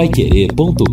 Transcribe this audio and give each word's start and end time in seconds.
paiquerê.com.br 0.00 0.86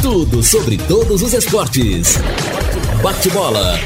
Tudo 0.00 0.40
sobre 0.40 0.78
todos 0.78 1.20
os 1.20 1.32
esportes. 1.32 2.18
Bate-bola. 3.02 3.76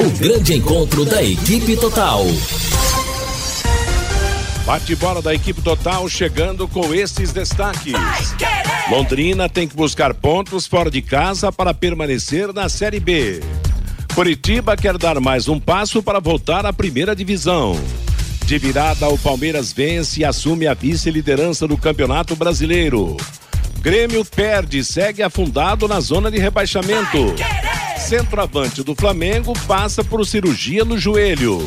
O 0.00 0.10
grande 0.18 0.54
encontro 0.54 1.04
da 1.04 1.22
equipe 1.22 1.76
total. 1.76 2.24
Bate-bola 4.66 5.22
da 5.22 5.32
equipe 5.32 5.62
total 5.62 6.08
chegando 6.08 6.66
com 6.66 6.92
esses 6.92 7.32
destaques. 7.32 7.94
Londrina 8.90 9.48
tem 9.48 9.68
que 9.68 9.76
buscar 9.76 10.12
pontos 10.12 10.66
fora 10.66 10.90
de 10.90 11.00
casa 11.00 11.52
para 11.52 11.72
permanecer 11.72 12.52
na 12.52 12.68
Série 12.68 12.98
B. 12.98 13.40
Curitiba 14.20 14.76
quer 14.76 14.98
dar 14.98 15.18
mais 15.18 15.48
um 15.48 15.58
passo 15.58 16.02
para 16.02 16.20
voltar 16.20 16.66
à 16.66 16.74
primeira 16.74 17.16
divisão. 17.16 17.74
De 18.44 18.58
virada, 18.58 19.08
o 19.08 19.16
Palmeiras 19.16 19.72
vence 19.72 20.20
e 20.20 20.24
assume 20.26 20.66
a 20.66 20.74
vice-liderança 20.74 21.66
do 21.66 21.78
Campeonato 21.78 22.36
Brasileiro. 22.36 23.16
Grêmio 23.80 24.22
perde 24.22 24.80
e 24.80 24.84
segue 24.84 25.22
afundado 25.22 25.88
na 25.88 26.00
zona 26.00 26.30
de 26.30 26.38
rebaixamento. 26.38 27.34
Centroavante 27.96 28.82
do 28.82 28.94
Flamengo 28.94 29.54
passa 29.66 30.04
por 30.04 30.26
cirurgia 30.26 30.84
no 30.84 30.98
joelho. 30.98 31.66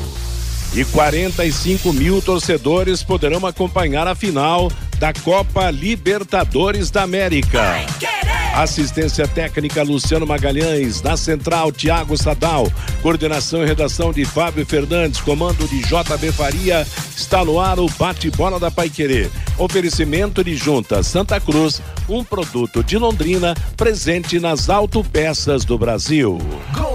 E 0.76 0.86
45 0.86 1.92
mil 1.92 2.22
torcedores 2.22 3.02
poderão 3.02 3.48
acompanhar 3.48 4.08
a 4.08 4.14
final 4.14 4.72
da 5.00 5.12
Copa 5.12 5.72
Libertadores 5.72 6.92
da 6.92 7.02
América. 7.02 7.84
Assistência 8.54 9.28
técnica 9.28 9.82
Luciano 9.82 10.28
Magalhães, 10.28 11.02
na 11.02 11.18
central 11.18 11.72
Tiago 11.72 12.16
Sadal, 12.16 12.72
coordenação 13.02 13.64
e 13.64 13.66
redação 13.66 14.14
de 14.14 14.24
Fábio 14.26 14.64
Fernandes, 14.64 15.20
comando 15.20 15.68
de 15.68 15.80
JB 15.80 16.32
Faria, 16.32 16.86
está 17.18 17.44
no 17.44 17.60
ar 17.60 17.80
o 17.80 17.90
bate-bola 17.98 18.60
da 18.60 18.70
Paiquerê. 18.70 19.28
Oferecimento 19.58 20.44
de 20.44 20.56
Junta 20.56 21.02
Santa 21.02 21.40
Cruz, 21.40 21.82
um 22.08 22.24
produto 22.24 22.84
de 22.84 22.96
Londrina, 22.96 23.56
presente 23.76 24.40
nas 24.40 24.70
autopeças 24.70 25.66
do 25.66 25.76
Brasil. 25.76 26.38
Gol! 26.74 26.93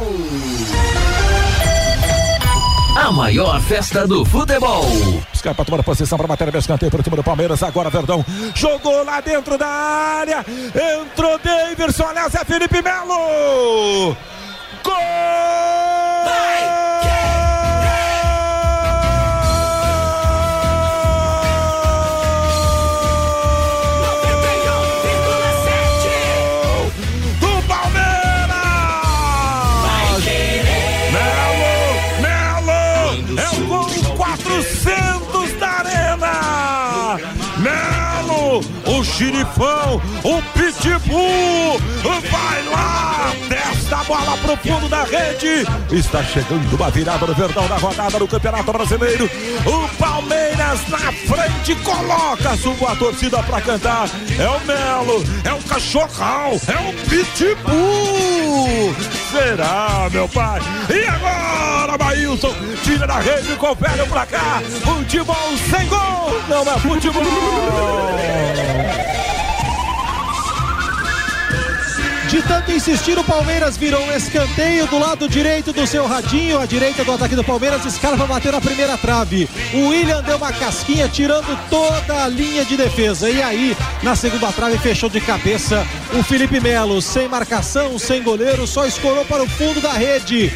Maior 3.13 3.61
festa 3.61 4.07
do 4.07 4.25
futebol. 4.25 4.85
Para 5.43 5.65
tomar 5.65 5.83
posição 5.83 6.19
para 6.19 6.27
matéria 6.27 6.53
de 6.53 6.59
escanteio 6.59 6.91
para 6.91 7.01
o 7.01 7.03
time 7.03 7.17
do 7.17 7.25
Palmeiras. 7.25 7.63
Agora 7.63 7.89
Verdão 7.91 8.25
jogou 8.55 9.05
lá 9.05 9.21
dentro 9.21 9.57
da 9.57 9.67
área. 9.67 10.45
Entrou 11.03 11.39
Davidson. 11.39 12.05
Aliás, 12.05 12.35
é 12.35 12.45
Felipe 12.45 12.83
Melo. 12.83 14.17
Gol! 14.85 14.95
Vai! 16.25 17.28
Xirifão, 39.19 40.01
o 40.23 40.41
pitbull, 40.53 41.81
vai 42.31 42.63
lá, 42.67 43.33
desta 43.49 43.97
bola 44.05 44.37
pro 44.37 44.57
fundo 44.59 44.89
da 44.89 45.03
rede, 45.03 45.67
está 45.91 46.23
chegando 46.23 46.77
uma 46.77 46.89
virada 46.89 47.27
no 47.27 47.35
Verdão 47.35 47.67
da 47.67 47.79
rodada 47.79 48.17
do 48.17 48.29
Campeonato 48.29 48.73
Brasileiro, 48.73 49.29
o 49.67 49.89
Palmeiras 49.97 50.89
na 50.89 50.99
frente 50.99 51.75
coloca 51.83 52.53
a 52.53 52.57
torcida 52.95 53.43
pra 53.43 53.61
cantar, 53.61 54.09
é 54.39 54.49
o 54.49 54.61
Melo, 54.65 55.25
é 55.43 55.53
o 55.53 55.61
Cachorral, 55.65 56.53
é 56.53 56.79
o 56.89 56.93
pitbull, 57.09 58.95
será 59.33 60.09
meu 60.13 60.29
pai, 60.29 60.61
e 60.89 61.05
agora 61.09 61.99
Maílson, 61.99 62.55
tira 62.85 63.05
da 63.05 63.19
rede, 63.19 63.57
confere 63.57 64.01
o 64.01 64.07
placar, 64.07 64.63
futebol 64.63 65.57
sem 65.69 65.89
gol, 65.89 66.41
não 66.49 66.63
é 66.73 66.79
futebol. 66.79 67.25
De 72.29 72.43
tanto 72.43 72.71
insistir, 72.71 73.19
o 73.19 73.25
Palmeiras 73.25 73.79
virou 73.79 74.03
um 74.03 74.13
escanteio 74.13 74.87
do 74.87 74.99
lado 74.99 75.27
direito 75.27 75.73
do 75.73 75.87
seu 75.87 76.07
radinho. 76.07 76.61
A 76.61 76.67
direita 76.67 77.03
do 77.03 77.13
ataque 77.13 77.35
do 77.35 77.43
Palmeiras, 77.43 77.83
Scarpa 77.91 78.27
bateu 78.27 78.53
na 78.53 78.61
primeira 78.61 78.99
trave. 78.99 79.49
O 79.73 79.89
William 79.89 80.23
deu 80.23 80.37
uma 80.37 80.53
casquinha, 80.53 81.09
tirando 81.09 81.59
toda 81.71 82.23
a 82.23 82.29
linha 82.29 82.67
de 82.67 82.77
defesa. 82.77 83.31
E 83.31 83.43
aí, 83.43 83.75
na 84.03 84.15
segunda 84.15 84.53
trave, 84.53 84.77
fechou 84.77 85.09
de 85.09 85.23
cabeça 85.23 85.87
o 86.19 86.23
Felipe 86.23 86.61
Melo. 86.61 87.01
Sem 87.01 87.29
marcação, 87.29 87.99
sem 87.99 88.23
goleiro, 88.23 88.67
só 88.67 88.85
escorou 88.85 89.25
para 89.25 89.43
o 89.43 89.49
fundo 89.49 89.81
da 89.81 89.95
rede. 89.95 90.53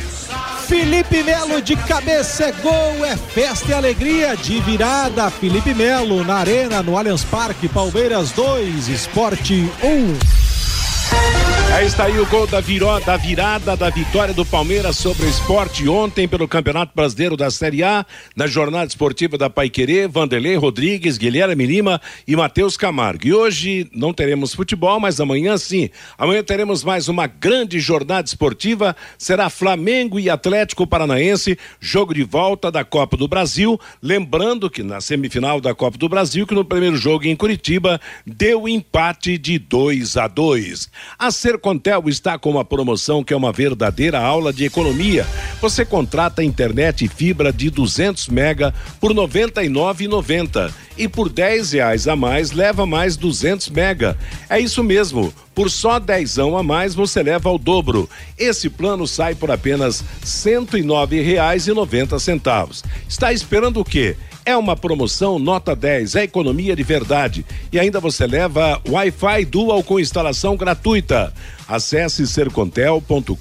Felipe 0.69 1.22
Melo 1.22 1.62
de 1.62 1.75
cabeça 1.75 2.44
é 2.44 2.53
gol, 2.53 3.05
é 3.05 3.16
festa 3.16 3.71
e 3.71 3.75
alegria 3.75 4.37
de 4.37 4.61
virada. 4.61 5.31
Felipe 5.31 5.72
Melo 5.72 6.22
na 6.22 6.34
arena, 6.34 6.82
no 6.82 6.99
Allianz 6.99 7.25
Parque, 7.25 7.66
Palmeiras 7.66 8.31
2, 8.32 8.88
Esporte 8.88 9.71
1. 9.82 11.52
Aí 11.72 11.87
está 11.87 12.05
aí 12.05 12.21
o 12.21 12.27
gol 12.27 12.47
da, 12.47 12.60
viró, 12.60 13.00
da 13.00 13.16
virada 13.16 13.75
da 13.75 13.88
vitória 13.88 14.34
do 14.34 14.44
Palmeiras 14.44 14.99
sobre 14.99 15.25
o 15.25 15.28
esporte 15.28 15.88
ontem 15.88 16.28
pelo 16.28 16.47
Campeonato 16.47 16.93
Brasileiro 16.94 17.34
da 17.34 17.50
Série 17.50 17.83
A, 17.83 18.05
na 18.37 18.47
jornada 18.47 18.84
esportiva 18.84 19.38
da 19.38 19.49
Paiquerê, 19.49 20.06
Vanderlei 20.06 20.55
Rodrigues, 20.55 21.16
Guilherme 21.16 21.65
Lima 21.65 21.99
e 22.28 22.37
Matheus 22.37 22.77
Camargo. 22.77 23.27
E 23.27 23.32
hoje 23.32 23.88
não 23.91 24.12
teremos 24.12 24.55
futebol, 24.55 25.00
mas 25.00 25.19
amanhã 25.19 25.56
sim. 25.56 25.88
Amanhã 26.19 26.43
teremos 26.43 26.84
mais 26.84 27.09
uma 27.09 27.27
grande 27.27 27.81
jornada 27.81 28.28
esportiva. 28.28 28.94
Será 29.16 29.49
Flamengo 29.49 30.21
e 30.21 30.28
Atlético 30.28 30.87
Paranaense, 30.87 31.59
jogo 31.81 32.12
de 32.12 32.22
volta 32.22 32.71
da 32.71 32.84
Copa 32.84 33.16
do 33.16 33.27
Brasil. 33.27 33.81
Lembrando 34.03 34.69
que 34.69 34.82
na 34.82 35.00
semifinal 35.00 35.59
da 35.59 35.75
Copa 35.75 35.97
do 35.97 36.09
Brasil, 36.09 36.47
que 36.47 36.55
no 36.55 36.66
primeiro 36.66 36.97
jogo 36.97 37.25
em 37.25 37.34
Curitiba, 37.34 37.99
deu 38.27 38.69
empate 38.69 39.38
de 39.38 39.59
2 39.59 40.19
a 40.19 40.28
2. 40.28 40.91
A 41.19 41.31
ser 41.31 41.62
Sercontel 41.62 42.09
está 42.09 42.37
com 42.37 42.50
uma 42.50 42.65
promoção 42.65 43.23
que 43.23 43.33
é 43.33 43.37
uma 43.37 43.53
verdadeira 43.53 44.19
aula 44.19 44.53
de 44.53 44.65
economia. 44.65 45.25
Você 45.61 45.84
contrata 45.84 46.43
internet 46.43 47.05
e 47.05 47.09
fibra 47.09 47.53
de 47.53 47.71
200 47.71 48.27
mega 48.27 48.75
por 49.00 49.12
R$ 49.12 49.19
99,90 49.19 50.73
e 50.99 51.06
por 51.06 51.28
10 51.28 51.71
reais 51.71 52.09
a 52.09 52.17
mais 52.17 52.50
leva 52.50 52.84
mais 52.84 53.17
200 53.17 53.71
mega. 53.71 54.19
É 54.50 54.59
isso 54.59 54.83
mesmo. 54.83 55.33
Por 55.55 55.71
só 55.71 55.99
dezão 55.99 56.57
a 56.57 56.63
mais 56.63 56.95
você 56.95 57.23
leva 57.23 57.49
ao 57.49 57.59
dobro. 57.59 58.09
Esse 58.39 58.71
plano 58.71 59.07
sai 59.07 59.35
por 59.35 59.51
apenas 59.51 60.01
R$ 60.01 60.07
109,90. 60.25 62.85
Está 63.09 63.33
esperando 63.33 63.81
o 63.81 63.85
quê? 63.85 64.17
É 64.45 64.57
uma 64.57 64.77
promoção 64.77 65.39
nota 65.39 65.77
10, 65.77 66.17
é 66.17 66.25
economia 66.25 66.75
de 66.75 66.83
verdade. 66.83 67.47
E 67.71 67.79
ainda 67.79 68.01
você 68.01 68.27
leva 68.27 68.81
Wi-Fi 68.89 69.45
Dual 69.45 69.85
com 69.85 70.01
instalação 70.01 70.57
gratuita. 70.57 71.33
Acesse 71.69 72.27
sercontel.com.br 72.27 73.37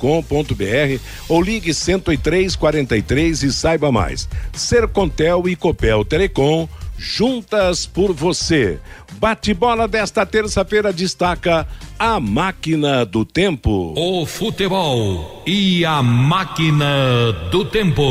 ou 1.28 1.42
ligue 1.42 1.74
10343 1.74 3.44
e 3.44 3.52
saiba 3.52 3.92
mais. 3.92 4.30
Sercontel 4.54 5.50
e 5.50 5.56
Copel 5.56 6.06
Telecom, 6.06 6.70
juntas 6.98 7.88
por 7.88 8.14
você. 8.14 8.80
Bate-bola 9.22 9.88
desta 9.88 10.26
terça-feira 10.26 10.92
destaca 10.92 11.68
a 12.00 12.20
máquina 12.20 13.06
do 13.06 13.24
tempo. 13.24 13.94
O 13.96 14.26
futebol 14.26 15.44
e 15.46 15.86
a 15.86 16.02
máquina 16.02 17.32
do 17.52 17.64
tempo. 17.64 18.02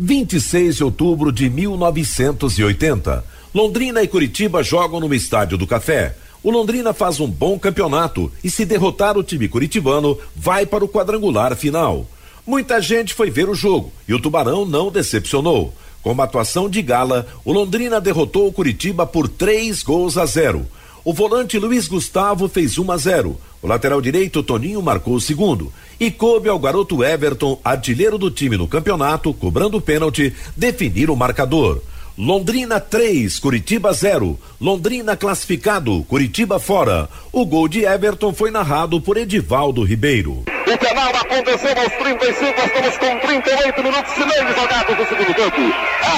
26 0.00 0.74
de 0.74 0.82
outubro 0.82 1.30
de 1.30 1.48
1980. 1.48 3.24
Londrina 3.54 4.02
e 4.02 4.08
Curitiba 4.08 4.60
jogam 4.60 4.98
no 4.98 5.14
Estádio 5.14 5.56
do 5.56 5.68
Café. 5.68 6.16
O 6.42 6.50
Londrina 6.50 6.92
faz 6.92 7.20
um 7.20 7.28
bom 7.28 7.56
campeonato 7.56 8.32
e, 8.42 8.50
se 8.50 8.64
derrotar 8.64 9.16
o 9.16 9.22
time 9.22 9.46
curitibano, 9.46 10.18
vai 10.34 10.66
para 10.66 10.84
o 10.84 10.88
quadrangular 10.88 11.54
final. 11.54 12.04
Muita 12.44 12.82
gente 12.82 13.14
foi 13.14 13.30
ver 13.30 13.48
o 13.48 13.54
jogo 13.54 13.92
e 14.08 14.12
o 14.12 14.18
Tubarão 14.18 14.66
não 14.66 14.90
decepcionou. 14.90 15.72
Com 16.04 16.12
uma 16.12 16.24
atuação 16.24 16.68
de 16.68 16.82
gala, 16.82 17.26
o 17.46 17.50
Londrina 17.50 17.98
derrotou 17.98 18.46
o 18.46 18.52
Curitiba 18.52 19.06
por 19.06 19.26
três 19.26 19.82
gols 19.82 20.18
a 20.18 20.26
zero. 20.26 20.66
O 21.02 21.14
volante 21.14 21.58
Luiz 21.58 21.88
Gustavo 21.88 22.46
fez 22.46 22.76
1 22.76 22.92
a 22.92 22.96
0. 22.98 23.40
O 23.62 23.66
lateral 23.66 24.02
direito 24.02 24.42
Toninho 24.42 24.82
marcou 24.82 25.14
o 25.14 25.20
segundo. 25.20 25.72
E 25.98 26.10
coube 26.10 26.50
ao 26.50 26.58
garoto 26.58 27.02
Everton, 27.02 27.58
artilheiro 27.64 28.18
do 28.18 28.30
time 28.30 28.58
no 28.58 28.68
campeonato, 28.68 29.32
cobrando 29.32 29.78
o 29.78 29.80
pênalti, 29.80 30.30
definir 30.54 31.08
o 31.08 31.16
marcador. 31.16 31.80
Londrina 32.18 32.78
3, 32.78 33.38
Curitiba 33.38 33.90
0. 33.90 34.38
Londrina 34.60 35.16
classificado, 35.16 36.04
Curitiba 36.04 36.58
fora. 36.58 37.08
O 37.32 37.46
gol 37.46 37.66
de 37.66 37.82
Everton 37.82 38.34
foi 38.34 38.50
narrado 38.50 39.00
por 39.00 39.16
Edivaldo 39.16 39.82
Ribeiro. 39.82 40.44
O 40.66 40.78
penal 40.78 41.10
aconteceu 41.14 41.78
aos 41.78 41.92
35, 41.92 42.60
estamos 42.64 42.98
com 42.98 43.18
38 43.18 43.82
minutos 43.82 44.16
e 44.16 44.24
meio 44.24 44.54
jogados 44.54 44.96
no 44.96 45.06
segundo 45.06 45.34
tempo. 45.34 45.60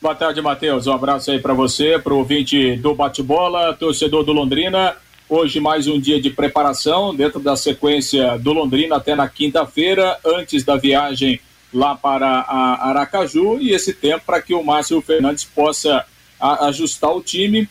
Boa 0.00 0.14
tarde, 0.14 0.40
Matheus. 0.40 0.86
Um 0.86 0.92
abraço 0.92 1.32
aí 1.32 1.40
para 1.40 1.54
você, 1.54 1.98
para 1.98 2.14
o 2.14 2.18
ouvinte 2.18 2.76
do 2.76 2.94
bate-bola, 2.94 3.74
torcedor 3.74 4.22
do 4.22 4.32
Londrina. 4.32 4.94
Hoje 5.30 5.60
mais 5.60 5.86
um 5.86 6.00
dia 6.00 6.18
de 6.18 6.30
preparação 6.30 7.14
dentro 7.14 7.38
da 7.38 7.54
sequência 7.54 8.38
do 8.38 8.50
Londrina 8.54 8.96
até 8.96 9.14
na 9.14 9.28
quinta-feira, 9.28 10.18
antes 10.24 10.64
da 10.64 10.74
viagem 10.74 11.38
lá 11.70 11.94
para 11.94 12.26
Aracaju. 12.48 13.60
E 13.60 13.72
esse 13.72 13.92
tempo 13.92 14.24
para 14.24 14.40
que 14.40 14.54
o 14.54 14.64
Márcio 14.64 15.02
Fernandes 15.02 15.44
possa 15.44 16.06
ajustar 16.40 17.14
o 17.14 17.20
time 17.20 17.68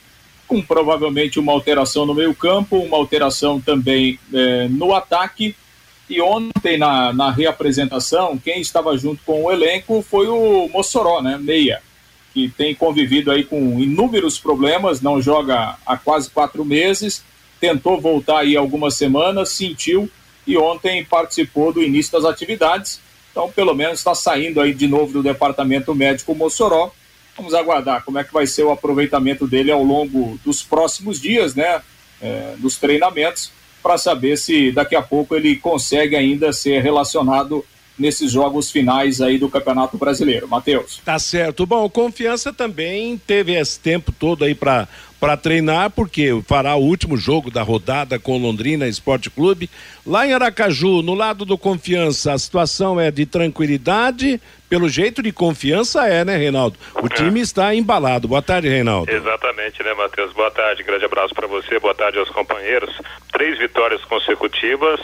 com 0.47 0.61
provavelmente 0.61 1.39
uma 1.39 1.51
alteração 1.51 2.05
no 2.05 2.13
meio 2.13 2.35
campo, 2.35 2.77
uma 2.77 2.95
alteração 2.95 3.59
também 3.59 4.19
é, 4.31 4.67
no 4.67 4.93
ataque. 4.93 5.55
E 6.07 6.21
ontem 6.21 6.77
na, 6.77 7.11
na 7.11 7.31
reapresentação 7.31 8.37
quem 8.37 8.61
estava 8.61 8.95
junto 8.95 9.23
com 9.25 9.45
o 9.45 9.51
elenco 9.51 10.05
foi 10.07 10.27
o 10.27 10.69
Mossoró, 10.71 11.23
né, 11.23 11.39
meia 11.41 11.81
que 12.35 12.49
tem 12.49 12.75
convivido 12.75 13.31
aí 13.31 13.43
com 13.43 13.79
inúmeros 13.79 14.37
problemas, 14.37 15.01
não 15.01 15.19
joga 15.19 15.75
há 15.83 15.97
quase 15.97 16.29
quatro 16.29 16.63
meses 16.63 17.23
tentou 17.59 17.99
voltar 17.99 18.39
aí 18.39 18.55
algumas 18.55 18.95
semanas, 18.95 19.49
sentiu 19.49 20.09
e 20.45 20.57
ontem 20.57 21.03
participou 21.03 21.73
do 21.73 21.83
início 21.83 22.11
das 22.13 22.25
atividades. 22.25 23.01
Então, 23.31 23.51
pelo 23.51 23.75
menos 23.75 23.99
está 23.99 24.15
saindo 24.15 24.61
aí 24.61 24.73
de 24.73 24.87
novo 24.87 25.13
do 25.13 25.21
departamento 25.21 25.93
médico 25.93 26.33
Mossoró. 26.33 26.91
Vamos 27.35 27.53
aguardar 27.53 28.03
como 28.03 28.17
é 28.17 28.23
que 28.23 28.33
vai 28.33 28.47
ser 28.47 28.63
o 28.63 28.71
aproveitamento 28.71 29.45
dele 29.45 29.71
ao 29.71 29.83
longo 29.83 30.39
dos 30.43 30.63
próximos 30.63 31.21
dias, 31.21 31.53
né? 31.53 31.81
É, 32.19 32.55
dos 32.57 32.77
treinamentos, 32.77 33.51
para 33.83 33.95
saber 33.95 34.37
se 34.37 34.71
daqui 34.71 34.95
a 34.95 35.03
pouco 35.03 35.35
ele 35.35 35.55
consegue 35.55 36.15
ainda 36.15 36.51
ser 36.51 36.81
relacionado 36.81 37.63
nesses 37.97 38.31
jogos 38.31 38.71
finais 38.71 39.21
aí 39.21 39.37
do 39.37 39.49
Campeonato 39.49 39.97
Brasileiro. 39.97 40.47
Matheus. 40.47 41.01
Tá 41.03 41.17
certo. 41.17 41.65
Bom, 41.65 41.89
confiança 41.89 42.53
também 42.53 43.17
teve 43.17 43.53
esse 43.53 43.79
tempo 43.79 44.11
todo 44.11 44.45
aí 44.45 44.53
para 44.55 44.87
para 45.19 45.35
treinar, 45.35 45.89
porque 45.89 46.29
fará 46.45 46.75
o 46.75 46.83
último 46.83 47.17
jogo 47.17 47.49
da 47.49 47.63
rodada 47.63 48.19
com 48.19 48.37
Londrina 48.37 48.87
Esporte 48.87 49.29
Clube. 49.29 49.69
Lá 50.05 50.27
em 50.27 50.33
Aracaju, 50.33 51.01
no 51.01 51.15
lado 51.15 51.43
do 51.43 51.57
Confiança, 51.57 52.33
a 52.33 52.37
situação 52.37 52.99
é 52.99 53.09
de 53.09 53.25
tranquilidade, 53.25 54.39
pelo 54.69 54.87
jeito 54.87 55.23
de 55.23 55.31
confiança 55.31 56.07
é, 56.07 56.23
né, 56.23 56.37
Reinaldo? 56.37 56.77
O 57.01 57.07
é. 57.07 57.09
time 57.09 57.39
está 57.39 57.73
embalado. 57.73 58.27
Boa 58.27 58.41
tarde, 58.41 58.67
Reinaldo. 58.67 59.11
Exatamente, 59.11 59.81
né, 59.81 59.93
Matheus? 59.93 60.33
Boa 60.33 60.51
tarde, 60.51 60.83
grande 60.83 61.05
abraço 61.05 61.33
para 61.33 61.47
você, 61.47 61.79
boa 61.79 61.95
tarde 61.95 62.19
aos 62.19 62.29
companheiros. 62.29 62.93
Três 63.31 63.57
vitórias 63.57 64.03
consecutivas, 64.05 64.99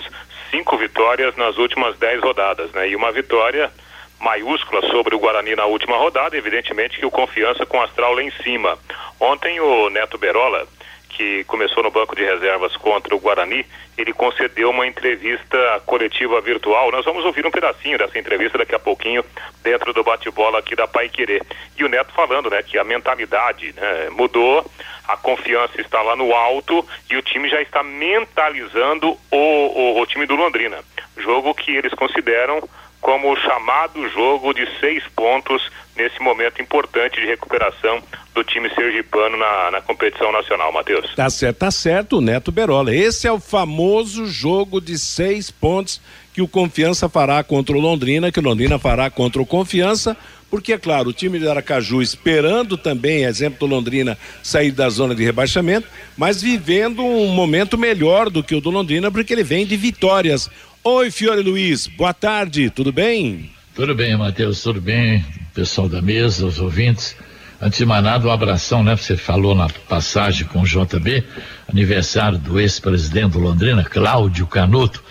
cinco 0.54 0.78
vitórias 0.78 1.36
nas 1.36 1.58
últimas 1.58 1.98
dez 1.98 2.22
rodadas, 2.22 2.72
né? 2.74 2.88
E 2.88 2.96
uma 2.96 3.12
vitória 3.12 3.72
maiúscula 4.20 4.88
sobre 4.88 5.16
o 5.16 5.20
Guarani 5.20 5.56
na 5.56 5.66
última 5.66 5.98
rodada, 5.98 6.38
evidentemente 6.38 7.00
que 7.00 7.06
o 7.06 7.12
confiança 7.12 7.66
com 7.66 7.80
o 7.80 7.82
Astral 7.82 8.14
lá 8.14 8.22
em 8.22 8.30
cima. 8.44 8.78
Ontem 9.20 9.60
o 9.60 9.90
Neto 9.90 10.16
Berola, 10.16 10.68
que 11.16 11.44
começou 11.46 11.84
no 11.84 11.92
banco 11.92 12.16
de 12.16 12.24
reservas 12.24 12.76
contra 12.76 13.16
o 13.16 13.20
Guarani, 13.20 13.66
ele 13.98 14.12
concedeu 14.12 14.72
uma 14.72 14.88
entrevista 14.88 15.82
coletiva 15.86 16.42
virtual. 16.42 16.92
Nós 16.92 17.06
vamos 17.06 17.24
ouvir 17.24 17.46
um 17.46 17.52
pedacinho 17.52 17.98
dessa 17.98 18.18
entrevista 18.18 18.58
daqui 18.58 18.74
a 18.74 18.80
pouquinho 18.80 19.24
dentro 19.62 19.94
do 19.94 20.04
bate-bola 20.04 20.60
aqui 20.60 20.76
da 20.76 20.88
Pai 20.88 21.10
Querer. 21.10 21.44
E 21.78 21.84
o 21.84 21.90
Neto 21.90 22.12
falando, 22.14 22.50
né, 22.50 22.62
que 22.64 22.78
a 22.78 22.84
mentalidade 22.84 23.74
né, 23.74 24.10
mudou, 24.12 24.66
a 25.08 25.16
confiança 25.16 25.80
está 25.80 26.02
lá 26.02 26.16
no 26.16 26.34
alto 26.34 26.86
e 27.10 27.16
o 27.16 27.22
time 27.22 27.50
já 27.50 27.62
está 27.62 27.84
mentalizando 27.84 29.18
o, 29.32 29.38
o, 29.38 30.02
o 30.02 30.06
time 30.06 30.26
do 30.26 30.36
Londrina. 30.36 30.80
Jogo 31.18 31.54
que 31.54 31.76
eles 31.76 31.94
consideram 31.94 32.68
como 33.04 33.34
o 33.34 33.36
chamado 33.36 34.10
jogo 34.10 34.54
de 34.54 34.66
seis 34.80 35.04
pontos 35.14 35.62
nesse 35.96 36.20
momento 36.22 36.62
importante 36.62 37.20
de 37.20 37.28
recuperação 37.28 38.02
do 38.34 38.44
time 38.46 38.74
sergipano 38.74 39.38
na, 39.38 39.72
na 39.72 39.82
competição 39.82 40.32
nacional, 40.32 40.72
Matheus. 40.72 41.14
Tá 41.14 41.30
certo, 41.30 41.58
tá 41.58 41.70
certo, 41.70 42.22
Neto 42.22 42.52
Berola. 42.52 42.96
Esse 42.96 43.28
é 43.28 43.32
o 43.32 43.42
famoso 43.42 44.26
jogo 44.26 44.80
de 44.80 44.98
seis 44.98 45.52
pontos 45.52 46.02
que 46.34 46.42
o 46.42 46.48
Confiança 46.48 47.08
fará 47.10 47.44
contra 47.44 47.76
o 47.76 47.80
Londrina, 47.80 48.32
que 48.32 48.40
o 48.40 48.44
Londrina 48.44 48.80
fará 48.80 49.10
contra 49.10 49.42
o 49.42 49.46
Confiança, 49.46 50.18
porque, 50.50 50.74
é 50.74 50.78
claro, 50.78 51.10
o 51.10 51.14
time 51.14 51.40
de 51.40 51.48
Aracaju 51.48 52.02
esperando 52.02 52.78
também, 52.78 53.24
exemplo 53.24 53.60
do 53.60 53.66
Londrina, 53.66 54.18
sair 54.42 54.72
da 54.72 54.88
zona 54.88 55.14
de 55.14 55.24
rebaixamento, 55.24 55.88
mas 56.16 56.42
vivendo 56.42 57.04
um 57.04 57.28
momento 57.28 57.78
melhor 57.78 58.30
do 58.30 58.44
que 58.44 58.56
o 58.56 58.62
do 58.62 58.70
Londrina, 58.70 59.12
porque 59.12 59.34
ele 59.34 59.44
vem 59.44 59.66
de 59.66 59.76
vitórias. 59.76 60.50
Oi, 60.86 61.10
Fiore 61.12 61.42
Luiz, 61.42 61.88
boa 61.88 62.14
tarde, 62.14 62.70
tudo 62.70 62.92
bem? 62.92 63.50
Tudo 63.74 63.96
bem, 63.96 64.18
Matheus, 64.18 64.62
tudo 64.62 64.82
bem, 64.82 65.26
pessoal 65.54 65.88
da 65.88 66.02
mesa, 66.02 66.46
os 66.46 66.60
ouvintes. 66.60 67.16
Antes 67.62 67.78
de 67.78 67.86
mais 67.86 68.04
nada, 68.04 68.28
um 68.28 68.32
abração, 68.32 68.84
né? 68.84 68.94
Você 68.94 69.16
falou 69.16 69.56
na 69.56 69.70
passagem 69.88 70.46
com 70.46 70.60
o 70.60 70.66
JB, 70.66 71.24
aniversário 71.70 72.38
do 72.38 72.60
ex-presidente 72.60 73.32
do 73.32 73.40
Londrina, 73.40 73.86
Cláudio 73.86 74.46
Canuto, 74.46 75.02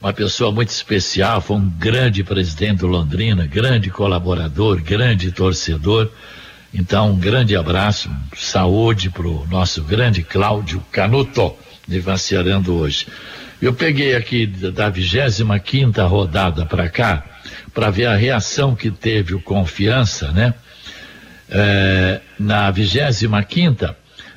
uma 0.00 0.12
pessoa 0.12 0.52
muito 0.52 0.68
especial, 0.68 1.40
foi 1.40 1.56
um 1.56 1.68
grande 1.70 2.22
presidente 2.22 2.78
do 2.78 2.86
Londrina, 2.86 3.48
grande 3.48 3.90
colaborador, 3.90 4.80
grande 4.80 5.32
torcedor. 5.32 6.08
Então, 6.72 7.10
um 7.10 7.18
grande 7.18 7.56
abraço, 7.56 8.08
saúde 8.36 9.10
para 9.10 9.26
o 9.26 9.44
nosso 9.48 9.82
grande 9.82 10.22
Cláudio 10.22 10.80
Canuto, 10.92 11.52
aniversariando 11.88 12.76
hoje. 12.76 13.08
Eu 13.60 13.72
peguei 13.72 14.14
aqui 14.14 14.46
da 14.46 14.90
25 14.90 15.58
quinta 15.60 16.04
rodada 16.04 16.66
para 16.66 16.88
cá, 16.90 17.24
para 17.72 17.90
ver 17.90 18.06
a 18.06 18.14
reação 18.14 18.74
que 18.74 18.90
teve 18.90 19.34
o 19.34 19.40
Confiança, 19.40 20.30
né? 20.30 20.52
É, 21.48 22.20
na 22.38 22.70
25 22.70 23.42
quinta, 23.44 23.96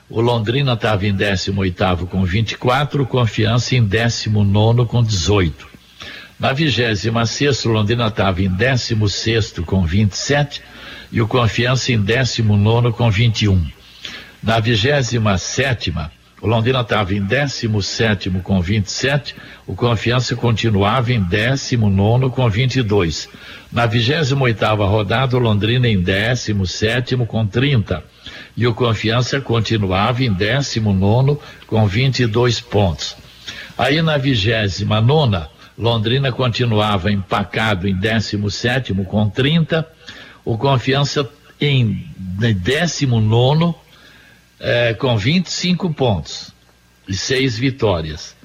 o 0.09 0.21
Londrina 0.21 0.73
estava 0.73 1.05
em 1.05 1.13
18 1.13 2.07
com 2.07 2.23
24, 2.23 3.03
o 3.03 3.05
Confiança 3.05 3.75
em 3.75 3.83
19 3.83 4.85
com 4.85 5.03
18. 5.03 5.67
Na 6.39 6.53
26 6.53 7.65
o 7.65 7.69
Londrina 7.69 8.07
estava 8.07 8.41
em 8.41 8.49
16 8.49 9.59
com 9.65 9.85
27 9.85 10.61
e 11.11 11.21
o 11.21 11.27
Confiança 11.27 11.91
em 11.91 12.01
19 12.01 12.93
com 12.93 13.11
21. 13.11 13.67
Na 14.41 14.59
27 14.61 15.19
o 16.41 16.48
Londrina 16.48 16.81
estava 16.81 17.13
em 17.13 17.22
17 17.22 18.29
com 18.41 18.62
27, 18.62 19.36
o 19.67 19.75
Confiança 19.75 20.36
continuava 20.36 21.12
em 21.12 21.22
19 21.22 22.29
com 22.29 22.50
22. 22.50 23.27
Na 23.72 23.86
28 23.86 24.36
rodada, 24.86 25.36
o 25.36 25.39
Londrina 25.39 25.88
em 25.88 26.01
17 26.01 27.17
com 27.27 27.46
30. 27.46 28.03
E 28.55 28.65
o 28.65 28.74
Confiança 28.74 29.41
continuava 29.41 30.24
em 30.24 30.31
19 30.31 31.38
com 31.67 31.86
22 31.86 32.62
pontos. 32.62 33.17
Aí 33.77 34.01
na 34.01 34.17
29, 34.17 34.86
Londrina 35.77 36.31
continuava 36.31 37.12
empacado 37.12 37.88
em 37.88 37.96
17 37.96 38.93
com 39.05 39.29
30. 39.29 39.88
O 40.46 40.58
Confiança 40.58 41.29
em 41.60 42.05
19 42.17 43.75
é, 44.59 44.93
com 44.93 45.17
25 45.17 45.93
pontos 45.93 46.53
e 47.07 47.13
seis 47.15 47.57
vitórias. 47.57 48.35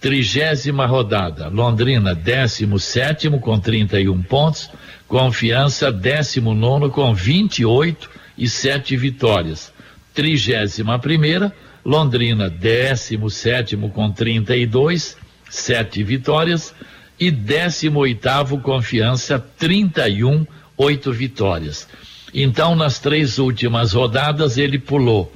Trigésima 0.00 0.86
rodada, 0.86 1.48
Londrina, 1.48 2.14
17 2.14 3.30
com 3.38 3.60
31 3.60 4.22
pontos, 4.22 4.70
Confiança, 5.06 5.92
19 5.92 6.88
com 6.90 7.14
28 7.14 8.08
e 8.38 8.48
sete 8.48 8.96
vitórias. 8.96 9.72
Trigésima 10.14 10.98
primeira, 10.98 11.52
Londrina, 11.84 12.48
17 12.48 13.76
com 13.76 14.10
32, 14.10 15.16
sete 15.50 16.02
vitórias. 16.02 16.74
E 17.18 17.30
18 17.30 18.58
Confiança, 18.62 19.38
31, 19.38 20.46
oito 20.78 21.12
vitórias. 21.12 21.86
Então, 22.32 22.74
nas 22.74 22.98
três 22.98 23.38
últimas 23.38 23.92
rodadas, 23.92 24.56
ele 24.56 24.78
pulou 24.78 25.30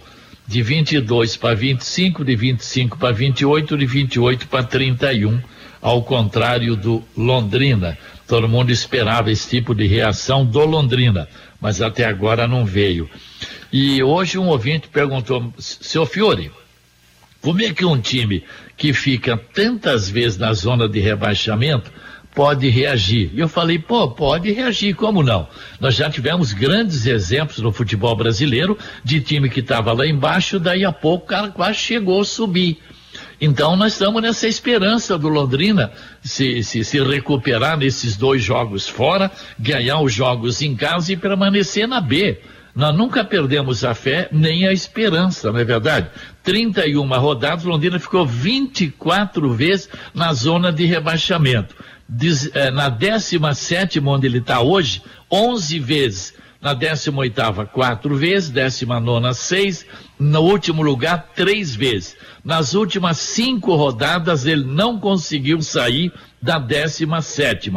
de 0.47 0.63
22 0.63 1.37
para 1.37 1.55
25, 1.55 2.25
de 2.25 2.37
25 2.37 2.99
para 2.99 3.13
28, 3.13 3.77
de 3.77 3.87
28 3.87 4.49
para 4.49 4.63
31, 4.63 5.41
ao 5.81 6.03
contrário 6.03 6.77
do 6.77 7.03
Londrina. 7.17 7.97
Todo 8.27 8.49
mundo 8.49 8.71
esperava 8.71 9.31
esse 9.31 9.49
tipo 9.49 9.75
de 9.75 9.87
reação 9.87 10.45
do 10.45 10.65
Londrina, 10.65 11.29
mas 11.61 11.81
até 11.83 12.05
agora 12.05 12.47
não 12.47 12.65
veio. 12.65 13.09
E 13.73 14.03
hoje 14.03 14.39
um 14.39 14.49
ouvinte 14.49 14.89
perguntou, 14.89 15.53
seu 15.59 16.07
Fiore, 16.07 16.51
como 17.41 17.61
é 17.61 17.73
que 17.73 17.85
um 17.85 18.01
time 18.01 18.43
que 18.77 18.93
fica 18.93 19.37
tantas 19.37 20.09
vezes 20.09 20.39
na 20.39 20.53
zona 20.55 20.89
de 20.89 21.01
rebaixamento 21.01 21.91
pode 22.35 22.69
reagir. 22.69 23.31
E 23.33 23.41
eu 23.41 23.49
falei, 23.49 23.79
pô, 23.79 24.11
pode 24.11 24.51
reagir, 24.53 24.95
como 24.95 25.23
não? 25.23 25.47
Nós 25.79 25.95
já 25.95 26.11
tivemos 26.11 26.53
grandes 26.53 27.07
exemplos 27.07 27.59
no 27.59 27.73
futebol 27.73 28.15
brasileiro 28.17 28.77
de 29.05 29.21
time 29.21 29.49
que 29.49 29.61
estava 29.61 29.93
lá 29.93 30.07
embaixo, 30.07 30.59
daí 30.59 30.85
a 30.85 30.93
pouco 30.93 31.25
o 31.25 31.29
cara 31.29 31.49
quase 31.49 31.79
chegou 31.79 32.21
a 32.21 32.25
subir. 32.25 32.79
Então 33.41 33.77
nós 33.77 33.93
estamos 33.93 34.21
nessa 34.21 34.49
esperança 34.49 35.17
do 35.17 35.29
Londrina 35.29 35.93
se, 36.23 36.63
se, 36.65 36.83
se 36.83 37.01
recuperar 37.03 37.77
nesses 37.77 38.17
dois 38.17 38.43
jogos 38.43 38.89
fora, 38.89 39.31
ganhar 39.59 40.01
os 40.01 40.13
jogos 40.13 40.61
em 40.61 40.75
casa 40.75 41.13
e 41.13 41.17
permanecer 41.17 41.87
na 41.87 42.01
B. 42.01 42.41
Nós 42.75 42.97
nunca 42.97 43.25
perdemos 43.25 43.85
a 43.85 43.95
fé 43.95 44.29
nem 44.33 44.67
a 44.67 44.73
esperança, 44.73 45.53
não 45.53 45.61
é 45.61 45.65
verdade? 45.65 46.09
31 46.43 47.07
rodadas, 47.21 47.63
Londrina 47.63 48.01
ficou 48.01 48.27
24 48.27 49.53
vezes 49.53 49.89
na 50.13 50.33
zona 50.33 50.73
de 50.73 50.85
rebaixamento 50.85 51.77
é, 52.55 52.71
na 52.71 52.89
17 52.89 54.01
onde 54.01 54.27
ele 54.27 54.39
está 54.39 54.61
hoje, 54.61 55.03
11 55.31 55.79
vezes. 55.79 56.35
Na 56.61 56.73
18 56.73 57.67
quatro 57.75 58.17
vezes, 58.17 58.49
19 58.49 59.35
seis, 59.35 59.85
no 60.19 60.41
último 60.41 60.83
lugar, 60.83 61.33
três 61.35 61.75
vezes. 61.75 62.17
Nas 62.43 62.73
últimas 62.73 63.19
cinco 63.19 63.75
rodadas, 63.75 64.47
ele 64.47 64.65
não 64.65 64.99
conseguiu 64.99 65.61
sair 65.61 66.11
da 66.41 66.59
17. 66.59 67.71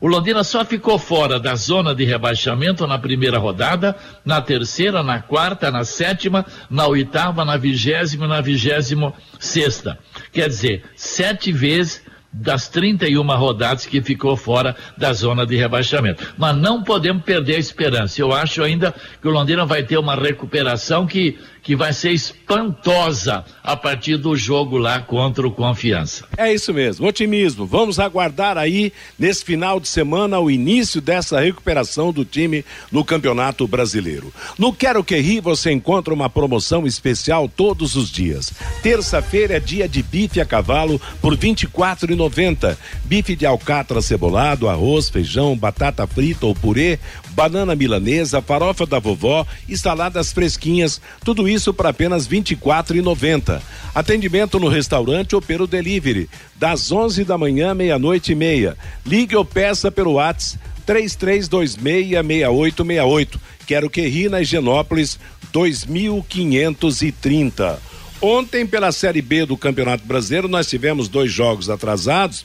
O 0.00 0.08
Londrina 0.08 0.42
só 0.42 0.64
ficou 0.64 0.98
fora 0.98 1.38
da 1.38 1.54
zona 1.54 1.94
de 1.94 2.04
rebaixamento 2.04 2.84
na 2.84 2.98
primeira 2.98 3.38
rodada, 3.38 3.96
na 4.24 4.40
terceira, 4.40 5.02
na 5.04 5.20
quarta, 5.20 5.70
na 5.70 5.84
sétima, 5.84 6.44
na 6.68 6.86
oitava, 6.88 7.44
na 7.44 7.56
vigésima 7.56 8.26
e 8.26 8.28
na 8.28 8.40
vigésima 8.40 9.12
sexta. 9.38 9.98
Quer 10.32 10.48
dizer, 10.48 10.84
sete 10.96 11.52
vezes 11.52 12.01
das 12.32 12.68
31 12.68 13.22
rodadas 13.36 13.84
que 13.84 14.00
ficou 14.00 14.36
fora 14.36 14.74
da 14.96 15.12
zona 15.12 15.44
de 15.44 15.56
rebaixamento. 15.56 16.34
Mas 16.38 16.56
não 16.56 16.82
podemos 16.82 17.22
perder 17.22 17.56
a 17.56 17.58
esperança. 17.58 18.20
Eu 18.20 18.32
acho 18.32 18.62
ainda 18.62 18.94
que 19.20 19.28
o 19.28 19.30
Londrina 19.30 19.66
vai 19.66 19.82
ter 19.82 19.98
uma 19.98 20.14
recuperação 20.14 21.06
que 21.06 21.38
que 21.62 21.76
vai 21.76 21.92
ser 21.92 22.10
espantosa 22.10 23.44
a 23.62 23.76
partir 23.76 24.16
do 24.16 24.36
jogo 24.36 24.76
lá 24.76 25.00
contra 25.00 25.46
o 25.46 25.52
Confiança. 25.52 26.26
É 26.36 26.52
isso 26.52 26.74
mesmo, 26.74 27.06
otimismo. 27.06 27.64
Vamos 27.64 27.98
aguardar 27.98 28.58
aí 28.58 28.92
nesse 29.18 29.44
final 29.44 29.78
de 29.78 29.88
semana 29.88 30.40
o 30.40 30.50
início 30.50 31.00
dessa 31.00 31.40
recuperação 31.40 32.12
do 32.12 32.24
time 32.24 32.64
no 32.90 33.04
Campeonato 33.04 33.66
Brasileiro. 33.66 34.32
No 34.58 34.72
Quero 34.72 35.04
Que 35.04 35.16
Ri 35.18 35.40
você 35.40 35.70
encontra 35.70 36.12
uma 36.12 36.28
promoção 36.28 36.86
especial 36.86 37.48
todos 37.48 37.94
os 37.94 38.10
dias. 38.10 38.52
Terça-feira 38.82 39.56
é 39.56 39.60
dia 39.60 39.88
de 39.88 40.02
bife 40.02 40.40
a 40.40 40.44
cavalo 40.44 41.00
por 41.20 41.34
R$ 41.34 41.38
24,90. 41.38 42.76
Bife 43.04 43.36
de 43.36 43.46
alcatra 43.46 44.02
cebolado, 44.02 44.68
arroz, 44.68 45.08
feijão, 45.08 45.56
batata 45.56 46.06
frita 46.06 46.46
ou 46.46 46.54
purê, 46.54 46.98
banana 47.34 47.74
milanesa, 47.74 48.40
farofa 48.40 48.86
da 48.86 48.98
vovó 48.98 49.46
e 49.68 49.76
saladas 49.76 50.32
fresquinhas, 50.32 51.00
tudo 51.24 51.48
isso 51.48 51.74
por 51.74 51.86
apenas 51.86 52.26
R$ 52.26 52.40
24,90. 52.40 53.60
Atendimento 53.94 54.58
no 54.58 54.68
restaurante 54.68 55.34
ou 55.34 55.42
pelo 55.42 55.66
delivery, 55.66 56.30
das 56.56 56.92
11 56.92 57.24
da 57.24 57.36
manhã, 57.36 57.74
meia-noite 57.74 58.32
e 58.32 58.34
meia. 58.34 58.74
Ligue 59.04 59.36
ou 59.36 59.44
peça 59.44 59.90
pelo 59.90 60.12
WhatsApp 60.12 60.58
33266868. 60.86 63.40
Quero 63.66 63.90
que 63.90 64.02
ri 64.02 64.28
na 64.28 64.42
Higienópolis 64.42 65.18
2530. 65.52 67.80
Ontem, 68.20 68.66
pela 68.66 68.92
Série 68.92 69.22
B 69.22 69.46
do 69.46 69.56
Campeonato 69.56 70.04
Brasileiro, 70.06 70.48
nós 70.48 70.68
tivemos 70.68 71.08
dois 71.08 71.32
jogos 71.32 71.70
atrasados 71.70 72.44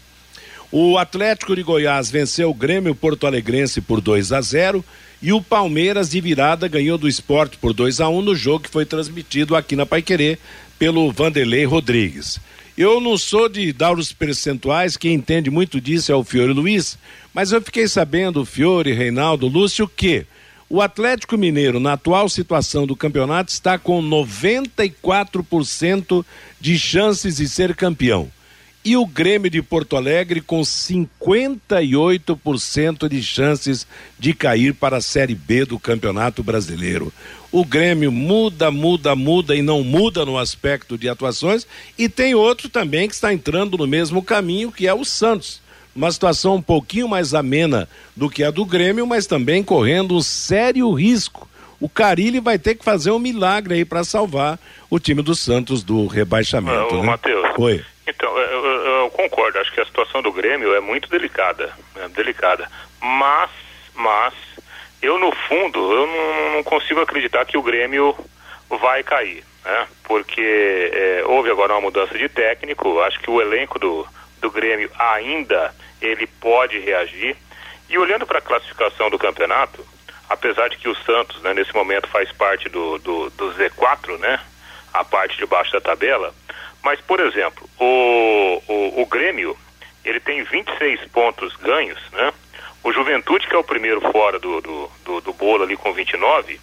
o 0.71 0.97
Atlético 0.97 1.55
de 1.55 1.63
Goiás 1.63 2.11
venceu 2.11 2.49
o 2.49 2.53
Grêmio 2.53 2.93
Porto 2.93 3.25
Alegrense 3.25 3.79
por 3.79 4.01
2 4.01 4.33
a 4.33 4.41
0 4.41 4.83
e 5.21 5.31
o 5.31 5.41
Palmeiras 5.41 6.09
de 6.09 6.19
virada 6.19 6.67
ganhou 6.67 6.97
do 6.97 7.07
esporte 7.07 7.57
por 7.57 7.73
2 7.73 8.01
a 8.01 8.09
1 8.09 8.21
no 8.21 8.35
jogo 8.35 8.65
que 8.65 8.69
foi 8.69 8.85
transmitido 8.85 9.55
aqui 9.55 9.73
na 9.75 9.85
Paiquerê 9.85 10.37
pelo 10.77 11.11
Vanderlei 11.11 11.63
Rodrigues. 11.63 12.39
Eu 12.77 13.01
não 13.01 13.17
sou 13.17 13.49
de 13.49 13.73
dar 13.73 13.97
os 13.97 14.11
percentuais, 14.11 14.97
quem 14.97 15.13
entende 15.13 15.49
muito 15.49 15.81
disso 15.81 16.11
é 16.11 16.15
o 16.15 16.23
Fiore 16.23 16.53
Luiz, 16.53 16.97
mas 17.33 17.51
eu 17.51 17.61
fiquei 17.61 17.87
sabendo, 17.87 18.45
Fiore, 18.45 18.91
Reinaldo, 18.91 19.47
Lúcio, 19.47 19.87
que 19.87 20.25
o 20.69 20.81
Atlético 20.81 21.37
Mineiro, 21.37 21.79
na 21.79 21.93
atual 21.93 22.27
situação 22.27 22.85
do 22.85 22.95
campeonato, 22.95 23.51
está 23.51 23.79
com 23.79 24.03
94% 24.03 26.25
de 26.59 26.77
chances 26.77 27.37
de 27.37 27.47
ser 27.47 27.73
campeão 27.73 28.29
e 28.87 28.95
o 28.95 29.05
Grêmio 29.05 29.49
de 29.49 29.61
Porto 29.61 29.97
Alegre 29.97 30.39
com 30.39 30.61
58% 30.61 33.09
de 33.09 33.21
chances 33.21 33.85
de 34.17 34.33
cair 34.33 34.73
para 34.73 34.95
a 34.95 35.01
Série 35.01 35.35
B 35.35 35.65
do 35.65 35.77
Campeonato 35.77 36.41
Brasileiro. 36.41 37.11
O 37.51 37.65
Grêmio 37.65 38.13
muda, 38.13 38.71
muda, 38.71 39.13
muda 39.13 39.53
e 39.57 39.61
não 39.61 39.83
muda 39.83 40.25
no 40.25 40.37
aspecto 40.37 40.97
de 40.97 41.09
atuações, 41.09 41.67
e 41.97 42.07
tem 42.07 42.33
outro 42.33 42.69
também 42.69 43.09
que 43.09 43.13
está 43.13 43.33
entrando 43.33 43.77
no 43.77 43.85
mesmo 43.85 44.23
caminho, 44.23 44.71
que 44.71 44.87
é 44.87 44.93
o 44.93 45.03
Santos. 45.03 45.61
Uma 45.93 46.09
situação 46.09 46.55
um 46.55 46.61
pouquinho 46.61 47.09
mais 47.09 47.33
amena 47.33 47.89
do 48.15 48.29
que 48.29 48.41
a 48.41 48.51
do 48.51 48.63
Grêmio, 48.63 49.05
mas 49.05 49.27
também 49.27 49.65
correndo 49.65 50.15
um 50.15 50.21
sério 50.21 50.93
risco. 50.93 51.45
O 51.77 51.89
Carilli 51.89 52.39
vai 52.39 52.57
ter 52.57 52.75
que 52.75 52.85
fazer 52.85 53.11
um 53.11 53.19
milagre 53.19 53.73
aí 53.73 53.83
para 53.83 54.05
salvar 54.05 54.57
o 54.89 54.97
time 54.97 55.21
do 55.21 55.35
Santos 55.35 55.83
do 55.83 56.07
rebaixamento. 56.07 56.95
Ô, 56.95 57.01
né? 57.01 57.07
Matheus. 57.07 57.49
Oi. 57.57 57.83
Então, 58.07 58.37
eu, 58.37 58.46
concordo, 59.29 59.59
acho 59.59 59.71
que 59.71 59.81
a 59.81 59.85
situação 59.85 60.21
do 60.21 60.31
Grêmio 60.31 60.73
é 60.73 60.79
muito 60.79 61.09
delicada, 61.09 61.73
né? 61.95 62.07
delicada. 62.09 62.69
Mas, 63.01 63.49
mas, 63.93 64.33
eu 65.01 65.19
no 65.19 65.31
fundo, 65.31 65.79
eu 65.93 66.07
não, 66.07 66.55
não, 66.55 66.63
consigo 66.63 67.01
acreditar 67.01 67.45
que 67.45 67.57
o 67.57 67.61
Grêmio 67.61 68.15
vai 68.69 69.03
cair, 69.03 69.43
né? 69.63 69.87
Porque 70.03 70.91
é, 70.93 71.23
houve 71.25 71.51
agora 71.51 71.73
uma 71.73 71.81
mudança 71.81 72.17
de 72.17 72.29
técnico, 72.29 73.01
acho 73.01 73.19
que 73.19 73.29
o 73.29 73.41
elenco 73.41 73.77
do, 73.77 74.07
do 74.39 74.49
Grêmio 74.49 74.89
ainda 74.97 75.73
ele 76.01 76.27
pode 76.27 76.79
reagir. 76.79 77.35
E 77.89 77.97
olhando 77.97 78.25
para 78.25 78.39
a 78.39 78.41
classificação 78.41 79.09
do 79.09 79.17
campeonato, 79.17 79.85
apesar 80.29 80.67
de 80.69 80.77
que 80.77 80.89
o 80.89 80.95
Santos, 80.95 81.41
né, 81.41 81.53
nesse 81.53 81.73
momento 81.73 82.07
faz 82.07 82.29
parte 82.33 82.67
do, 82.67 82.97
do, 82.97 83.29
do 83.29 83.53
Z4, 83.53 84.17
né? 84.19 84.39
a 84.93 85.03
parte 85.03 85.37
de 85.37 85.45
baixo 85.45 85.71
da 85.71 85.81
tabela, 85.81 86.33
mas, 86.83 86.99
por 87.01 87.19
exemplo, 87.19 87.69
o, 87.79 88.61
o, 88.67 89.01
o 89.01 89.05
Grêmio, 89.05 89.57
ele 90.03 90.19
tem 90.19 90.43
26 90.43 91.05
pontos 91.05 91.55
ganhos, 91.57 91.99
né? 92.13 92.33
O 92.83 92.93
Juventude, 92.93 93.47
que 93.47 93.55
é 93.55 93.57
o 93.57 93.63
primeiro 93.63 93.99
fora 93.99 94.39
do, 94.39 94.61
do, 94.61 94.91
do, 95.03 95.21
do 95.21 95.33
bolo 95.33 95.63
ali 95.63 95.75
com 95.75 95.91
29, 95.91 96.59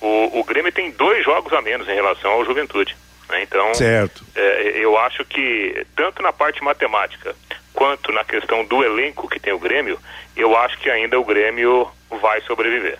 o, 0.00 0.40
o 0.40 0.44
Grêmio 0.44 0.70
tem 0.70 0.90
dois 0.90 1.24
jogos 1.24 1.52
a 1.52 1.60
menos 1.60 1.88
em 1.88 1.94
relação 1.94 2.30
ao 2.32 2.44
Juventude. 2.44 2.96
Né? 3.28 3.42
Então, 3.42 3.74
certo. 3.74 4.24
É, 4.34 4.72
eu 4.76 4.96
acho 4.98 5.24
que 5.24 5.86
tanto 5.96 6.22
na 6.22 6.32
parte 6.32 6.62
matemática 6.62 7.34
quanto 7.72 8.12
na 8.12 8.24
questão 8.24 8.64
do 8.64 8.84
elenco 8.84 9.28
que 9.28 9.40
tem 9.40 9.52
o 9.52 9.58
Grêmio, 9.58 9.98
eu 10.36 10.56
acho 10.56 10.78
que 10.78 10.88
ainda 10.88 11.18
o 11.18 11.24
Grêmio 11.24 11.88
vai 12.20 12.40
sobreviver. 12.42 12.98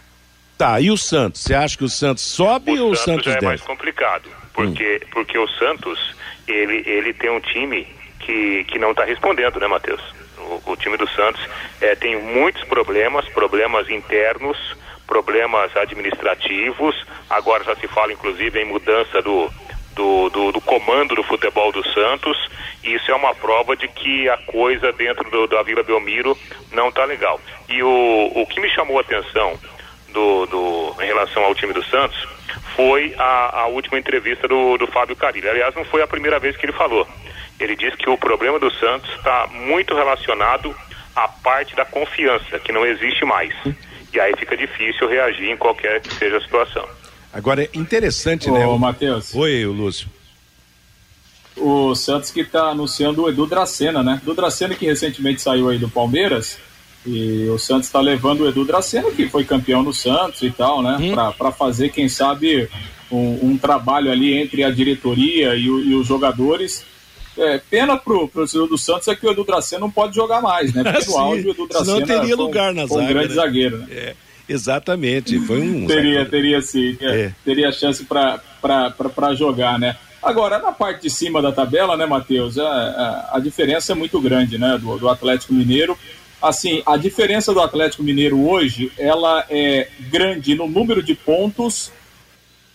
Tá, 0.59 0.81
e 0.81 0.91
o 0.91 0.97
Santos? 0.97 1.43
Você 1.43 1.55
acha 1.55 1.77
que 1.77 1.85
o 1.85 1.89
Santos 1.89 2.25
sobe 2.25 2.73
o 2.73 2.85
ou 2.85 2.91
o 2.91 2.97
Santos 2.97 3.25
Santos 3.25 3.33
já 3.33 3.39
é 3.39 3.43
mais 3.43 3.61
complicado, 3.61 4.29
porque, 4.53 5.01
hum. 5.03 5.09
porque 5.13 5.39
o 5.39 5.49
Santos, 5.49 6.15
ele, 6.47 6.83
ele 6.87 7.13
tem 7.13 7.31
um 7.31 7.41
time 7.41 7.87
que, 8.21 8.65
que 8.65 8.79
não 8.79 8.91
está 8.91 9.05
respondendo, 9.05 9.61
né, 9.61 9.67
Matheus? 9.67 10.01
O, 10.39 10.73
o, 10.73 10.77
time 10.77 10.97
do 10.97 11.09
Santos 11.09 11.41
é, 11.81 11.95
tem 11.95 12.21
muitos 12.21 12.63
problemas, 12.65 13.27
problemas 13.29 13.89
internos, 13.89 14.59
problemas 15.07 15.75
administrativos, 15.77 16.95
agora 17.31 17.65
já 17.65 17.75
se 17.77 17.87
fala 17.89 18.13
inclusive 18.13 18.61
em 18.61 18.65
mudança 18.65 19.23
do, 19.23 19.51
do, 19.95 20.29
do, 20.31 20.53
do, 20.53 20.61
comando 20.61 21.15
do 21.15 21.23
futebol 21.23 21.73
do 21.73 21.87
Santos, 21.91 22.37
e 22.83 22.95
isso 22.95 23.11
é 23.11 23.15
uma 23.15 23.35
prova 23.35 23.77
de 23.77 23.89
que 23.89 24.29
a 24.29 24.37
coisa 24.39 24.93
dentro 24.93 25.31
do, 25.31 25.47
da 25.47 25.63
Vila 25.63 25.83
Belmiro 25.83 26.37
não 26.73 26.89
está 26.89 27.05
legal. 27.05 27.41
E 27.69 27.83
o, 27.83 28.33
o 28.35 28.47
que 28.47 28.61
me 28.61 28.69
chamou 28.71 28.99
a 28.99 29.01
atenção 29.03 29.59
do, 30.09 30.47
do, 30.47 31.03
em 31.03 31.07
relação 31.07 31.45
ao 31.45 31.55
time 31.55 31.73
do 31.73 31.85
Santos 31.85 32.27
foi 32.77 33.15
a, 33.19 33.61
a 33.61 33.67
última 33.67 33.99
entrevista 33.99 34.49
do, 34.49 34.77
do 34.77 34.87
Fábio 34.87 35.17
Carilli. 35.17 35.49
Aliás, 35.49 35.75
não 35.75 35.85
foi 35.85 36.03
a 36.03 36.07
primeira 36.07 36.39
vez 36.39 36.57
que 36.57 36.67
ele 36.67 36.73
falou. 36.73 37.07
Ele 37.59 37.77
disse 37.77 37.97
que 37.97 38.11
o 38.11 38.19
problema 38.19 38.59
do 38.59 38.71
Santos 38.73 39.11
está 39.15 39.47
muito 39.47 39.95
relacionado 39.95 40.75
à 41.15 41.29
parte 41.29 41.77
da 41.77 41.85
confiança, 41.85 42.59
que 42.59 42.73
não 42.73 42.85
existe 42.85 43.25
mais. 43.25 43.55
E 44.13 44.21
aí 44.21 44.33
fica 44.37 44.57
difícil 44.57 45.09
reagir 45.09 45.51
em 45.51 45.57
qualquer 45.57 46.01
que 46.01 46.13
seja 46.15 46.37
a 46.37 46.41
situação. 46.41 46.89
Agora 47.33 47.65
é 47.65 47.71
interessante, 47.75 48.49
Ô, 48.49 48.55
né? 48.55 48.67
Ô, 48.67 48.79
Matheus. 48.79 49.35
Oi, 49.35 49.65
Lúcio. 49.65 50.09
O 51.57 51.95
Santos 51.95 52.31
que 52.31 52.41
está 52.41 52.71
anunciando 52.71 53.23
o 53.23 53.29
Edu 53.29 53.47
Dracena, 53.47 54.03
né? 54.03 54.21
Edu 54.23 54.35
Dracena 54.35 54.75
que 54.75 54.87
recentemente 54.87 55.41
saiu 55.41 55.69
aí 55.69 55.79
do 55.79 55.89
Palmeiras. 55.89 56.59
E 57.07 57.47
o 57.49 57.59
Santos 57.59 57.87
está 57.87 58.01
levando 58.01 58.41
o 58.41 58.49
Edu 58.49 58.65
Dracena, 58.65 59.11
que 59.11 59.29
foi 59.29 59.45
campeão 59.45 59.83
no 59.83 59.93
Santos 59.93 60.43
e 60.43 60.51
tal, 60.51 60.83
né? 60.83 60.97
Hum. 60.99 61.33
Para 61.37 61.53
fazer, 61.53 61.91
quem 61.91 62.09
sabe, 62.09 62.69
um, 63.11 63.51
um, 63.51 63.59
trabalho 63.59 64.11
ali 64.11 64.35
entre 64.35 64.65
a 64.65 64.71
diretoria 64.71 65.55
e, 65.55 65.69
o, 65.69 65.81
e 65.81 65.95
os 65.95 66.07
jogadores. 66.07 66.85
É, 67.37 67.61
pena 67.69 67.97
pro, 67.97 68.29
torcedor 68.29 68.69
do 68.69 68.79
Santos 68.79 69.09
é 69.09 69.15
que 69.15 69.27
o 69.27 69.31
Edu 69.31 69.45
Dracena 69.45 69.81
não 69.81 69.91
pode 69.91 70.15
jogar 70.15 70.41
mais, 70.41 70.73
né? 70.73 70.85
Porque 70.85 71.07
no 71.11 71.19
auge 71.19 71.49
o 71.49 71.51
Edu 71.51 71.67
Dracena 71.67 72.01
não 72.01 72.07
teria 72.07 72.37
lugar 72.37 72.73
na 72.73 72.87
foi 72.87 73.03
um 73.03 73.07
grande 73.07 73.29
né? 73.29 73.35
zagueiro, 73.35 73.79
né? 73.79 73.87
É. 73.91 74.15
Exatamente, 74.49 75.39
foi 75.41 75.61
um. 75.61 75.85
teria, 75.89 76.25
zagueiro. 76.25 76.31
teria 76.31 76.63
sim. 76.63 76.97
É, 77.01 77.21
é. 77.21 77.35
Teria 77.45 77.73
chance 77.73 78.05
para 78.05 79.35
jogar, 79.35 79.79
né? 79.79 79.97
Agora, 80.23 80.59
na 80.59 80.73
parte 80.73 81.03
de 81.03 81.11
cima 81.11 81.43
da 81.43 81.53
tabela, 81.53 81.97
né, 81.97 82.07
Matheus? 82.07 82.59
A, 82.59 82.67
a, 82.67 83.37
a, 83.37 83.41
diferença 83.41 83.93
é 83.93 83.95
muito 83.95 84.19
grande, 84.21 84.57
né? 84.57 84.79
Do, 84.81 84.97
do 84.97 85.09
Atlético 85.09 85.53
Mineiro. 85.53 85.99
Assim, 86.45 86.83
a 86.85 86.99
diferença 86.99 87.55
do 87.55 87.61
Atlético 87.63 88.03
Mineiro 88.03 88.47
hoje, 88.47 88.93
ela 88.99 89.47
é 89.49 89.89
grande 90.11 90.55
no 90.55 90.69
número 90.69 91.03
de 91.03 91.15
pontos 91.15 91.91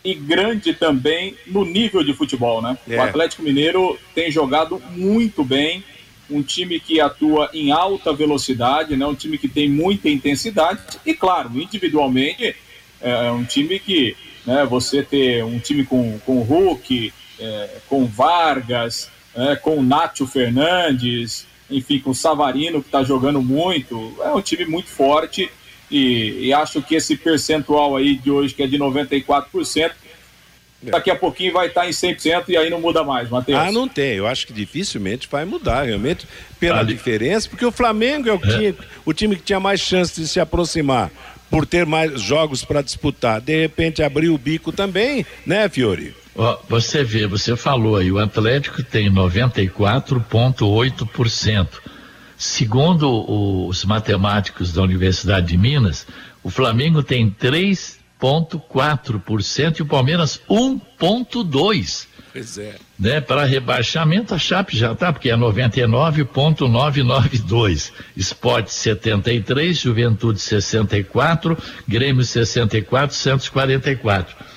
e 0.03 0.15
grande 0.15 0.73
também 0.73 1.35
no 1.45 1.63
nível 1.63 2.03
de 2.03 2.11
futebol, 2.15 2.63
né? 2.63 2.75
É. 2.89 2.97
O 2.97 3.01
Atlético 3.03 3.43
Mineiro 3.43 3.95
tem 4.15 4.31
jogado 4.31 4.81
muito 4.95 5.43
bem, 5.43 5.83
um 6.31 6.41
time 6.41 6.79
que 6.79 6.99
atua 6.99 7.51
em 7.53 7.69
alta 7.69 8.11
velocidade, 8.11 8.97
né? 8.97 9.05
Um 9.05 9.13
time 9.13 9.38
que 9.38 9.47
tem 9.47 9.69
muita 9.69 10.09
intensidade 10.09 10.81
e, 11.05 11.13
claro, 11.13 11.51
individualmente 11.53 12.55
é 12.99 13.29
um 13.29 13.43
time 13.43 13.77
que, 13.77 14.17
né? 14.47 14.65
Você 14.67 15.03
ter 15.03 15.45
um 15.45 15.60
time 15.60 15.86
com, 15.86 16.17
com 16.25 16.41
Hulk, 16.41 17.13
é, 17.39 17.69
com 17.88 18.08
Vargas, 18.08 19.12
é, 19.36 19.55
com 19.55 19.77
o 19.77 19.84
Nátio 19.84 20.25
Fernandes, 20.25 21.45
enfim, 21.69 21.99
com 21.99 22.12
o 22.12 22.15
Savarino, 22.15 22.82
que 22.82 22.88
está 22.88 23.03
jogando 23.03 23.41
muito. 23.41 24.13
É 24.21 24.29
um 24.29 24.41
time 24.41 24.65
muito 24.65 24.89
forte 24.89 25.49
e, 25.91 26.47
e, 26.47 26.53
acho 26.53 26.82
que 26.82 26.95
esse 26.95 27.15
percentual 27.15 27.95
aí 27.95 28.15
de 28.15 28.29
hoje, 28.29 28.53
que 28.53 28.62
é 28.62 28.67
de 28.67 28.77
94%, 28.77 29.91
é. 30.86 30.91
daqui 30.91 31.10
a 31.10 31.15
pouquinho 31.15 31.51
vai 31.51 31.67
estar 31.67 31.82
tá 31.82 31.88
em 31.88 31.91
100% 31.91 32.45
e 32.49 32.58
aí 32.58 32.69
não 32.69 32.79
muda 32.79 33.03
mais, 33.03 33.29
Matheus. 33.29 33.58
Ah, 33.58 33.71
não 33.71 33.88
tem. 33.88 34.15
Eu 34.15 34.27
acho 34.27 34.45
que 34.45 34.53
dificilmente 34.53 35.27
vai 35.29 35.45
mudar, 35.45 35.84
realmente, 35.84 36.27
pela 36.60 36.79
Ali. 36.79 36.93
diferença, 36.93 37.49
porque 37.49 37.65
o 37.65 37.71
Flamengo 37.71 38.29
é 38.29 38.34
o, 38.34 38.36
é. 38.36 38.39
Time, 38.39 38.75
o 39.03 39.13
time 39.13 39.36
que 39.36 39.41
tinha 39.41 39.60
mais 39.60 39.79
chance 39.79 40.19
de 40.19 40.27
se 40.27 40.39
aproximar 40.39 41.12
por 41.49 41.65
ter 41.65 41.86
mais 41.86 42.21
jogos 42.21 42.63
para 42.63 42.84
disputar. 42.84 43.41
De 43.41 43.60
repente 43.60 44.03
abriu 44.03 44.36
o 44.36 44.38
bico 44.38 44.71
também, 44.71 45.25
né, 45.45 45.67
Fiore? 45.67 46.13
Você 46.69 47.04
vê, 47.04 47.28
você 47.28 47.58
falou 47.58 47.97
aí, 47.97 48.10
o 48.10 48.17
Atlético 48.17 48.82
tem 48.82 49.12
94,8%. 49.12 51.67
Segundo 52.38 53.67
os 53.67 53.84
matemáticos 53.84 54.71
da 54.71 54.82
Universidade 54.82 55.47
de 55.47 55.58
Minas, 55.58 56.08
o 56.41 56.49
Flamengo 56.49 57.04
tem 57.04 57.30
3,4% 57.30 59.80
e 59.80 59.82
o 59.82 59.86
Palmeiras 59.86 60.39
1,2%. 60.49 62.08
Pois 62.32 62.58
é. 62.58 62.75
Né? 62.97 63.19
Para 63.19 63.43
rebaixamento, 63.43 64.34
a 64.34 64.38
Chape 64.38 64.78
já 64.78 64.93
está, 64.93 65.12
porque 65.12 65.30
é 65.30 65.36
99,992. 65.36 67.91
Esporte 68.15 68.71
73, 68.71 69.78
Juventude 69.78 70.39
64, 70.39 71.58
Grêmio 71.86 72.23
64, 72.23 73.13
Santos 73.13 73.49
44. 73.49 74.47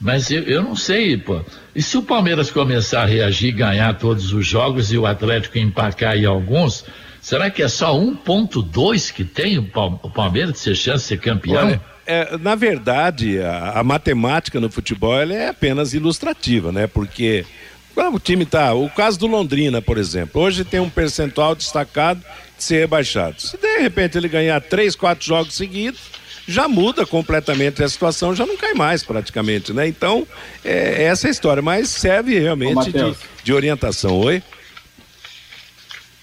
Mas 0.00 0.30
eu, 0.30 0.42
eu 0.44 0.62
não 0.62 0.74
sei, 0.74 1.16
pô. 1.18 1.44
E 1.74 1.82
se 1.82 1.98
o 1.98 2.02
Palmeiras 2.02 2.50
começar 2.50 3.02
a 3.02 3.06
reagir, 3.06 3.52
ganhar 3.52 3.92
todos 3.98 4.32
os 4.32 4.46
jogos 4.46 4.90
e 4.90 4.96
o 4.96 5.04
Atlético 5.04 5.58
empacar 5.58 6.16
em 6.16 6.24
alguns, 6.24 6.84
será 7.20 7.50
que 7.50 7.62
é 7.62 7.68
só 7.68 7.94
1,2 7.94 9.12
que 9.12 9.24
tem 9.24 9.58
o 9.58 10.10
Palmeiras 10.10 10.52
de 10.52 10.58
ser 10.58 10.74
chance 10.74 11.04
de 11.04 11.08
ser 11.08 11.18
campeão? 11.18 11.66
Olha, 11.66 11.80
é, 12.06 12.38
na 12.38 12.54
verdade, 12.54 13.40
a, 13.40 13.80
a, 13.80 13.84
matemática 13.84 14.58
no 14.58 14.70
futebol 14.70 15.20
é 15.20 15.48
apenas 15.48 15.92
ilustrativa, 15.92 16.72
né? 16.72 16.86
Porque 16.86 17.44
o 17.94 18.18
time 18.18 18.46
tá. 18.46 18.72
O 18.72 18.88
caso 18.88 19.18
do 19.18 19.26
Londrina, 19.26 19.82
por 19.82 19.98
exemplo, 19.98 20.40
hoje 20.40 20.64
tem 20.64 20.80
um 20.80 20.88
percentual 20.88 21.54
destacado 21.54 22.20
de 22.56 22.64
ser 22.64 22.80
rebaixado. 22.80 23.40
Se 23.40 23.58
de 23.58 23.78
repente 23.78 24.16
ele 24.16 24.28
ganhar 24.28 24.60
três, 24.62 24.96
quatro 24.96 25.24
jogos 25.26 25.54
seguidos 25.54 26.00
já 26.50 26.66
muda 26.66 27.06
completamente 27.06 27.82
a 27.82 27.88
situação, 27.88 28.34
já 28.34 28.44
não 28.44 28.56
cai 28.56 28.74
mais 28.74 29.04
praticamente, 29.04 29.72
né? 29.72 29.86
Então, 29.86 30.26
é, 30.64 31.02
é 31.02 31.02
essa 31.04 31.26
é 31.26 31.28
a 31.28 31.30
história, 31.30 31.62
mas 31.62 31.88
serve 31.88 32.38
realmente 32.38 32.90
de, 32.90 33.16
de, 33.44 33.52
orientação. 33.52 34.18
Oi? 34.18 34.42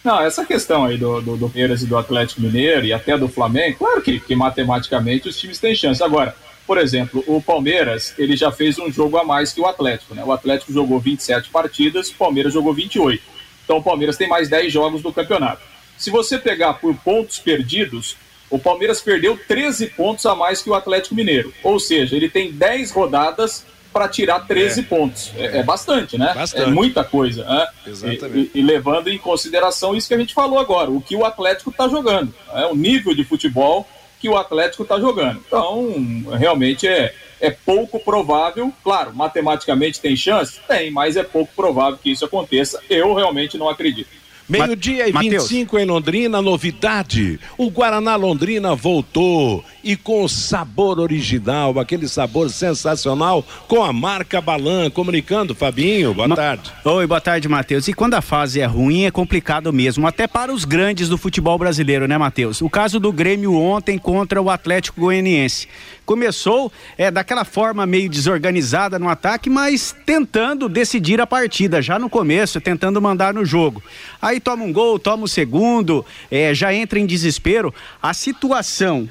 Não, 0.03 0.21
essa 0.21 0.45
questão 0.45 0.83
aí 0.83 0.97
do, 0.97 1.21
do, 1.21 1.37
do 1.37 1.49
Palmeiras 1.49 1.81
e 1.81 1.85
do 1.85 1.97
Atlético 1.97 2.41
Mineiro 2.41 2.85
e 2.85 2.91
até 2.91 3.17
do 3.17 3.29
Flamengo, 3.29 3.77
claro 3.77 4.01
que, 4.01 4.19
que 4.19 4.35
matematicamente 4.35 5.29
os 5.29 5.39
times 5.39 5.59
têm 5.59 5.73
chance. 5.73 6.03
Agora, 6.03 6.35
por 6.65 6.77
exemplo, 6.77 7.23
o 7.25 7.41
Palmeiras, 7.41 8.13
ele 8.17 8.35
já 8.35 8.51
fez 8.51 8.77
um 8.77 8.91
jogo 8.91 9.17
a 9.17 9.23
mais 9.23 9.53
que 9.53 9.61
o 9.61 9.65
Atlético, 9.65 10.13
né? 10.13 10.23
O 10.25 10.33
Atlético 10.33 10.73
jogou 10.73 10.99
27 10.99 11.49
partidas, 11.49 12.09
o 12.09 12.15
Palmeiras 12.15 12.53
jogou 12.53 12.73
28. 12.73 13.23
Então 13.63 13.77
o 13.77 13.83
Palmeiras 13.83 14.17
tem 14.17 14.27
mais 14.27 14.49
10 14.49 14.73
jogos 14.73 15.01
do 15.01 15.13
campeonato. 15.13 15.61
Se 15.97 16.11
você 16.11 16.37
pegar 16.37 16.73
por 16.73 16.93
pontos 16.95 17.39
perdidos, 17.39 18.17
o 18.49 18.57
Palmeiras 18.57 19.01
perdeu 19.01 19.38
13 19.47 19.88
pontos 19.88 20.25
a 20.25 20.36
mais 20.36 20.62
que 20.62 20.69
o 20.69 20.73
Atlético 20.73 21.15
Mineiro. 21.15 21.53
Ou 21.63 21.79
seja, 21.79 22.15
ele 22.15 22.29
tem 22.29 22.51
10 22.51 22.91
rodadas 22.91 23.65
para 23.91 24.07
tirar 24.07 24.41
13 24.41 24.79
é. 24.79 24.83
pontos. 24.83 25.31
É, 25.36 25.57
é, 25.57 25.63
bastante, 25.63 26.17
né? 26.17 26.33
Bastante. 26.33 26.69
É 26.69 26.71
muita 26.71 27.03
coisa. 27.03 27.43
Né? 27.43 27.67
Exatamente. 27.88 28.51
E, 28.53 28.57
e, 28.57 28.60
e, 28.60 28.62
levando 28.62 29.10
em 29.10 29.17
consideração 29.17 29.95
isso 29.95 30.07
que 30.07 30.13
a 30.13 30.17
gente 30.17 30.33
falou 30.33 30.60
agora, 30.60 30.91
o 30.91 31.01
que 31.01 31.15
o 31.15 31.25
Atlético 31.25 31.71
está 31.71 31.88
jogando. 31.88 32.33
É 32.53 32.65
o 32.67 32.75
nível 32.75 33.15
de 33.15 33.23
futebol 33.23 33.88
que 34.19 34.29
o 34.29 34.38
Atlético 34.38 34.83
está 34.83 34.99
jogando. 34.99 35.41
Então, 35.45 35.93
realmente 36.38 36.88
é, 36.88 37.13
é 37.39 37.51
pouco 37.51 37.99
provável. 37.99 38.71
Claro, 38.83 39.13
matematicamente 39.15 39.99
tem 39.99 40.15
chance? 40.15 40.60
Tem, 40.67 40.91
mas 40.91 41.17
é 41.17 41.23
pouco 41.23 41.51
provável 41.55 41.99
que 42.01 42.12
isso 42.12 42.25
aconteça. 42.25 42.81
Eu 42.89 43.13
realmente 43.13 43.57
não 43.57 43.69
acredito. 43.69 44.10
Meio-dia 44.49 45.10
e 45.10 45.12
25 45.12 45.77
em 45.77 45.86
Londrina, 45.86 46.41
novidade. 46.41 47.38
O 47.57 47.69
Guaraná 47.69 48.15
Londrina 48.15 48.73
voltou 48.73 49.63
e 49.83 49.97
com 49.97 50.23
o 50.23 50.29
sabor 50.29 50.99
original, 50.99 51.77
aquele 51.77 52.07
sabor 52.07 52.49
sensacional, 52.49 53.43
com 53.67 53.83
a 53.83 53.91
marca 53.91 54.39
Balan. 54.39 54.89
Comunicando, 54.89 55.53
Fabinho, 55.53 56.13
boa 56.13 56.29
Ma 56.29 56.36
tarde. 56.36 56.71
Oi, 56.86 57.05
boa 57.05 57.19
tarde, 57.19 57.49
Matheus. 57.49 57.89
E 57.89 57.93
quando 57.93 58.13
a 58.13 58.21
fase 58.21 58.62
é 58.62 58.65
ruim, 58.65 59.03
é 59.03 59.12
complicado 59.12 59.73
mesmo, 59.73 60.07
até 60.07 60.27
para 60.27 60.53
os 60.53 60.63
grandes 60.63 61.10
do 61.10 61.17
futebol 61.17 61.57
brasileiro, 61.57 62.07
né, 62.07 62.17
Matheus? 62.17 62.62
O 62.62 62.69
caso 62.69 63.01
do 63.01 63.12
Grêmio 63.12 63.53
ontem 63.53 63.97
contra 63.97 64.41
o 64.41 64.49
Atlético 64.49 65.01
Goianiense. 65.01 65.67
Começou 66.08 66.72
é, 66.98 67.12
daquela 67.12 67.43
forma 67.43 67.86
meio 67.86 68.10
desorganizada 68.10 68.98
no 68.98 69.10
ataque, 69.10 69.50
mas 69.50 69.93
tentando 70.06 70.70
decidir 70.70 71.20
a 71.20 71.28
partida 71.28 71.82
já 71.82 72.00
no 72.00 72.10
começo, 72.10 72.62
tentando 72.62 73.02
mandar 73.02 73.34
no 73.34 73.43
jogo. 73.43 73.84
Aí 74.22 74.39
toma 74.39 74.63
um 74.63 74.72
gol, 74.72 74.98
toma 74.98 75.26
o 75.26 75.28
segundo, 75.28 76.06
é, 76.32 76.56
já 76.56 76.74
entra 76.74 76.98
em 76.98 77.06
desespero. 77.06 77.76
A 78.02 78.13
situação, 78.13 79.10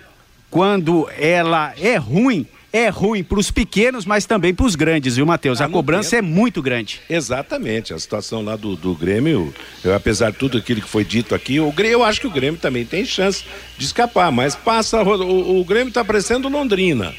quando 0.51 1.07
ela 1.19 1.75
é 1.79 1.97
ruim, 1.97 2.47
é 2.77 2.89
ruim 2.89 3.23
para 3.23 3.39
os 3.39 3.51
pequenos, 3.51 4.05
mas 4.05 4.27
também 4.27 4.55
para 4.55 4.67
os 4.67 4.75
grandes, 4.75 5.17
viu, 5.17 5.27
Matheus? 5.27 5.61
Ah, 5.61 5.65
a 5.65 5.69
cobrança 5.69 6.17
é 6.17 6.23
muito 6.23 6.61
grande. 6.61 7.01
Exatamente. 7.09 7.95
A 7.95 7.99
situação 7.99 8.43
lá 8.43 8.57
do, 8.57 8.77
do 8.77 8.95
Grêmio, 8.95 9.55
eu, 9.85 9.95
apesar 9.95 10.31
de 10.31 10.39
tudo 10.39 10.59
aquilo 10.59 10.81
que 10.81 10.89
foi 10.89 11.05
dito 11.05 11.35
aqui, 11.35 11.59
o 11.61 11.73
Grêmio, 11.73 11.97
eu 11.97 12.05
acho 12.05 12.21
que 12.21 12.27
o 12.27 12.31
Grêmio 12.31 12.61
também 12.61 12.85
tem 12.85 13.05
chance 13.05 13.45
de 13.79 13.85
escapar, 13.85 14.31
mas 14.31 14.55
passa. 14.55 15.03
O, 15.03 15.61
o 15.61 15.65
Grêmio 15.65 15.89
está 15.89 16.05
parecendo 16.05 16.49
Londrina 16.49 17.15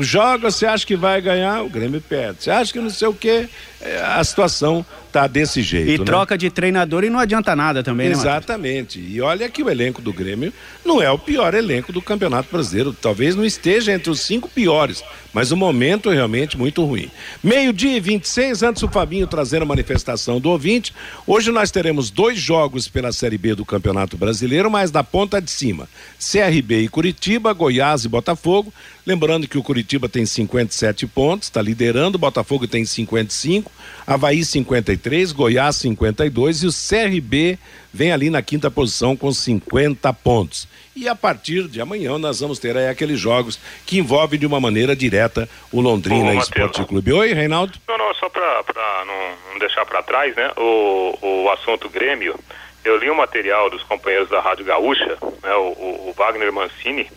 joga, 0.00 0.50
você 0.50 0.66
acha 0.66 0.86
que 0.86 0.96
vai 0.96 1.20
ganhar, 1.20 1.62
o 1.62 1.68
Grêmio 1.68 2.00
perde. 2.00 2.44
Você 2.44 2.50
acha 2.50 2.72
que 2.72 2.78
não 2.78 2.90
sei 2.90 3.08
o 3.08 3.14
quê, 3.14 3.48
é, 3.80 4.00
a 4.00 4.22
situação 4.22 4.84
tá 5.12 5.26
desse 5.26 5.60
jeito. 5.62 5.90
E 5.90 5.98
né? 5.98 6.04
troca 6.04 6.38
de 6.38 6.48
treinador 6.48 7.04
e 7.04 7.10
não 7.10 7.18
adianta 7.18 7.54
nada 7.54 7.82
também, 7.82 8.08
né, 8.08 8.14
Exatamente. 8.14 8.98
Né, 8.98 9.08
e 9.10 9.20
olha 9.20 9.48
que 9.48 9.62
o 9.62 9.68
elenco 9.68 10.00
do 10.00 10.12
Grêmio 10.12 10.52
não 10.84 11.02
é 11.02 11.10
o 11.10 11.18
pior 11.18 11.52
elenco 11.52 11.92
do 11.92 12.00
Campeonato 12.00 12.48
Brasileiro. 12.50 12.92
Talvez 12.94 13.34
não 13.34 13.44
esteja 13.44 13.92
entre 13.92 14.08
os 14.08 14.20
cinco 14.20 14.48
piores, 14.48 15.04
mas 15.32 15.52
o 15.52 15.56
momento 15.56 16.10
é 16.10 16.14
realmente 16.14 16.56
muito 16.56 16.84
ruim. 16.84 17.10
Meio-dia 17.42 17.96
e 17.96 18.00
26, 18.00 18.62
antes 18.62 18.82
o 18.82 18.88
Fabinho 18.88 19.26
trazer 19.26 19.60
a 19.60 19.66
manifestação 19.66 20.40
do 20.40 20.48
ouvinte. 20.48 20.94
Hoje 21.26 21.50
nós 21.50 21.70
teremos 21.70 22.10
dois 22.10 22.38
jogos 22.38 22.88
pela 22.88 23.12
Série 23.12 23.36
B 23.36 23.54
do 23.54 23.66
Campeonato 23.66 24.16
Brasileiro, 24.16 24.70
mas 24.70 24.90
da 24.90 25.04
ponta 25.04 25.42
de 25.42 25.50
cima: 25.50 25.88
CRB 26.18 26.82
e 26.82 26.88
Curitiba, 26.88 27.52
Goiás 27.52 28.04
e 28.04 28.08
Botafogo. 28.08 28.72
Lembrando 29.04 29.48
que 29.48 29.58
o 29.58 29.62
Curitiba 29.64 30.08
tem 30.08 30.24
57 30.24 31.08
pontos, 31.08 31.48
está 31.48 31.60
liderando, 31.60 32.16
o 32.16 32.20
Botafogo 32.20 32.68
tem 32.68 32.84
55, 32.84 33.70
Havaí 34.06 34.44
53, 34.44 35.32
Goiás 35.32 35.76
52 35.76 36.62
e 36.62 36.66
o 36.68 36.70
CRB 36.70 37.58
vem 37.92 38.12
ali 38.12 38.30
na 38.30 38.40
quinta 38.42 38.70
posição 38.70 39.16
com 39.16 39.32
50 39.32 40.12
pontos. 40.12 40.68
E 40.94 41.08
a 41.08 41.16
partir 41.16 41.66
de 41.66 41.80
amanhã 41.80 42.16
nós 42.16 42.38
vamos 42.38 42.60
ter 42.60 42.76
aí 42.76 42.88
aqueles 42.88 43.18
jogos 43.18 43.58
que 43.84 43.98
envolvem 43.98 44.38
de 44.38 44.46
uma 44.46 44.60
maneira 44.60 44.94
direta 44.94 45.48
o 45.72 45.80
Londrina 45.80 46.30
Ô, 46.30 46.38
Esporte 46.38 46.84
Clube. 46.84 47.12
Oi, 47.12 47.32
Reinaldo? 47.32 47.78
Não, 47.88 47.98
não, 47.98 48.14
só 48.14 48.28
para 48.28 48.62
não, 49.04 49.58
deixar 49.58 49.84
para 49.84 50.02
trás, 50.04 50.36
né? 50.36 50.50
O, 50.56 51.18
o 51.20 51.50
assunto 51.50 51.88
Grêmio, 51.88 52.38
eu 52.84 52.98
li 52.98 53.10
um 53.10 53.16
material 53.16 53.68
dos 53.68 53.82
companheiros 53.82 54.28
da 54.28 54.40
Rádio 54.40 54.64
Gaúcha, 54.64 55.18
né? 55.42 55.54
O, 55.54 56.10
o 56.10 56.14
Wagner 56.16 56.52
Mancini, 56.52 57.10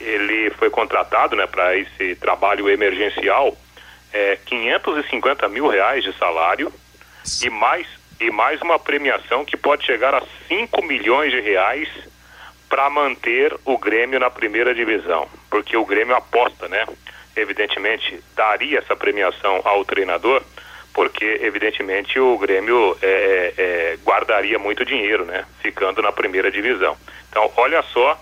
ele 0.00 0.50
foi 0.50 0.70
contratado, 0.70 1.36
né, 1.36 1.46
para 1.46 1.76
esse 1.76 2.14
trabalho 2.16 2.68
emergencial, 2.68 3.56
é, 4.12 4.38
550 4.44 5.48
mil 5.48 5.66
reais 5.68 6.02
de 6.04 6.12
salário 6.18 6.72
e 7.42 7.50
mais 7.50 7.86
e 8.18 8.30
mais 8.30 8.60
uma 8.62 8.78
premiação 8.78 9.44
que 9.44 9.56
pode 9.56 9.84
chegar 9.84 10.14
a 10.14 10.22
5 10.48 10.82
milhões 10.82 11.30
de 11.30 11.40
reais 11.40 11.88
para 12.68 12.88
manter 12.90 13.54
o 13.64 13.78
Grêmio 13.78 14.18
na 14.18 14.30
primeira 14.30 14.74
divisão, 14.74 15.28
porque 15.50 15.76
o 15.76 15.84
Grêmio 15.84 16.16
aposta, 16.16 16.66
né? 16.66 16.86
Evidentemente, 17.36 18.18
daria 18.34 18.78
essa 18.78 18.96
premiação 18.96 19.60
ao 19.64 19.84
treinador, 19.84 20.42
porque 20.94 21.40
evidentemente 21.42 22.18
o 22.18 22.38
Grêmio 22.38 22.96
é, 23.02 23.06
é, 23.06 23.62
é, 23.62 23.98
guardaria 24.02 24.58
muito 24.58 24.84
dinheiro, 24.84 25.26
né? 25.26 25.44
Ficando 25.60 26.00
na 26.00 26.10
primeira 26.10 26.50
divisão. 26.50 26.96
Então, 27.28 27.52
olha 27.56 27.82
só 27.82 28.18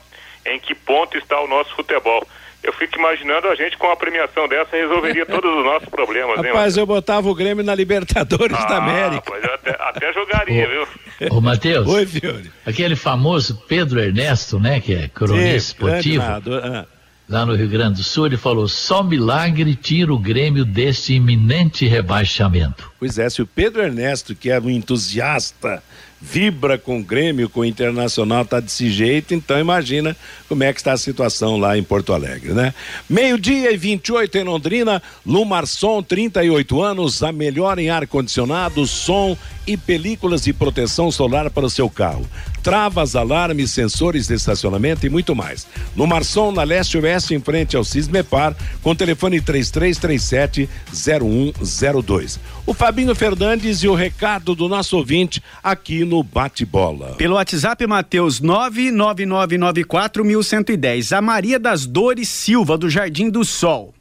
em 0.47 0.59
que 0.59 0.75
ponto 0.75 1.17
está 1.17 1.41
o 1.41 1.49
nosso 1.49 1.75
futebol. 1.75 2.27
Eu 2.65 2.73
fico 2.73 2.99
imaginando 2.99 3.47
a 3.49 3.55
gente 3.55 3.77
com 3.77 3.87
uma 3.87 3.97
premiação 3.97 4.49
dessa 4.49 4.75
resolveria 4.75 5.27
todos 5.27 5.55
os 5.55 5.63
nossos 5.63 5.89
problemas, 5.91 6.37
Rapaz, 6.37 6.77
hein, 6.77 6.83
eu 6.83 6.87
botava 6.87 7.29
o 7.29 7.35
Grêmio 7.35 7.63
na 7.63 7.75
Libertadores 7.75 8.57
ah, 8.59 8.65
da 8.65 8.77
América. 8.79 9.23
Pois 9.27 9.45
eu 9.45 9.53
até, 9.53 9.71
até 9.79 10.13
jogaria, 10.15 10.67
viu? 10.67 10.89
Ô, 11.31 11.43
Matheus. 11.43 11.87
Oi, 11.87 12.07
Fiore. 12.07 12.51
Aquele 12.65 12.97
famoso 12.97 13.63
Pedro 13.69 14.01
Ernesto, 14.01 14.59
né, 14.59 14.81
que 14.81 14.95
é 14.95 15.09
cronista 15.09 15.57
esportivo. 15.57 16.25
Ah. 16.25 16.87
Lá 17.29 17.45
no 17.45 17.55
Rio 17.55 17.69
Grande 17.69 17.97
do 17.97 18.03
Sul, 18.03 18.27
ele 18.27 18.37
falou: 18.39 18.67
só 18.67 19.03
milagre 19.03 19.75
tira 19.75 20.13
o 20.13 20.19
Grêmio 20.19 20.65
desse 20.65 21.15
iminente 21.15 21.87
rebaixamento. 21.87 22.91
Pois 22.99 23.19
é, 23.19 23.29
se 23.29 23.43
o 23.43 23.47
Pedro 23.47 23.83
Ernesto, 23.83 24.35
que 24.35 24.51
é 24.51 24.59
um 24.59 24.71
entusiasta 24.71 25.83
vibra 26.21 26.79
com 26.79 26.99
o 26.99 27.03
Grêmio, 27.03 27.49
com 27.49 27.61
o 27.61 27.65
Internacional, 27.65 28.45
tá 28.45 28.61
desse 28.61 28.91
jeito, 28.91 29.35
então 29.35 29.59
imagina 29.59 30.17
como 30.49 30.65
é 30.65 30.73
que 30.73 30.81
está 30.81 30.93
a 30.93 30.99
situação 30.99 31.57
lá 31.57 31.77
em 31.77 31.83
Porto 31.83 32.13
Alegre, 32.13 32.53
né? 32.53 32.75
Meio-dia 33.09 33.73
e 33.73 33.77
28 33.77 34.39
em 34.39 34.45
Londrina, 34.45 35.03
Lumarson, 35.27 36.03
38 36.03 36.83
anos, 36.83 37.23
a 37.23 37.33
melhor 37.33 37.79
em 37.79 37.91
ar-condicionado, 37.91 38.87
som 38.87 39.37
e 39.67 39.77
películas 39.77 40.43
de 40.43 40.53
proteção 40.53 41.11
solar 41.11 41.51
para 41.51 41.67
o 41.67 41.71
seu 41.71 41.89
carro. 41.89 42.27
Travas, 42.63 43.15
alarmes, 43.15 43.71
sensores 43.71 44.27
de 44.27 44.35
estacionamento 44.35 45.07
e 45.07 45.11
muito 45.11 45.35
mais. 45.35 45.67
No 45.95 46.07
Marçom, 46.07 46.51
na 46.53 46.63
Leste 46.63 46.97
Oeste, 46.99 47.35
em 47.35 47.41
frente 47.41 47.77
ao 47.77 47.85
Cismepar, 47.85 48.57
com 48.83 48.95
telefone 48.95 49.41
3337 49.41 50.69
0102. 50.93 52.41
O 52.67 52.73
Fabinho 52.73 53.15
Fernandes 53.15 53.83
e 53.83 53.89
o 53.89 53.95
recado 53.95 54.55
do 54.55 54.69
nosso 54.69 54.97
ouvinte 54.97 55.43
aqui 55.63 56.04
no 56.05 56.23
Bate-Bola. 56.23 57.15
Pelo 57.17 57.35
WhatsApp, 57.37 57.87
Matheus 57.87 58.41
99994110. 58.41 61.13
A 61.13 61.21
Maria 61.21 61.59
das 61.59 61.85
Dores 61.87 62.29
Silva, 62.29 62.79
do 62.79 62.91
Jardim 62.91 63.31
do 63.31 63.45
Sol. 63.45 63.95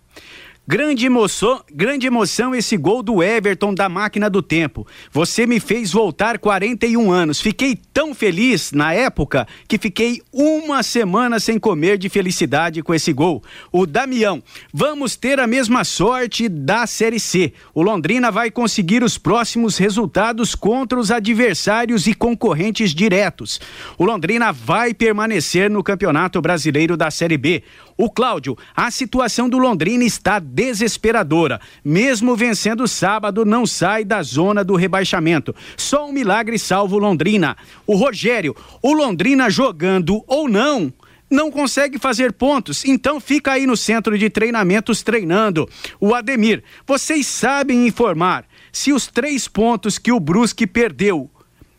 Grande 0.65 1.05
emoção, 1.05 1.61
grande 1.73 2.07
emoção 2.07 2.55
esse 2.55 2.77
gol 2.77 3.03
do 3.03 3.21
Everton 3.21 3.73
da 3.73 3.89
máquina 3.89 4.29
do 4.29 4.41
tempo. 4.41 4.87
Você 5.11 5.45
me 5.45 5.59
fez 5.59 5.91
voltar 5.91 6.39
41 6.39 7.11
anos. 7.11 7.41
Fiquei 7.41 7.77
tão 7.91 8.15
feliz 8.15 8.71
na 8.71 8.93
época 8.93 9.45
que 9.67 9.77
fiquei 9.77 10.21
uma 10.31 10.81
semana 10.81 11.37
sem 11.37 11.59
comer 11.59 11.97
de 11.97 12.07
felicidade 12.07 12.81
com 12.81 12.93
esse 12.93 13.11
gol. 13.11 13.43
O 13.73 13.85
Damião, 13.85 14.41
vamos 14.73 15.17
ter 15.17 15.37
a 15.37 15.45
mesma 15.45 15.83
sorte 15.83 16.47
da 16.47 16.87
Série 16.87 17.19
C. 17.19 17.51
O 17.73 17.81
Londrina 17.81 18.31
vai 18.31 18.49
conseguir 18.49 19.03
os 19.03 19.17
próximos 19.17 19.77
resultados 19.77 20.55
contra 20.55 20.97
os 20.97 21.11
adversários 21.11 22.07
e 22.07 22.13
concorrentes 22.13 22.95
diretos. 22.95 23.59
O 23.97 24.05
Londrina 24.05 24.53
vai 24.53 24.93
permanecer 24.93 25.69
no 25.69 25.83
Campeonato 25.83 26.41
Brasileiro 26.41 26.95
da 26.95 27.11
Série 27.11 27.37
B. 27.37 27.63
O 27.97 28.09
Cláudio, 28.09 28.57
a 28.73 28.89
situação 28.89 29.49
do 29.49 29.57
Londrina 29.57 30.05
está 30.05 30.39
desesperadora. 30.53 31.59
Mesmo 31.83 32.35
vencendo 32.35 32.87
sábado, 32.87 33.43
não 33.43 33.65
sai 33.65 34.05
da 34.05 34.21
zona 34.21 34.63
do 34.63 34.75
rebaixamento. 34.75 35.55
Só 35.75 36.07
um 36.07 36.13
milagre 36.13 36.59
salva 36.59 36.95
o 36.95 36.99
Londrina. 36.99 37.57
O 37.87 37.95
Rogério, 37.95 38.55
o 38.81 38.93
Londrina 38.93 39.49
jogando 39.49 40.23
ou 40.27 40.47
não, 40.47 40.93
não 41.29 41.49
consegue 41.49 41.97
fazer 41.97 42.31
pontos, 42.31 42.85
então 42.85 43.19
fica 43.19 43.53
aí 43.53 43.65
no 43.65 43.75
centro 43.75 44.15
de 44.15 44.29
treinamentos 44.29 45.01
treinando. 45.01 45.67
O 45.99 46.13
Ademir, 46.13 46.63
vocês 46.85 47.25
sabem 47.25 47.87
informar 47.87 48.45
se 48.71 48.93
os 48.93 49.07
três 49.07 49.47
pontos 49.47 49.97
que 49.97 50.11
o 50.11 50.19
Brusque 50.19 50.67
perdeu 50.67 51.31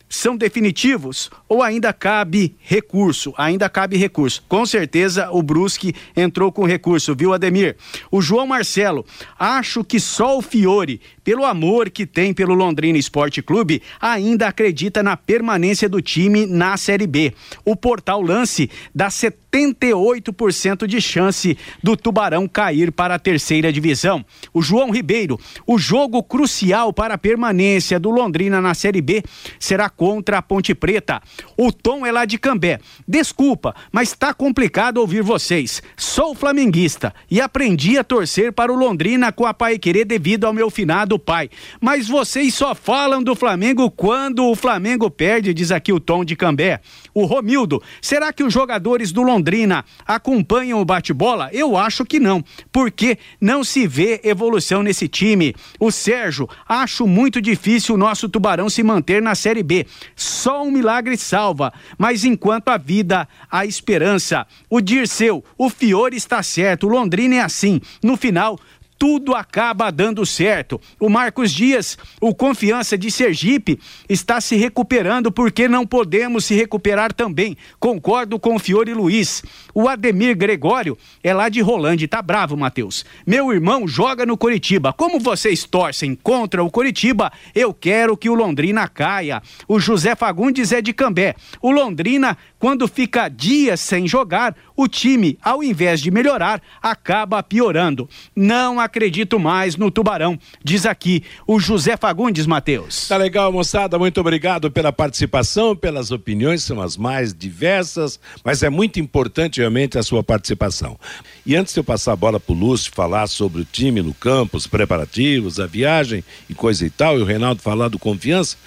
são 0.07 0.37
definitivos 0.37 1.29
ou 1.47 1.61
ainda 1.61 1.91
cabe 1.91 2.55
recurso? 2.59 3.33
Ainda 3.37 3.69
cabe 3.69 3.97
recurso. 3.97 4.43
Com 4.47 4.65
certeza 4.65 5.29
o 5.31 5.41
Brusque 5.41 5.93
entrou 6.15 6.51
com 6.51 6.65
recurso, 6.65 7.15
viu, 7.15 7.33
Ademir? 7.33 7.75
O 8.11 8.21
João 8.21 8.47
Marcelo, 8.47 9.05
acho 9.37 9.83
que 9.83 9.99
só 9.99 10.37
o 10.37 10.41
Fiore, 10.41 11.01
pelo 11.25 11.43
amor 11.43 11.89
que 11.89 12.05
tem 12.05 12.35
pelo 12.35 12.53
Londrina 12.53 12.99
Esporte 12.99 13.41
Clube, 13.41 13.81
ainda 13.99 14.47
acredita 14.47 15.01
na 15.01 15.17
permanência 15.17 15.89
do 15.89 15.99
time 15.99 16.45
na 16.45 16.77
Série 16.77 17.07
B. 17.07 17.33
O 17.65 17.75
portal 17.75 18.21
Lance 18.21 18.69
dá 18.93 19.07
78% 19.07 20.85
de 20.85 21.01
chance 21.01 21.57
do 21.81 21.97
Tubarão 21.97 22.47
cair 22.47 22.91
para 22.91 23.15
a 23.15 23.19
terceira 23.19 23.73
divisão. 23.73 24.23
O 24.53 24.61
João 24.61 24.91
Ribeiro, 24.91 25.39
o 25.65 25.79
jogo 25.79 26.21
crucial 26.21 26.93
para 26.93 27.15
a 27.15 27.17
permanência 27.17 27.99
do 27.99 28.11
Londrina 28.11 28.61
na 28.61 28.75
Série 28.75 29.01
B 29.01 29.23
será 29.59 29.89
contra 29.89 30.37
a 30.37 30.41
Ponte 30.43 30.75
Preta. 30.75 31.21
O 31.57 31.71
Tom 31.71 32.05
é 32.05 32.11
lá 32.11 32.25
de 32.25 32.37
Cambé. 32.37 32.79
Desculpa, 33.07 33.73
mas 33.91 34.09
está 34.09 34.31
complicado 34.31 34.97
ouvir 34.97 35.23
vocês. 35.23 35.81
Sou 35.97 36.35
flamenguista 36.35 37.11
e 37.31 37.41
aprendi 37.41 37.97
a 37.97 38.03
torcer 38.03 38.53
para 38.53 38.71
o 38.71 38.75
Londrina 38.75 39.31
com 39.31 39.47
a 39.47 39.55
Pai 39.55 39.79
Querer 39.79 40.05
devido 40.05 40.45
ao 40.45 40.53
meu 40.53 40.69
finado 40.69 41.14
do 41.15 41.19
pai. 41.19 41.49
Mas 41.79 42.07
vocês 42.07 42.53
só 42.53 42.75
falam 42.75 43.23
do 43.23 43.35
Flamengo 43.35 43.89
quando 43.89 44.45
o 44.45 44.55
Flamengo 44.55 45.09
perde, 45.09 45.53
diz 45.53 45.71
aqui 45.71 45.93
o 45.93 45.99
Tom 45.99 46.25
de 46.25 46.35
Cambé. 46.35 46.81
O 47.13 47.25
Romildo, 47.25 47.81
será 48.01 48.33
que 48.33 48.43
os 48.43 48.53
jogadores 48.53 49.11
do 49.11 49.23
Londrina 49.23 49.85
acompanham 50.05 50.81
o 50.81 50.85
bate-bola? 50.85 51.49
Eu 51.53 51.77
acho 51.77 52.05
que 52.05 52.19
não, 52.19 52.43
porque 52.71 53.17
não 53.39 53.63
se 53.63 53.87
vê 53.87 54.19
evolução 54.23 54.83
nesse 54.83 55.07
time. 55.07 55.55
O 55.79 55.91
Sérgio, 55.91 56.49
acho 56.67 57.07
muito 57.07 57.41
difícil 57.41 57.95
o 57.95 57.97
nosso 57.97 58.27
Tubarão 58.27 58.69
se 58.69 58.83
manter 58.83 59.21
na 59.21 59.35
Série 59.35 59.63
B. 59.63 59.87
Só 60.15 60.63
um 60.63 60.71
milagre 60.71 61.17
salva, 61.17 61.71
mas 61.97 62.25
enquanto 62.25 62.69
a 62.69 62.77
vida, 62.77 63.27
a 63.49 63.65
esperança. 63.65 64.45
O 64.69 64.81
Dirceu, 64.81 65.43
o 65.57 65.69
Fiore 65.69 66.17
está 66.17 66.43
certo, 66.43 66.87
o 66.87 66.89
Londrina 66.89 67.35
é 67.35 67.39
assim. 67.39 67.79
No 68.03 68.17
final, 68.17 68.59
tudo 68.97 69.35
acaba 69.35 69.91
dando 69.91 70.25
certo. 70.25 70.79
O 70.99 71.09
Marcos 71.09 71.51
Dias, 71.51 71.97
o 72.19 72.33
confiança 72.33 72.97
de 72.97 73.11
Sergipe, 73.11 73.79
está 74.07 74.39
se 74.39 74.55
recuperando 74.55 75.31
porque 75.31 75.67
não 75.67 75.85
podemos 75.85 76.45
se 76.45 76.55
recuperar 76.55 77.13
também. 77.13 77.57
Concordo 77.79 78.39
com 78.39 78.55
o 78.55 78.59
Fiore 78.59 78.93
Luiz. 78.93 79.43
O 79.73 79.87
Ademir 79.87 80.37
Gregório 80.37 80.97
é 81.23 81.33
lá 81.33 81.49
de 81.49 81.61
Rolândia, 81.61 82.07
tá 82.07 82.21
bravo, 82.21 82.55
Matheus. 82.55 83.05
Meu 83.25 83.51
irmão 83.51 83.87
joga 83.87 84.25
no 84.25 84.37
Coritiba. 84.37 84.93
Como 84.93 85.19
vocês 85.19 85.63
torcem 85.63 86.15
contra 86.15 86.63
o 86.63 86.71
Coritiba, 86.71 87.31
eu 87.53 87.73
quero 87.73 88.17
que 88.17 88.29
o 88.29 88.35
Londrina 88.35 88.87
caia. 88.87 89.41
O 89.67 89.79
José 89.79 90.15
Fagundes 90.15 90.71
é 90.71 90.81
de 90.81 90.93
Cambé. 90.93 91.35
O 91.61 91.71
Londrina, 91.71 92.37
quando 92.57 92.87
fica 92.87 93.27
dias 93.27 93.79
sem 93.79 94.07
jogar, 94.07 94.55
o 94.75 94.87
time, 94.87 95.37
ao 95.41 95.63
invés 95.63 96.01
de 96.01 96.11
melhorar, 96.11 96.61
acaba 96.81 97.41
piorando. 97.41 98.09
Não 98.35 98.79
acredito 98.79 99.39
mais 99.39 99.75
no 99.75 99.89
Tubarão, 99.89 100.37
diz 100.63 100.85
aqui 100.85 101.23
o 101.47 101.59
José 101.59 101.95
Fagundes 101.95 102.45
Matheus. 102.45 103.07
Tá 103.07 103.17
legal, 103.17 103.51
moçada. 103.51 103.97
Muito 103.97 104.19
obrigado 104.19 104.69
pela 104.69 104.91
participação, 104.91 105.75
pelas 105.75 106.11
opiniões, 106.11 106.63
são 106.63 106.81
as 106.81 106.97
mais 106.97 107.33
diversas, 107.33 108.19
mas 108.43 108.63
é 108.63 108.69
muito 108.69 108.99
importante 108.99 109.59
realmente 109.59 109.97
a 109.97 110.03
sua 110.03 110.23
participação. 110.23 110.97
E 111.45 111.55
antes 111.55 111.73
de 111.73 111.79
eu 111.79 111.83
passar 111.83 112.13
a 112.13 112.15
bola 112.15 112.39
pro 112.39 112.53
Lúcio 112.53 112.91
falar 112.93 113.27
sobre 113.27 113.61
o 113.61 113.65
time 113.65 114.01
no 114.01 114.13
campo, 114.13 114.57
os 114.57 114.67
preparativos, 114.67 115.59
a 115.59 115.65
viagem 115.65 116.23
e 116.49 116.53
coisa 116.53 116.85
e 116.85 116.89
tal, 116.89 117.17
e 117.17 117.21
o 117.21 117.25
Reinaldo 117.25 117.61
falar 117.61 117.87
do 117.87 117.99
confiança, 117.99 118.57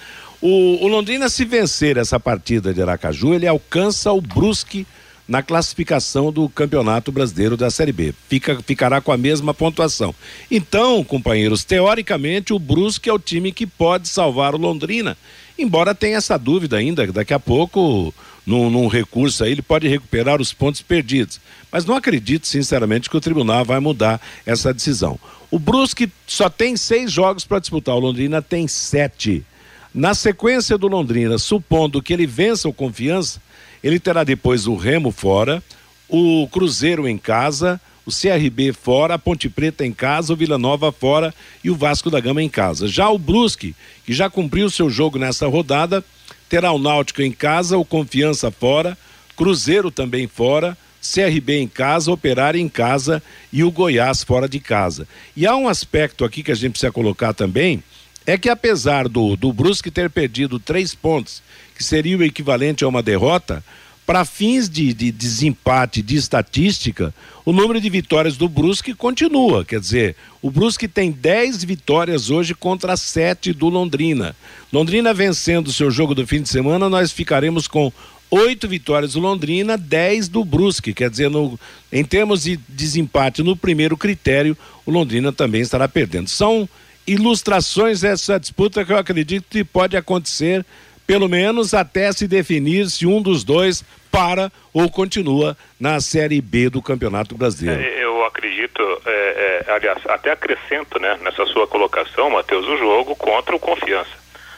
o, 0.41 0.85
o 0.85 0.87
Londrina, 0.87 1.27
se 1.27 1.43
vencer 1.43 1.97
essa 1.97 2.19
partida 2.19 2.73
de 2.73 2.81
Aracaju, 2.81 3.33
ele 3.33 3.45
alcança 3.45 4.11
o 4.11 4.21
Brusque 4.21 4.87
na 5.29 5.43
classificação 5.43 6.31
do 6.31 6.49
Campeonato 6.49 7.11
Brasileiro 7.11 7.55
da 7.55 7.69
Série 7.69 7.91
B. 7.91 8.15
Fica, 8.27 8.59
ficará 8.65 8.99
com 8.99 9.11
a 9.11 9.17
mesma 9.17 9.53
pontuação. 9.53 10.13
Então, 10.49 11.03
companheiros, 11.03 11.63
teoricamente 11.63 12.51
o 12.51 12.57
Brusque 12.57 13.07
é 13.07 13.13
o 13.13 13.19
time 13.19 13.51
que 13.51 13.67
pode 13.67 14.09
salvar 14.09 14.55
o 14.55 14.57
Londrina. 14.57 15.15
Embora 15.55 15.93
tenha 15.93 16.17
essa 16.17 16.35
dúvida 16.35 16.77
ainda, 16.77 17.05
daqui 17.11 17.31
a 17.31 17.39
pouco, 17.39 18.11
num, 18.43 18.71
num 18.71 18.87
recurso 18.87 19.43
aí, 19.43 19.51
ele 19.51 19.61
pode 19.61 19.87
recuperar 19.87 20.41
os 20.41 20.51
pontos 20.51 20.81
perdidos. 20.81 21.39
Mas 21.71 21.85
não 21.85 21.95
acredito, 21.95 22.47
sinceramente, 22.47 23.07
que 23.07 23.15
o 23.17 23.21
tribunal 23.21 23.63
vai 23.63 23.79
mudar 23.79 24.19
essa 24.47 24.73
decisão. 24.73 25.19
O 25.51 25.59
Brusque 25.59 26.11
só 26.25 26.49
tem 26.49 26.75
seis 26.75 27.11
jogos 27.11 27.45
para 27.45 27.59
disputar, 27.59 27.93
o 27.93 27.99
Londrina 27.99 28.41
tem 28.41 28.67
sete. 28.67 29.45
Na 29.93 30.15
sequência 30.15 30.75
do 30.75 30.87
Londrina, 30.87 31.37
supondo 31.37 32.01
que 32.01 32.13
ele 32.13 32.25
vença 32.25 32.67
o 32.67 32.73
confiança, 32.73 33.39
ele 33.83 33.99
terá 33.99 34.23
depois 34.23 34.67
o 34.67 34.75
Remo 34.75 35.11
fora, 35.11 35.63
o 36.07 36.47
Cruzeiro 36.51 37.07
em 37.07 37.17
casa, 37.17 37.79
o 38.05 38.11
CRB 38.11 38.73
fora, 38.73 39.13
a 39.13 39.19
Ponte 39.19 39.47
Preta 39.47 39.85
em 39.85 39.93
casa, 39.93 40.33
o 40.33 40.35
Vila 40.35 40.57
Nova 40.57 40.91
fora 40.91 41.33
e 41.63 41.69
o 41.69 41.75
Vasco 41.75 42.09
da 42.09 42.19
Gama 42.19 42.41
em 42.41 42.49
casa. 42.49 42.87
Já 42.87 43.09
o 43.09 43.19
Brusque, 43.19 43.75
que 44.05 44.13
já 44.13 44.29
cumpriu 44.29 44.69
seu 44.69 44.89
jogo 44.89 45.19
nessa 45.19 45.47
rodada, 45.47 46.03
terá 46.49 46.71
o 46.71 46.79
Náutico 46.79 47.21
em 47.21 47.31
casa, 47.31 47.77
o 47.77 47.85
Confiança 47.85 48.49
fora, 48.49 48.97
Cruzeiro 49.37 49.91
também 49.91 50.27
fora, 50.27 50.75
CRB 51.01 51.59
em 51.59 51.67
casa, 51.67 52.11
Operário 52.11 52.59
em 52.59 52.67
casa 52.67 53.21
e 53.53 53.63
o 53.63 53.71
Goiás 53.71 54.23
fora 54.23 54.49
de 54.49 54.59
casa. 54.59 55.07
E 55.35 55.45
há 55.45 55.55
um 55.55 55.67
aspecto 55.67 56.25
aqui 56.25 56.43
que 56.43 56.51
a 56.51 56.55
gente 56.55 56.71
precisa 56.71 56.91
colocar 56.91 57.33
também, 57.33 57.83
é 58.31 58.37
que 58.37 58.49
apesar 58.49 59.07
do, 59.07 59.35
do 59.35 59.51
Brusque 59.51 59.89
ter 59.89 60.09
perdido 60.09 60.59
três 60.59 60.93
pontos 60.93 61.41
que 61.75 61.83
seria 61.83 62.17
o 62.17 62.23
equivalente 62.23 62.83
a 62.83 62.87
uma 62.87 63.01
derrota, 63.01 63.63
para 64.09 64.25
fins 64.25 64.67
de, 64.67 64.91
de, 64.91 65.11
desempate 65.11 66.01
de 66.01 66.15
estatística, 66.15 67.13
o 67.45 67.53
número 67.53 67.79
de 67.79 67.89
vitórias 67.91 68.35
do 68.37 68.49
Brusque 68.49 68.95
continua. 68.95 69.63
Quer 69.63 69.79
dizer, 69.79 70.15
o 70.41 70.49
Brusque 70.49 70.87
tem 70.87 71.11
10 71.11 71.63
vitórias 71.63 72.31
hoje 72.31 72.55
contra 72.55 72.97
7 72.97 73.53
do 73.53 73.69
Londrina. 73.69 74.35
Londrina 74.73 75.13
vencendo 75.13 75.67
o 75.67 75.71
seu 75.71 75.91
jogo 75.91 76.15
do 76.15 76.25
fim 76.25 76.41
de 76.41 76.49
semana, 76.49 76.89
nós 76.89 77.11
ficaremos 77.11 77.67
com 77.67 77.93
oito 78.31 78.67
vitórias 78.67 79.13
do 79.13 79.19
Londrina, 79.19 79.77
10 79.77 80.27
do 80.27 80.43
Brusque. 80.43 80.91
Quer 80.91 81.11
dizer, 81.11 81.29
no, 81.29 81.59
em 81.91 82.03
termos 82.03 82.41
de 82.43 82.57
desempate 82.67 83.43
no 83.43 83.55
primeiro 83.55 83.95
critério, 83.95 84.57
o 84.87 84.91
Londrina 84.91 85.31
também 85.31 85.61
estará 85.61 85.87
perdendo. 85.87 86.29
São 86.29 86.67
ilustrações 87.11 88.01
dessa 88.01 88.39
disputa 88.39 88.85
que 88.85 88.93
eu 88.93 88.97
acredito 88.97 89.45
que 89.49 89.63
pode 89.63 89.97
acontecer 89.97 90.65
pelo 91.05 91.27
menos 91.27 91.73
até 91.73 92.11
se 92.11 92.27
definir 92.27 92.87
se 92.89 93.07
um 93.07 93.21
dos 93.21 93.43
dois 93.43 93.83
para 94.11 94.51
ou 94.71 94.89
continua 94.91 95.57
na 95.79 95.99
Série 95.99 96.39
B 96.39 96.69
do 96.69 96.81
Campeonato 96.81 97.35
Brasileiro. 97.35 97.81
É, 97.81 98.03
eu 98.03 98.23
acredito, 98.25 98.81
é, 99.05 99.63
é, 99.67 99.71
aliás, 99.71 99.97
até 100.07 100.31
acrescento 100.31 100.99
né, 100.99 101.17
nessa 101.21 101.45
sua 101.47 101.65
colocação, 101.67 102.29
Matheus, 102.29 102.67
o 102.67 102.77
jogo 102.77 103.15
contra 103.15 103.55
o 103.55 103.59
Confiança. 103.59 104.11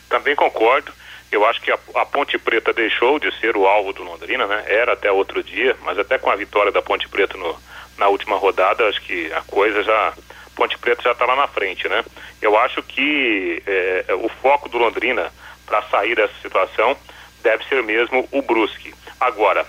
Também 0.10 0.36
concordo. 0.36 0.92
Eu 1.32 1.46
acho 1.46 1.62
que 1.62 1.72
a, 1.72 1.80
a, 1.96 2.06
Ponte 2.06 2.38
Preta 2.38 2.74
deixou 2.74 3.18
de 3.18 3.34
ser 3.40 3.56
o 3.56 3.66
alvo 3.66 3.94
do 3.94 4.04
Londrina, 4.04 4.46
né? 4.46 4.66
Era 4.68 4.92
até 4.92 5.10
outro 5.10 5.42
dia, 5.42 5.78
mas 5.84 5.98
até 5.98 6.18
com 6.18 6.30
a 6.30 6.36
vitória 6.36 6.72
da 6.72 6.82
Ponte 6.82 7.08
Preta 7.08 7.38
no, 7.38 7.56
na 7.98 8.10
última 8.10 8.36
rodada, 8.36 8.86
acho 8.90 9.02
que 9.02 9.32
a 9.32 9.42
coisa 9.42 9.82
já. 9.84 10.14
Ponte 10.56 10.78
Preta 10.78 11.02
já 11.04 11.12
está 11.12 11.26
lá 11.26 11.36
na 11.36 11.48
frente, 11.48 11.88
né? 11.88 12.04
Eu 12.42 12.58
acho 12.58 12.84
que 12.84 13.62
é, 13.66 14.06
o 14.16 14.30
foco 14.42 14.70
do 14.70 14.78
Londrina 14.78 15.32
para 15.66 15.82
sair 15.84 16.16
dessa 16.16 16.34
situação 16.42 16.98
deve 17.42 17.64
ser 17.66 17.82
mesmo 17.84 18.28
o 18.32 18.42
Brusque. 18.42 18.94
Agora, 19.20 19.66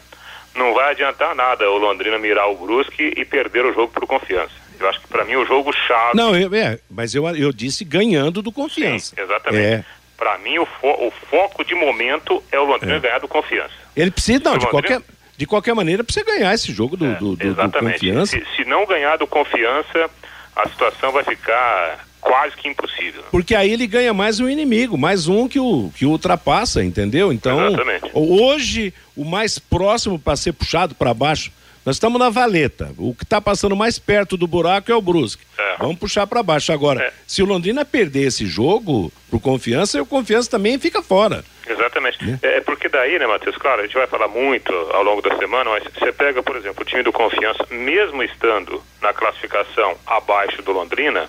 não 0.55 0.75
vai 0.75 0.91
adiantar 0.91 1.35
nada 1.35 1.71
o 1.71 1.79
Londrina 1.79 2.19
mirar 2.19 2.49
o 2.51 2.57
Brusque 2.57 3.13
e 3.17 3.25
perder 3.25 3.65
o 3.65 3.73
jogo 3.73 3.89
por 3.93 4.07
confiança. 4.07 4.53
Eu 4.79 4.89
acho 4.89 5.01
que 5.01 5.09
para 5.09 5.25
mim 5.25 5.37
o 5.37 5.47
jogo 5.47 5.73
chave. 5.73 6.17
Não, 6.17 6.37
eu, 6.37 6.53
é, 6.55 6.79
mas 6.91 7.15
eu, 7.15 7.27
eu 7.37 7.53
disse 7.53 7.85
ganhando 7.85 8.43
do 8.43 8.51
confiança. 8.51 9.15
Sim, 9.15 9.23
exatamente. 9.23 9.65
É. 9.65 9.85
Para 10.17 10.39
mim 10.39 10.59
o, 10.59 10.67
fo 10.67 10.89
o, 10.89 11.11
foco 11.31 11.65
de 11.65 11.75
momento 11.75 12.43
é 12.51 12.59
o 12.59 12.65
Londrina 12.65 12.97
é. 12.97 13.01
ganhar 13.01 13.19
do 13.19 13.29
confiança. 13.29 13.75
Ele 13.97 14.11
precisa, 14.11 14.41
não, 14.45 14.59
de 14.59 14.65
Londrina... 14.67 14.71
qualquer, 14.71 15.03
de 15.37 15.47
qualquer 15.47 15.75
maneira 15.75 16.05
precisa 16.05 16.27
ganhar 16.27 16.53
esse 16.53 16.73
jogo 16.73 16.97
do, 16.97 17.07
é, 17.07 17.15
do, 17.15 17.37
do, 17.37 17.55
do 17.55 17.73
confiança. 17.73 18.39
Se, 18.39 18.57
se 18.57 18.65
não 18.65 18.85
ganhar 18.87 19.17
do 19.17 19.27
confiança, 19.27 20.11
a 20.57 20.69
situação 20.69 21.13
vai 21.13 21.25
ficar 21.25 22.07
quase 22.21 22.57
que 22.57 22.69
impossível. 22.69 23.25
Porque 23.31 23.55
aí 23.55 23.71
ele 23.73 23.87
ganha 23.87 24.15
mais 24.15 24.39
um 24.41 24.49
inimigo, 24.49 24.97
mais 24.97 25.29
um 25.29 25.49
que 25.49 25.59
o 25.59 25.91
que 25.95 26.07
o 26.07 26.11
ultrapassa, 26.11 26.83
entendeu? 26.85 27.33
Então, 27.33 27.67
Exatamente. 27.67 28.11
hoje 28.15 28.95
o 29.17 29.25
mais 29.25 29.59
próximo 29.59 30.19
para 30.19 30.37
ser 30.37 30.53
puxado 30.53 30.95
para 30.95 31.13
baixo, 31.13 31.51
nós 31.85 31.97
estamos 31.97 32.19
na 32.19 32.31
valeta. 32.31 32.93
O 32.97 33.15
que 33.15 33.25
está 33.25 33.41
passando 33.41 33.75
mais 33.75 33.99
perto 33.99 34.37
do 34.37 34.47
buraco 34.47 34.91
é 34.93 34.95
o 34.95 35.03
Brusque. 35.03 35.45
É. 35.59 35.77
Vamos 35.79 35.99
puxar 35.99 36.27
para 36.27 36.43
baixo 36.43 36.73
agora. 36.73 37.03
É. 37.03 37.13
Se 37.27 37.43
o 37.43 37.47
Londrina 37.47 37.85
perder 37.85 38.29
esse 38.29 38.47
jogo 38.47 39.13
por 39.31 39.41
confiança, 39.41 40.01
o 40.01 40.07
confiança 40.07 40.51
também 40.51 40.79
fica 40.79 41.03
fora. 41.03 41.45
Exatamente. 41.67 42.19
É. 42.43 42.59
é 42.59 42.61
porque 42.61 42.89
daí, 42.89 43.19
né, 43.19 43.27
Matheus? 43.27 43.57
Claro, 43.57 43.81
a 43.81 43.85
gente 43.85 43.95
vai 43.95 44.07
falar 44.07 44.29
muito 44.29 44.73
ao 44.93 45.03
longo 45.03 45.21
da 45.23 45.37
semana, 45.37 45.71
mas 45.71 45.85
você 45.85 46.13
pega, 46.13 46.43
por 46.43 46.57
exemplo, 46.57 46.83
o 46.83 46.85
time 46.85 47.03
do 47.03 47.13
Confiança, 47.13 47.67
mesmo 47.71 48.23
estando 48.23 48.83
na 49.01 49.13
classificação 49.13 49.97
abaixo 50.07 50.63
do 50.63 50.73
Londrina, 50.73 51.29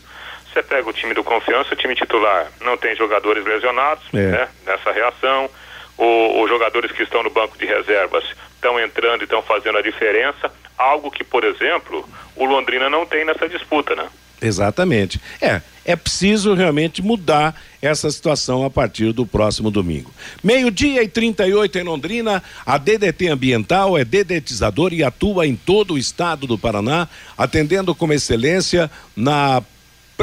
você 0.52 0.62
pega 0.62 0.88
o 0.88 0.94
time 0.94 1.16
do 1.16 1.24
Confiança, 1.24 1.74
o 1.74 1.78
time 1.78 1.96
titular 1.96 2.52
não 2.62 2.78
tem 2.78 2.96
jogadores 2.96 3.44
lesionados 3.44 4.04
é. 4.14 4.18
né, 4.18 4.50
nessa 4.66 4.92
reação. 4.92 5.50
Os 5.98 6.50
jogadores 6.50 6.92
que 6.92 7.04
estão 7.04 7.22
no 7.24 7.30
banco 7.30 7.58
de 7.58 7.66
reservas 7.66 8.24
estão 8.64 8.80
entrando 8.80 9.22
e 9.22 9.24
estão 9.26 9.42
fazendo 9.42 9.78
a 9.78 9.82
diferença. 9.82 10.50
Algo 10.78 11.12
que, 11.12 11.24
por 11.24 11.44
exemplo, 11.44 12.08
o 12.36 12.46
Londrina 12.46 12.90
não 12.90 13.06
tem 13.06 13.26
nessa 13.26 13.48
disputa, 13.50 13.94
né? 13.96 14.08
Exatamente. 14.42 15.22
É, 15.42 15.62
é 15.86 15.96
preciso 15.96 16.54
realmente 16.54 17.02
mudar 17.02 17.56
essa 17.82 18.10
situação 18.10 18.66
a 18.66 18.70
partir 18.70 19.14
do 19.14 19.26
próximo 19.26 19.72
domingo. 19.72 20.12
Meio-dia 20.44 21.02
e 21.02 21.08
38 21.08 21.78
em 21.78 21.84
Londrina, 21.84 22.44
a 22.66 22.78
DDT 22.78 23.30
Ambiental 23.30 23.98
é 23.98 24.04
dedetizador 24.04 24.94
e 24.94 25.04
atua 25.04 25.48
em 25.48 25.56
todo 25.56 25.94
o 25.94 25.98
estado 25.98 26.46
do 26.46 26.58
Paraná, 26.58 27.08
atendendo 27.38 27.96
com 27.96 28.12
excelência 28.12 28.92
na 29.16 29.62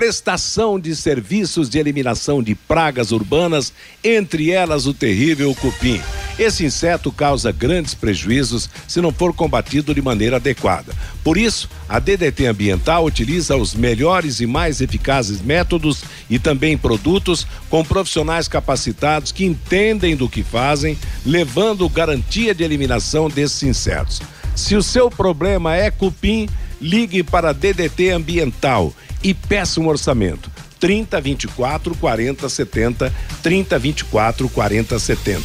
prestação 0.00 0.80
de 0.80 0.96
serviços 0.96 1.68
de 1.68 1.78
eliminação 1.78 2.42
de 2.42 2.54
pragas 2.54 3.12
urbanas, 3.12 3.70
entre 4.02 4.50
elas 4.50 4.86
o 4.86 4.94
terrível 4.94 5.54
cupim. 5.54 6.00
Esse 6.38 6.64
inseto 6.64 7.12
causa 7.12 7.52
grandes 7.52 7.92
prejuízos 7.92 8.70
se 8.88 8.98
não 8.98 9.12
for 9.12 9.34
combatido 9.34 9.94
de 9.94 10.00
maneira 10.00 10.36
adequada. 10.36 10.94
Por 11.22 11.36
isso, 11.36 11.68
a 11.86 11.98
DDT 11.98 12.46
Ambiental 12.46 13.04
utiliza 13.04 13.58
os 13.58 13.74
melhores 13.74 14.40
e 14.40 14.46
mais 14.46 14.80
eficazes 14.80 15.42
métodos 15.42 16.02
e 16.30 16.38
também 16.38 16.78
produtos 16.78 17.46
com 17.68 17.84
profissionais 17.84 18.48
capacitados 18.48 19.32
que 19.32 19.44
entendem 19.44 20.16
do 20.16 20.30
que 20.30 20.42
fazem, 20.42 20.96
levando 21.26 21.86
garantia 21.90 22.54
de 22.54 22.64
eliminação 22.64 23.28
desses 23.28 23.62
insetos. 23.64 24.22
Se 24.56 24.74
o 24.74 24.82
seu 24.82 25.10
problema 25.10 25.76
é 25.76 25.90
cupim, 25.90 26.48
ligue 26.80 27.22
para 27.22 27.50
a 27.50 27.52
DDT 27.52 28.12
Ambiental 28.12 28.94
e 29.22 29.34
peça 29.34 29.80
um 29.80 29.88
orçamento. 29.88 30.50
30 30.78 31.20
24 31.20 31.94
40 31.94 32.48
70 32.48 33.12
30 33.42 33.78
24 33.78 34.48
40 34.48 34.98
70. 34.98 35.42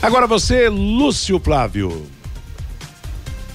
Agora 0.00 0.26
você, 0.26 0.68
Lúcio 0.68 1.40
Flávio. 1.40 2.06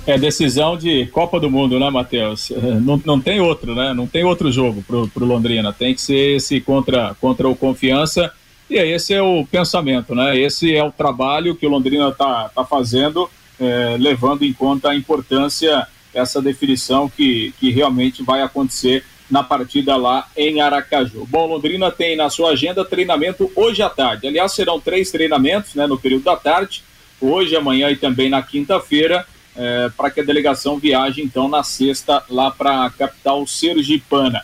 É 0.06 0.18
decisão 0.18 0.76
de 0.76 1.06
Copa 1.08 1.40
do 1.40 1.50
Mundo, 1.50 1.80
né, 1.80 1.90
Matheus? 1.90 2.52
Não, 2.82 3.02
não 3.06 3.22
tem 3.22 3.40
outro, 3.40 3.76
né? 3.76 3.94
Não 3.94 4.08
tem 4.08 4.24
outro 4.24 4.52
jogo 4.52 4.84
pro, 4.86 5.08
pro 5.08 5.26
Londrina. 5.26 5.72
Tem 5.72 5.94
que 5.94 6.02
ser 6.02 6.38
esse 6.38 6.60
contra, 6.60 7.16
contra 7.22 7.48
o 7.48 7.56
Confiança. 7.56 8.32
E 8.70 8.76
esse 8.76 9.14
é 9.14 9.22
o 9.22 9.46
pensamento, 9.46 10.16
né? 10.16 10.38
Esse 10.38 10.76
é 10.76 10.84
o 10.84 10.92
trabalho 10.92 11.56
que 11.56 11.68
o 11.68 11.70
Londrina 11.70 12.12
tá, 12.12 12.50
tá 12.54 12.66
fazendo, 12.66 13.30
é, 13.60 13.96
levando 14.00 14.44
em 14.44 14.52
conta 14.52 14.90
a 14.90 14.96
importância 14.96 15.88
essa 16.14 16.42
definição 16.42 17.08
que, 17.08 17.54
que 17.60 17.70
realmente 17.70 18.24
vai 18.24 18.42
acontecer 18.42 19.06
na 19.32 19.42
partida 19.42 19.96
lá 19.96 20.28
em 20.36 20.60
Aracaju. 20.60 21.26
Bom, 21.30 21.48
Londrina 21.48 21.90
tem 21.90 22.18
na 22.18 22.30
sua 22.30 22.52
agenda 22.52 22.84
treinamento 22.84 23.50
hoje 23.56 23.82
à 23.82 23.90
tarde. 23.90 24.28
Aliás, 24.28 24.52
serão 24.52 24.80
três 24.80 25.10
treinamentos 25.10 25.74
né, 25.74 25.88
no 25.88 25.98
período 25.98 26.26
da 26.26 26.36
tarde, 26.36 26.84
hoje, 27.20 27.56
amanhã 27.56 27.90
e 27.90 27.96
também 27.96 28.30
na 28.30 28.42
quinta-feira, 28.42 29.26
é, 29.56 29.90
para 29.96 30.12
que 30.12 30.20
a 30.20 30.24
delegação 30.24 30.78
viaje 30.78 31.22
então 31.22 31.48
na 31.48 31.64
sexta 31.64 32.24
lá 32.30 32.52
para 32.52 32.86
a 32.86 32.90
capital 32.90 33.48
sergipana. 33.48 34.44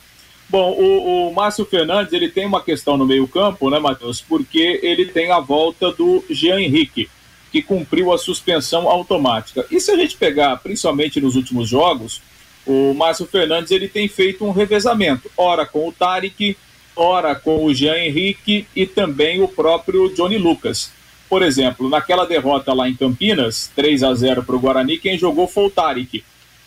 Bom, 0.49 0.71
o, 0.71 1.29
o 1.29 1.33
Márcio 1.33 1.65
Fernandes 1.65 2.13
ele 2.13 2.29
tem 2.29 2.45
uma 2.45 2.63
questão 2.63 2.95
no 2.95 3.05
meio-campo, 3.05 3.69
né, 3.69 3.79
Matheus? 3.79 4.21
Porque 4.21 4.79
ele 4.81 5.05
tem 5.05 5.31
a 5.31 5.41
volta 5.41 5.91
do 5.91 6.23
Jean 6.29 6.61
Henrique, 6.61 7.09
que 7.51 7.61
cumpriu 7.61 8.13
a 8.13 8.17
suspensão 8.17 8.87
automática. 8.89 9.65
E 9.69 9.81
se 9.81 9.91
a 9.91 9.97
gente 9.97 10.15
pegar, 10.15 10.55
principalmente 10.57 11.19
nos 11.19 11.35
últimos 11.35 11.67
jogos, 11.67 12.21
o 12.67 12.93
Márcio 12.93 13.25
Fernandes 13.25 13.71
ele 13.71 13.87
tem 13.87 14.07
feito 14.07 14.45
um 14.45 14.51
revezamento, 14.51 15.31
ora 15.37 15.65
com 15.65 15.87
o 15.87 15.91
Tarek, 15.91 16.57
ora 16.95 17.33
com 17.33 17.63
o 17.63 17.73
Jean 17.73 17.97
Henrique 17.97 18.67
e 18.75 18.85
também 18.85 19.41
o 19.41 19.47
próprio 19.47 20.13
Johnny 20.13 20.37
Lucas. 20.37 20.91
Por 21.29 21.41
exemplo, 21.41 21.89
naquela 21.89 22.25
derrota 22.25 22.73
lá 22.73 22.89
em 22.89 22.95
Campinas, 22.95 23.71
3 23.75 24.03
a 24.03 24.13
0 24.13 24.43
para 24.43 24.55
o 24.55 24.59
Guarani, 24.59 24.97
quem 24.97 25.17
jogou 25.17 25.47
foi 25.47 25.65
o 25.65 25.69
Tarek. 25.69 26.23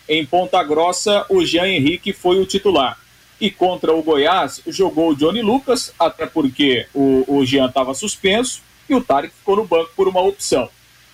Em 0.09 0.25
Ponta 0.25 0.61
Grossa, 0.63 1.25
o 1.29 1.45
Jean 1.45 1.67
Henrique 1.67 2.13
foi 2.13 2.39
o 2.39 2.45
titular. 2.45 2.97
E 3.39 3.49
contra 3.49 3.93
o 3.93 4.03
Goiás, 4.03 4.61
jogou 4.67 5.11
o 5.11 5.15
Johnny 5.15 5.41
Lucas, 5.41 5.93
até 5.99 6.25
porque 6.25 6.85
o, 6.93 7.25
o 7.27 7.45
Jean 7.45 7.67
estava 7.67 7.93
suspenso 7.93 8.61
e 8.87 8.93
o 8.93 9.01
Tarek 9.01 9.33
ficou 9.33 9.55
no 9.55 9.65
banco 9.65 9.91
por 9.95 10.07
uma 10.07 10.21
opção. 10.21 10.69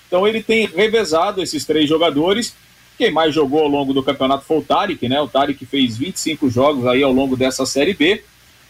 Então 0.07 0.27
ele 0.27 0.41
tem 0.41 0.65
revezado 0.65 1.41
esses 1.41 1.65
três 1.65 1.87
jogadores 1.87 2.55
quem 2.97 3.11
mais 3.11 3.33
jogou 3.33 3.61
ao 3.61 3.67
longo 3.67 3.93
do 3.93 4.03
campeonato 4.03 4.45
foi 4.45 4.57
o 4.57 4.63
Tarek, 4.63 5.07
né? 5.07 5.21
O 5.21 5.27
Tarek 5.27 5.65
fez 5.65 5.97
25 5.97 6.49
jogos 6.49 6.87
aí 6.87 7.03
ao 7.03 7.11
longo 7.11 7.37
dessa 7.37 7.65
Série 7.65 7.93
B. 7.93 8.23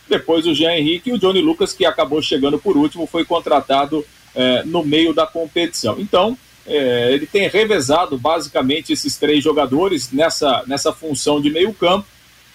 Depois 0.09 0.45
o 0.45 0.53
Jean 0.53 0.73
Henrique 0.73 1.09
e 1.09 1.13
o 1.13 1.17
Johnny 1.17 1.41
Lucas, 1.41 1.73
que 1.73 1.85
acabou 1.85 2.21
chegando 2.21 2.57
por 2.59 2.77
último, 2.77 3.07
foi 3.07 3.25
contratado 3.25 4.05
é, 4.35 4.63
no 4.63 4.83
meio 4.83 5.13
da 5.13 5.25
competição. 5.25 5.97
Então, 5.99 6.37
é, 6.65 7.13
ele 7.13 7.25
tem 7.25 7.47
revezado 7.47 8.17
basicamente 8.17 8.91
esses 8.91 9.17
três 9.17 9.43
jogadores 9.43 10.11
nessa, 10.11 10.63
nessa 10.67 10.91
função 10.91 11.41
de 11.41 11.49
meio 11.49 11.73
campo, 11.73 12.05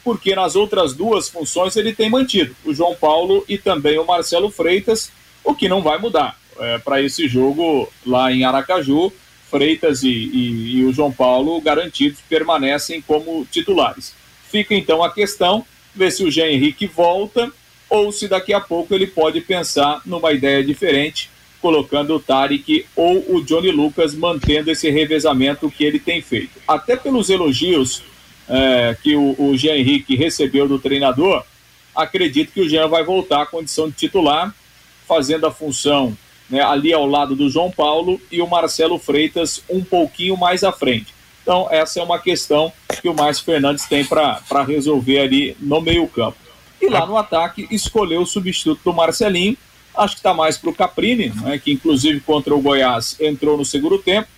porque 0.04 0.34
nas 0.34 0.54
outras 0.54 0.94
duas 0.94 1.28
funções 1.28 1.76
ele 1.76 1.94
tem 1.94 2.10
mantido 2.10 2.54
o 2.64 2.74
João 2.74 2.94
Paulo 2.94 3.44
e 3.48 3.56
também 3.56 3.98
o 3.98 4.04
Marcelo 4.04 4.50
Freitas, 4.50 5.10
o 5.42 5.54
que 5.54 5.68
não 5.68 5.82
vai 5.82 5.98
mudar 5.98 6.38
é, 6.58 6.78
para 6.78 7.00
esse 7.00 7.26
jogo 7.26 7.90
lá 8.06 8.30
em 8.30 8.44
Aracaju. 8.44 9.12
Freitas 9.52 10.02
e, 10.02 10.08
e, 10.08 10.76
e 10.78 10.84
o 10.84 10.92
João 10.94 11.12
Paulo 11.12 11.60
garantidos 11.60 12.20
permanecem 12.26 13.02
como 13.02 13.46
titulares. 13.52 14.14
Fica 14.50 14.74
então 14.74 15.04
a 15.04 15.12
questão, 15.12 15.62
ver 15.94 16.10
se 16.10 16.24
o 16.24 16.30
Jean 16.30 16.48
Henrique 16.48 16.86
volta 16.86 17.52
ou 17.90 18.10
se 18.10 18.26
daqui 18.26 18.54
a 18.54 18.60
pouco 18.60 18.94
ele 18.94 19.06
pode 19.06 19.42
pensar 19.42 20.00
numa 20.06 20.32
ideia 20.32 20.64
diferente, 20.64 21.28
colocando 21.60 22.14
o 22.14 22.20
Tarek 22.20 22.86
ou 22.96 23.36
o 23.36 23.44
Johnny 23.44 23.70
Lucas 23.70 24.14
mantendo 24.14 24.70
esse 24.70 24.88
revezamento 24.88 25.70
que 25.70 25.84
ele 25.84 25.98
tem 25.98 26.22
feito. 26.22 26.58
Até 26.66 26.96
pelos 26.96 27.28
elogios 27.28 28.02
é, 28.48 28.96
que 29.02 29.14
o, 29.14 29.36
o 29.38 29.54
Jean 29.58 29.76
Henrique 29.76 30.16
recebeu 30.16 30.66
do 30.66 30.78
treinador, 30.78 31.44
acredito 31.94 32.52
que 32.52 32.62
o 32.62 32.68
Jean 32.68 32.88
vai 32.88 33.04
voltar 33.04 33.42
à 33.42 33.46
condição 33.46 33.90
de 33.90 33.96
titular, 33.96 34.54
fazendo 35.06 35.46
a 35.46 35.50
função 35.50 36.16
né, 36.52 36.62
ali 36.62 36.92
ao 36.92 37.06
lado 37.06 37.34
do 37.34 37.48
João 37.48 37.70
Paulo 37.70 38.20
e 38.30 38.42
o 38.42 38.46
Marcelo 38.46 38.98
Freitas 38.98 39.64
um 39.70 39.82
pouquinho 39.82 40.36
mais 40.36 40.62
à 40.62 40.70
frente. 40.70 41.14
Então, 41.42 41.66
essa 41.70 41.98
é 41.98 42.02
uma 42.02 42.18
questão 42.18 42.70
que 43.00 43.08
o 43.08 43.14
Márcio 43.14 43.44
Fernandes 43.44 43.86
tem 43.86 44.04
para 44.04 44.62
resolver 44.62 45.18
ali 45.18 45.56
no 45.58 45.80
meio-campo. 45.80 46.36
E 46.80 46.88
lá 46.88 47.06
no 47.06 47.16
ataque, 47.16 47.66
escolheu 47.70 48.20
o 48.20 48.26
substituto 48.26 48.80
do 48.84 48.92
Marcelinho. 48.92 49.56
Acho 49.96 50.14
que 50.14 50.20
está 50.20 50.34
mais 50.34 50.58
para 50.58 50.68
o 50.68 50.74
Caprini, 50.74 51.32
né, 51.40 51.58
que 51.58 51.72
inclusive 51.72 52.20
contra 52.20 52.54
o 52.54 52.60
Goiás 52.60 53.16
entrou 53.18 53.56
no 53.56 53.64
segundo 53.64 53.98
tempo. 53.98 54.28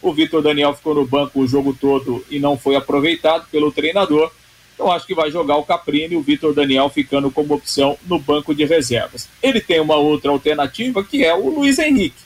O 0.00 0.12
Vitor 0.12 0.42
Daniel 0.42 0.74
ficou 0.74 0.94
no 0.94 1.06
banco 1.06 1.40
o 1.40 1.46
jogo 1.46 1.76
todo 1.78 2.24
e 2.30 2.38
não 2.38 2.56
foi 2.56 2.76
aproveitado 2.76 3.46
pelo 3.50 3.70
treinador. 3.70 4.32
Então 4.78 4.92
acho 4.92 5.08
que 5.08 5.14
vai 5.14 5.28
jogar 5.28 5.56
o 5.56 5.64
Caprini 5.64 6.14
o 6.14 6.22
Vitor 6.22 6.54
Daniel 6.54 6.88
ficando 6.88 7.32
como 7.32 7.52
opção 7.52 7.98
no 8.06 8.16
banco 8.16 8.54
de 8.54 8.64
reservas. 8.64 9.28
Ele 9.42 9.60
tem 9.60 9.80
uma 9.80 9.96
outra 9.96 10.30
alternativa 10.30 11.02
que 11.02 11.24
é 11.24 11.34
o 11.34 11.50
Luiz 11.50 11.80
Henrique. 11.80 12.22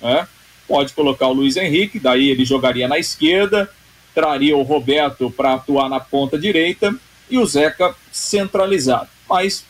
Né? 0.00 0.28
Pode 0.68 0.92
colocar 0.92 1.26
o 1.26 1.32
Luiz 1.32 1.56
Henrique, 1.56 1.98
daí 1.98 2.30
ele 2.30 2.44
jogaria 2.44 2.86
na 2.86 2.96
esquerda, 2.96 3.68
traria 4.14 4.56
o 4.56 4.62
Roberto 4.62 5.32
para 5.32 5.54
atuar 5.54 5.88
na 5.88 5.98
ponta 5.98 6.38
direita 6.38 6.94
e 7.28 7.38
o 7.38 7.44
Zeca 7.44 7.92
centralizado. 8.12 9.08
Mas 9.28 9.64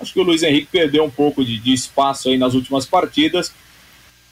acho 0.00 0.14
que 0.14 0.20
o 0.20 0.22
Luiz 0.24 0.42
Henrique 0.42 0.68
perdeu 0.72 1.04
um 1.04 1.10
pouco 1.10 1.44
de, 1.44 1.58
de 1.58 1.74
espaço 1.74 2.30
aí 2.30 2.38
nas 2.38 2.54
últimas 2.54 2.86
partidas. 2.86 3.52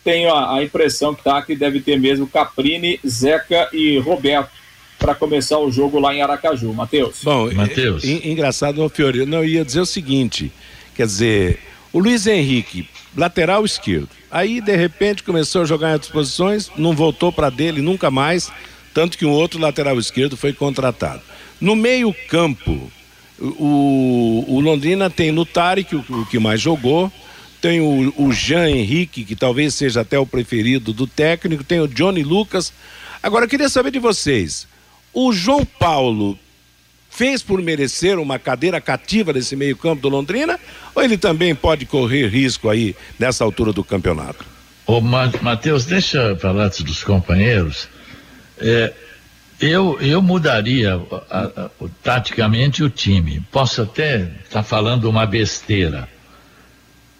Tenho 0.02 0.32
a, 0.32 0.56
a 0.56 0.64
impressão 0.64 1.14
que 1.14 1.22
tá 1.22 1.42
que 1.42 1.54
deve 1.54 1.82
ter 1.82 2.00
mesmo 2.00 2.26
Caprini, 2.26 2.98
Zeca 3.06 3.68
e 3.70 3.98
Roberto 3.98 4.59
para 5.00 5.14
começar 5.14 5.58
o 5.58 5.72
jogo 5.72 5.98
lá 5.98 6.14
em 6.14 6.20
Aracaju. 6.20 6.72
Matheus. 6.74 7.20
Bom, 7.24 7.50
Mateus. 7.52 8.04
engraçado, 8.04 8.86
Fiori, 8.90 9.24
não, 9.24 9.38
eu 9.38 9.46
ia 9.46 9.64
dizer 9.64 9.80
o 9.80 9.86
seguinte, 9.86 10.52
quer 10.94 11.06
dizer, 11.06 11.58
o 11.92 11.98
Luiz 11.98 12.26
Henrique, 12.26 12.86
lateral 13.16 13.64
esquerdo, 13.64 14.10
aí 14.30 14.60
de 14.60 14.76
repente 14.76 15.24
começou 15.24 15.62
a 15.62 15.64
jogar 15.64 15.90
em 15.90 15.92
outras 15.94 16.12
posições, 16.12 16.70
não 16.76 16.92
voltou 16.92 17.32
para 17.32 17.50
dele 17.50 17.80
nunca 17.80 18.10
mais, 18.10 18.52
tanto 18.92 19.16
que 19.16 19.24
um 19.24 19.30
outro 19.30 19.58
lateral 19.58 19.98
esquerdo 19.98 20.36
foi 20.36 20.52
contratado. 20.52 21.22
No 21.60 21.74
meio 21.74 22.14
campo, 22.28 22.90
o, 23.40 24.44
o 24.46 24.60
Londrina 24.60 25.08
tem 25.08 25.32
no 25.32 25.46
Tarek, 25.46 25.96
o, 25.96 26.04
o 26.10 26.26
que 26.26 26.38
mais 26.38 26.60
jogou, 26.60 27.10
tem 27.60 27.80
o, 27.80 28.12
o 28.16 28.32
Jean 28.32 28.68
Henrique, 28.68 29.24
que 29.24 29.34
talvez 29.34 29.74
seja 29.74 30.02
até 30.02 30.18
o 30.18 30.26
preferido 30.26 30.92
do 30.92 31.06
técnico, 31.06 31.64
tem 31.64 31.80
o 31.80 31.88
Johnny 31.88 32.22
Lucas. 32.22 32.72
Agora, 33.22 33.44
eu 33.44 33.48
queria 33.48 33.68
saber 33.68 33.90
de 33.90 33.98
vocês, 33.98 34.66
o 35.12 35.32
João 35.32 35.64
Paulo 35.64 36.38
fez 37.10 37.42
por 37.42 37.60
merecer 37.60 38.18
uma 38.18 38.38
cadeira 38.38 38.80
cativa 38.80 39.32
nesse 39.32 39.56
meio-campo 39.56 40.02
do 40.02 40.08
Londrina? 40.08 40.58
Ou 40.94 41.02
ele 41.02 41.18
também 41.18 41.54
pode 41.54 41.84
correr 41.84 42.28
risco 42.28 42.68
aí 42.68 42.94
nessa 43.18 43.44
altura 43.44 43.72
do 43.72 43.84
campeonato? 43.84 44.44
Ô, 44.86 45.00
Matheus, 45.00 45.84
deixa 45.84 46.18
eu 46.18 46.38
falar 46.38 46.68
dos 46.68 47.04
companheiros. 47.04 47.88
É, 48.58 48.92
eu, 49.60 50.00
eu 50.00 50.22
mudaria 50.22 51.00
a, 51.30 51.38
a, 51.38 51.70
taticamente 52.02 52.82
o 52.82 52.88
time. 52.88 53.40
Posso 53.52 53.82
até 53.82 54.22
estar 54.22 54.48
tá 54.50 54.62
falando 54.62 55.04
uma 55.04 55.26
besteira. 55.26 56.08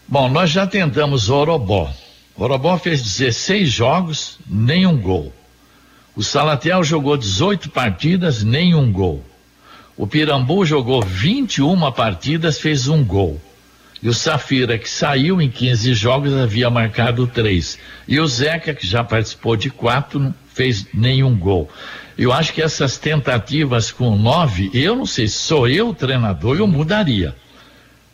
Bom, 0.09 0.29
nós 0.29 0.51
já 0.51 0.67
tentamos 0.67 1.29
o 1.29 1.35
Orobó. 1.35 1.93
O 2.35 2.43
Orobó 2.43 2.79
fez 2.79 3.03
16 3.03 3.71
jogos, 3.71 4.39
nenhum 4.49 4.97
gol. 4.97 5.33
O 6.21 6.23
Salatiel 6.23 6.85
jogou 6.85 7.17
18 7.17 7.71
partidas, 7.71 8.45
nenhum 8.45 8.93
gol. 8.93 9.25
O 9.97 10.07
Pirambu 10.07 10.67
jogou 10.67 11.01
21 11.01 11.91
partidas, 11.93 12.61
fez 12.61 12.89
um 12.89 13.03
gol. 13.03 13.41
E 14.03 14.07
o 14.11 14.13
Safira, 14.13 14.77
que 14.77 14.87
saiu 14.87 15.41
em 15.41 15.49
15 15.49 15.95
jogos, 15.95 16.35
havia 16.35 16.69
marcado 16.69 17.27
três. 17.27 17.79
E 18.07 18.21
o 18.21 18.27
Zeca, 18.27 18.75
que 18.75 18.87
já 18.87 19.03
participou 19.03 19.57
de 19.57 19.71
quatro, 19.71 20.21
não 20.21 20.35
fez 20.53 20.89
nenhum 20.93 21.35
gol. 21.35 21.71
Eu 22.19 22.35
acho 22.35 22.53
que 22.53 22.61
essas 22.61 22.99
tentativas 22.99 23.91
com 23.91 24.15
nove, 24.15 24.71
eu 24.75 24.95
não 24.95 25.07
sei, 25.07 25.27
sou 25.27 25.67
eu 25.67 25.89
o 25.89 25.95
treinador, 25.95 26.59
eu 26.59 26.67
mudaria. 26.67 27.35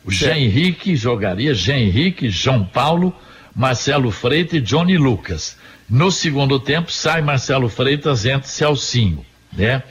O 0.05 0.11
Jean 0.11 0.37
Henrique 0.37 0.95
jogaria, 0.95 1.53
Jean 1.53 1.79
Henrique, 1.79 2.29
João 2.29 2.63
Paulo, 2.63 3.13
Marcelo 3.53 4.11
Freitas 4.11 4.59
e 4.59 4.61
Johnny 4.61 4.97
Lucas. 4.97 5.57
No 5.89 6.11
segundo 6.11 6.59
tempo, 6.59 6.91
sai 6.91 7.21
Marcelo 7.21 7.69
Freitas, 7.69 8.25
entra 8.25 8.47
Celcinho, 8.47 9.25
né? 9.53 9.81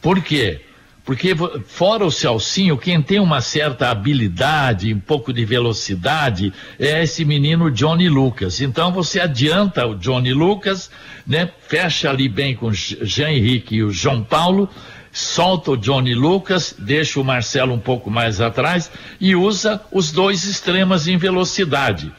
Por 0.00 0.22
quê? 0.22 0.62
Porque 1.04 1.34
fora 1.66 2.06
o 2.06 2.10
Celcinho, 2.10 2.78
quem 2.78 3.02
tem 3.02 3.20
uma 3.20 3.40
certa 3.40 3.90
habilidade, 3.90 4.94
um 4.94 5.00
pouco 5.00 5.32
de 5.32 5.44
velocidade, 5.44 6.52
é 6.78 7.02
esse 7.02 7.24
menino 7.24 7.70
Johnny 7.70 8.08
Lucas. 8.08 8.60
Então 8.60 8.92
você 8.92 9.20
adianta 9.20 9.86
o 9.86 9.94
Johnny 9.94 10.32
Lucas, 10.32 10.90
né? 11.26 11.50
Fecha 11.68 12.08
ali 12.08 12.28
bem 12.28 12.54
com 12.54 12.68
o 12.68 12.72
Jean 12.72 13.30
Henrique 13.30 13.76
e 13.76 13.82
o 13.82 13.90
João 13.90 14.22
Paulo, 14.22 14.70
solta 15.12 15.72
o 15.72 15.76
Johnny 15.76 16.14
Lucas, 16.14 16.74
deixa 16.78 17.20
o 17.20 17.24
Marcelo 17.24 17.74
um 17.74 17.80
pouco 17.80 18.10
mais 18.10 18.40
atrás 18.40 18.90
e 19.20 19.34
usa 19.34 19.82
os 19.92 20.12
dois 20.12 20.44
extremas 20.44 21.06
em 21.08 21.18
velocidade. 21.18 22.10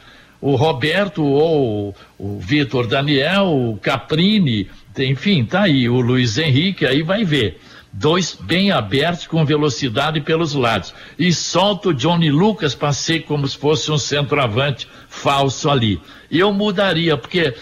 O 0.44 0.56
Roberto 0.56 1.24
ou 1.24 1.96
o 2.18 2.38
Vitor 2.38 2.86
Daniel, 2.86 3.46
o 3.46 3.78
Caprini, 3.78 4.68
enfim, 4.98 5.42
tá 5.42 5.62
aí, 5.62 5.88
o 5.88 6.02
Luiz 6.02 6.36
Henrique, 6.36 6.84
aí 6.84 7.02
vai 7.02 7.24
ver 7.24 7.58
dois 7.90 8.36
bem 8.38 8.70
abertos 8.70 9.26
com 9.26 9.42
velocidade 9.42 10.20
pelos 10.20 10.52
lados. 10.52 10.92
E 11.18 11.32
solta 11.32 11.88
o 11.88 11.94
Johnny 11.94 12.30
Lucas 12.30 12.74
para 12.74 12.92
ser 12.92 13.20
como 13.20 13.48
se 13.48 13.56
fosse 13.56 13.90
um 13.90 13.96
centroavante 13.96 14.86
falso 15.08 15.70
ali. 15.70 15.98
E 16.30 16.40
eu 16.40 16.52
mudaria, 16.52 17.16
porque 17.16 17.54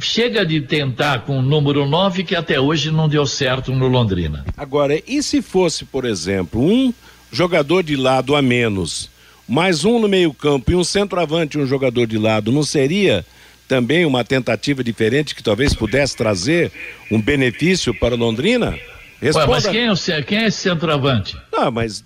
chega 0.00 0.46
de 0.46 0.62
tentar 0.62 1.26
com 1.26 1.40
o 1.40 1.42
número 1.42 1.86
9 1.86 2.24
que 2.24 2.34
até 2.34 2.58
hoje 2.58 2.90
não 2.90 3.06
deu 3.06 3.26
certo 3.26 3.70
no 3.70 3.86
Londrina. 3.86 4.46
Agora, 4.56 4.98
e 5.06 5.22
se 5.22 5.42
fosse, 5.42 5.84
por 5.84 6.06
exemplo, 6.06 6.58
um 6.58 6.94
jogador 7.30 7.82
de 7.82 7.96
lado 7.96 8.34
a 8.34 8.40
menos, 8.40 9.09
mais 9.50 9.84
um 9.84 9.98
no 9.98 10.08
meio-campo 10.08 10.70
e 10.70 10.76
um 10.76 10.84
centroavante 10.84 11.58
e 11.58 11.60
um 11.60 11.66
jogador 11.66 12.06
de 12.06 12.16
lado, 12.16 12.52
não 12.52 12.62
seria 12.62 13.26
também 13.66 14.06
uma 14.06 14.22
tentativa 14.22 14.84
diferente 14.84 15.34
que 15.34 15.42
talvez 15.42 15.74
pudesse 15.74 16.16
trazer 16.16 16.70
um 17.10 17.20
benefício 17.20 17.92
para 17.92 18.14
Londrina? 18.14 18.78
Responda... 19.20 19.46
Ué, 19.46 19.52
mas 19.52 19.66
quem 19.66 19.86
é, 19.86 19.92
o, 19.92 20.24
quem 20.24 20.38
é 20.38 20.46
esse 20.46 20.58
centroavante? 20.58 21.36
Não, 21.52 21.68
mas 21.68 22.04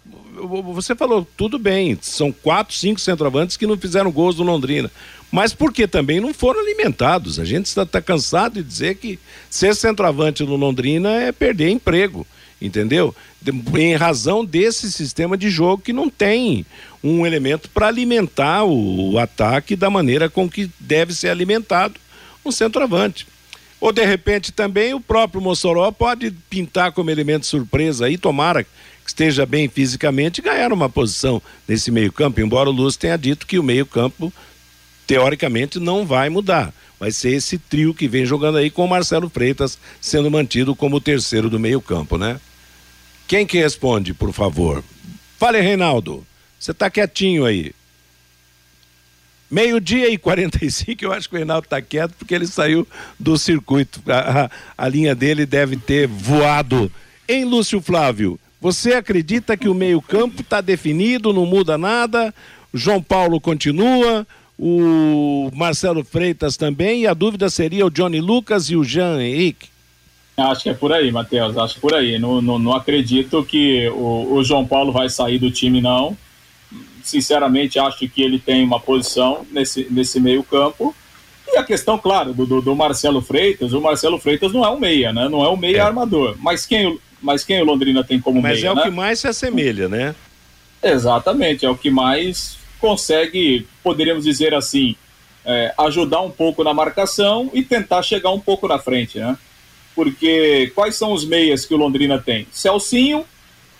você 0.73 0.95
falou 0.95 1.29
tudo 1.37 1.59
bem, 1.59 1.99
são 2.01 2.33
quatro, 2.33 2.75
cinco 2.75 2.99
centroavantes 2.99 3.59
que 3.59 3.67
não 3.67 3.77
fizeram 3.77 4.11
gols 4.11 4.37
do 4.37 4.43
Londrina. 4.43 4.91
Mas 5.31 5.53
porque 5.53 5.87
também 5.87 6.21
não 6.21 6.33
foram 6.33 6.61
alimentados. 6.61 7.39
A 7.39 7.45
gente 7.45 7.67
está 7.67 7.85
tá 7.85 8.01
cansado 8.01 8.55
de 8.55 8.63
dizer 8.63 8.95
que 8.95 9.19
ser 9.51 9.75
centroavante 9.75 10.43
no 10.45 10.57
Londrina 10.57 11.11
é 11.11 11.31
perder 11.31 11.69
emprego, 11.69 12.27
entendeu? 12.61 13.15
Em 13.77 13.97
razão 13.97 14.45
desse 14.45 14.91
sistema 14.91 15.37
de 15.37 15.51
jogo 15.51 15.83
que 15.83 15.93
não 15.93 16.09
tem 16.09 16.65
um 17.05 17.27
elemento 17.27 17.69
para 17.69 17.89
alimentar 17.89 18.65
o, 18.65 19.13
o 19.13 19.19
ataque 19.19 19.77
da 19.77 19.91
maneira 19.91 20.31
com 20.31 20.49
que 20.49 20.71
deve 20.81 21.13
ser 21.13 21.29
alimentado 21.29 22.01
um 22.43 22.51
centroavante. 22.51 23.27
Ou 23.79 23.93
de 23.93 24.03
repente 24.07 24.51
também 24.51 24.95
o 24.95 25.01
próprio 25.01 25.43
Mossoró 25.43 25.93
pode 25.93 26.31
pintar 26.49 26.93
como 26.93 27.11
elemento 27.11 27.45
surpresa 27.45 28.07
aí, 28.07 28.17
tomara 28.17 28.65
que 28.65 28.71
esteja 29.07 29.45
bem 29.45 29.69
fisicamente 29.69 30.39
e 30.39 30.43
ganhar 30.43 30.73
uma 30.73 30.89
posição 30.89 31.43
nesse 31.69 31.91
meio-campo, 31.91 32.41
embora 32.41 32.71
o 32.71 32.73
Luz 32.73 32.97
tenha 32.97 33.19
dito 33.19 33.47
que 33.47 33.59
o 33.59 33.63
meio-campo 33.63 34.33
teoricamente 35.07 35.79
não 35.79 36.07
vai 36.07 36.31
mudar. 36.31 36.73
Vai 36.99 37.13
ser 37.13 37.35
esse 37.35 37.59
trio 37.59 37.93
que 37.93 38.09
vem 38.09 38.25
jogando 38.25 38.57
aí 38.57 38.71
com 38.71 38.87
o 38.87 38.89
Marcelo 38.89 39.29
Freitas 39.29 39.79
sendo 40.01 40.31
mantido 40.31 40.75
como 40.75 40.97
o 40.97 41.01
terceiro 41.01 41.51
do 41.51 41.61
meio-campo, 41.61 42.17
né? 42.17 42.41
Quem 43.29 43.47
que 43.47 43.59
responde, 43.59 44.15
por 44.15 44.33
favor? 44.33 44.83
Fale, 45.39 45.61
Reinaldo. 45.61 46.27
Você 46.65 46.71
está 46.71 46.89
quietinho 46.89 47.45
aí. 47.45 47.73
Meio-dia 49.51 50.09
e 50.09 50.17
45, 50.17 51.05
eu 51.05 51.13
acho 51.13 51.29
que 51.29 51.35
o 51.35 51.37
Reinaldo 51.37 51.67
está 51.67 51.83
quieto 51.83 52.15
porque 52.19 52.35
ele 52.35 52.47
saiu 52.47 52.89
do 53.21 53.37
circuito. 53.37 54.01
A, 54.11 54.45
a, 54.45 54.51
a, 54.79 54.89
linha 54.89 55.15
dele 55.15 55.45
deve 55.45 55.77
ter 55.77 56.07
voado. 56.07 56.91
Em 57.29 57.45
Lúcio 57.45 57.83
Flávio, 57.83 58.41
você 58.63 58.95
acredita 58.95 59.59
que 59.59 59.69
o 59.69 59.75
meio-campo 59.75 60.41
está 60.41 60.63
definido, 60.63 61.35
não 61.35 61.45
muda 61.45 61.77
nada? 61.77 62.35
João 62.73 63.03
Paulo 63.03 63.39
continua, 63.43 64.27
o 64.59 65.51
Marcelo 65.55 66.03
Freitas 66.03 66.57
também, 66.57 67.03
e 67.03 67.07
a 67.07 67.13
dúvida 67.13 67.51
seria 67.51 67.85
o 67.85 67.91
Johnny 67.91 68.23
Lucas 68.23 68.71
e 68.71 68.77
o 68.77 68.83
Jean 68.83 69.23
Henrique? 69.23 69.69
Acho 70.35 70.63
que 70.63 70.71
é 70.71 70.75
por 70.75 70.95
aí, 70.95 71.13
Matheus, 71.13 71.59
acho 71.59 71.79
por 71.79 71.93
aí. 71.93 72.19
Não, 72.19 72.41
não, 72.41 72.59
não 72.59 72.73
acredito 72.73 73.45
que 73.45 73.87
o, 73.91 74.37
o 74.37 74.43
João 74.43 74.67
Paulo 74.67 74.93
vai 74.93 75.11
sair 75.11 75.39
do 75.39 75.51
time, 75.51 75.83
não 75.83 76.17
sinceramente 77.05 77.79
acho 77.79 78.09
que 78.09 78.23
ele 78.23 78.39
tem 78.39 78.65
uma 78.65 78.81
posição 78.81 79.47
nesse, 79.53 79.87
nesse 79.91 80.19
meio 80.19 80.43
campo. 80.43 80.95
E 81.53 81.57
a 81.57 81.63
questão, 81.63 81.99
claro, 81.99 82.33
do, 82.33 82.61
do, 82.61 82.75
Marcelo 82.75 83.21
Freitas, 83.21 83.73
o 83.73 83.81
Marcelo 83.81 84.19
Freitas 84.19 84.53
não 84.53 84.65
é 84.65 84.71
um 84.71 84.81
meia, 84.81 85.13
né? 85.13 85.29
Não 85.29 85.45
é 85.45 85.49
um 85.49 85.57
meia 85.57 85.77
é. 85.77 85.81
armador. 85.81 86.35
Mas 86.41 86.65
quem, 86.65 86.99
mas 87.21 87.45
quem 87.45 87.61
o 87.61 87.65
Londrina 87.65 88.03
tem 88.03 88.19
como 88.19 88.41
mas 88.41 88.61
meia? 88.61 88.71
Mas 88.71 88.73
é 88.73 88.75
né? 88.75 88.81
o 88.81 88.91
que 88.91 88.97
mais 88.97 89.21
se 89.21 89.29
assemelha, 89.29 89.89
né? 89.89 90.15
Exatamente, 90.83 91.65
é 91.65 91.71
o 91.71 91.77
que 91.77 91.91
mais 91.91 92.59
consegue, 92.81 93.67
poderíamos 93.83 94.25
dizer 94.25 94.55
assim, 94.55 94.97
é, 95.45 95.73
ajudar 95.79 96.21
um 96.23 96.31
pouco 96.31 96.65
na 96.65 96.75
marcação 96.75 97.51
e 97.55 97.63
tentar 97.63 98.03
chegar 98.03 98.31
um 98.31 98.41
pouco 98.41 98.67
na 98.67 98.79
frente, 98.79 99.19
né? 99.19 99.37
Porque 99.95 100.73
quais 100.75 100.97
são 100.97 101.13
os 101.13 101.25
meias 101.25 101.65
que 101.65 101.73
o 101.73 101.77
Londrina 101.77 102.19
tem? 102.19 102.47
Celcinho, 102.51 103.25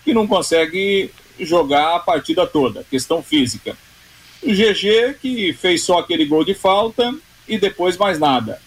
que 0.03 0.13
não 0.13 0.25
consegue 0.25 1.11
jogar 1.39 1.95
a 1.95 1.99
partida 1.99 2.45
toda, 2.45 2.85
questão 2.89 3.21
física. 3.21 3.77
O 4.41 4.51
GG, 4.51 5.15
que 5.21 5.53
fez 5.53 5.83
só 5.83 5.99
aquele 5.99 6.25
gol 6.25 6.43
de 6.43 6.53
falta 6.53 7.13
e 7.47 7.57
depois 7.57 7.97
mais 7.97 8.19
nada. 8.19 8.59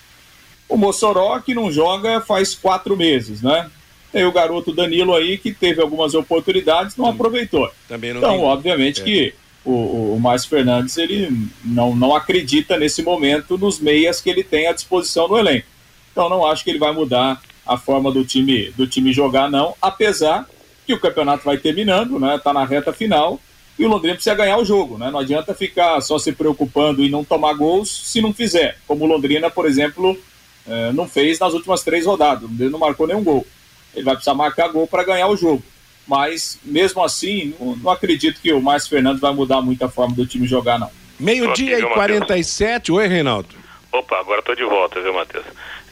O 0.69 0.77
Mossoró, 0.77 1.39
que 1.41 1.55
não 1.55 1.71
joga 1.71 2.21
faz 2.21 2.55
quatro 2.55 2.97
meses, 2.97 3.43
né? 3.43 3.71
Tem 4.13 4.25
o 4.25 4.33
garoto 4.33 4.73
Danilo 4.73 5.15
aí, 5.15 5.39
que 5.39 5.53
teve 5.53 5.81
algumas 5.81 6.15
oportunidades, 6.15 6.97
não 6.97 7.07
aproveitou. 7.07 7.71
Também 7.87 8.13
não 8.13 8.21
então, 8.21 8.37
tem... 8.37 8.45
obviamente 8.45 9.01
é. 9.03 9.05
que 9.05 9.35
o, 9.65 10.15
o 10.15 10.21
Márcio 10.21 10.49
Fernandes, 10.49 10.97
ele 10.97 11.31
não, 11.65 11.95
não 11.95 12.15
acredita 12.15 12.77
nesse 12.79 13.03
momento 13.03 13.59
nos 13.59 13.79
meias 13.79 14.21
que 14.21 14.31
ele 14.31 14.43
tem 14.43 14.67
à 14.67 14.73
disposição 14.73 15.29
no 15.29 15.39
elenco. 15.39 15.67
Então, 16.11 16.29
não 16.29 16.45
acho 16.45 16.65
que 16.65 16.71
ele 16.71 16.79
vai 16.79 16.93
mudar 16.93 17.41
a 17.67 17.77
forma 17.77 18.11
do 18.11 18.25
time, 18.25 18.71
do 18.71 18.87
time 18.87 19.13
jogar, 19.13 19.51
não, 19.51 19.75
apesar 19.81 20.49
que 20.89 20.95
o 20.95 20.99
campeonato 20.99 21.45
vai 21.45 21.59
terminando, 21.59 22.19
né? 22.19 22.41
Tá 22.43 22.51
na 22.51 22.65
reta 22.65 22.95
final 22.95 23.39
e 23.79 23.85
o 23.85 23.89
Londrina 23.89 24.15
precisa 24.15 24.35
ganhar 24.35 24.57
o 24.57 24.65
jogo, 24.65 24.97
né? 24.97 25.11
Não 25.11 25.19
adianta 25.19 25.53
ficar 25.53 26.01
só 26.01 26.19
se 26.19 26.33
preocupando 26.33 27.03
em 27.05 27.11
não 27.11 27.23
tomar 27.23 27.53
gols 27.53 27.91
se 28.11 28.23
não 28.23 28.33
fizer. 28.33 28.79
Como 28.87 29.05
o 29.05 29.07
Londrina, 29.07 29.51
por 29.51 29.67
exemplo, 29.67 30.19
eh, 30.67 30.91
não 30.95 31.07
fez 31.07 31.39
nas 31.39 31.53
últimas 31.53 31.83
três 31.83 32.07
rodadas. 32.07 32.49
Ele 32.59 32.71
não 32.71 32.79
marcou 32.79 33.07
nenhum 33.07 33.23
gol. 33.23 33.47
Ele 33.95 34.03
vai 34.03 34.15
precisar 34.15 34.33
marcar 34.33 34.69
gol 34.69 34.87
para 34.87 35.05
ganhar 35.05 35.29
o 35.29 35.37
jogo. 35.37 35.63
Mas, 36.07 36.59
mesmo 36.65 37.05
assim, 37.05 37.55
não, 37.61 37.77
não 37.77 37.91
acredito 37.91 38.41
que 38.41 38.51
o 38.51 38.63
Márcio 38.63 38.89
Fernandes 38.89 39.21
vai 39.21 39.35
mudar 39.35 39.61
muito 39.61 39.85
a 39.85 39.91
forma 39.91 40.17
do 40.17 40.27
time 40.27 40.47
jogar, 40.47 40.79
não. 40.79 40.91
Meio-dia 41.21 41.81
e 41.81 41.83
47. 41.83 42.91
Oi, 42.93 43.07
Reinaldo. 43.07 43.51
Opa, 43.93 44.19
agora 44.21 44.41
estou 44.41 44.57
de 44.57 44.65
volta, 44.65 45.03
viu, 45.03 45.13
Matheus? 45.13 45.45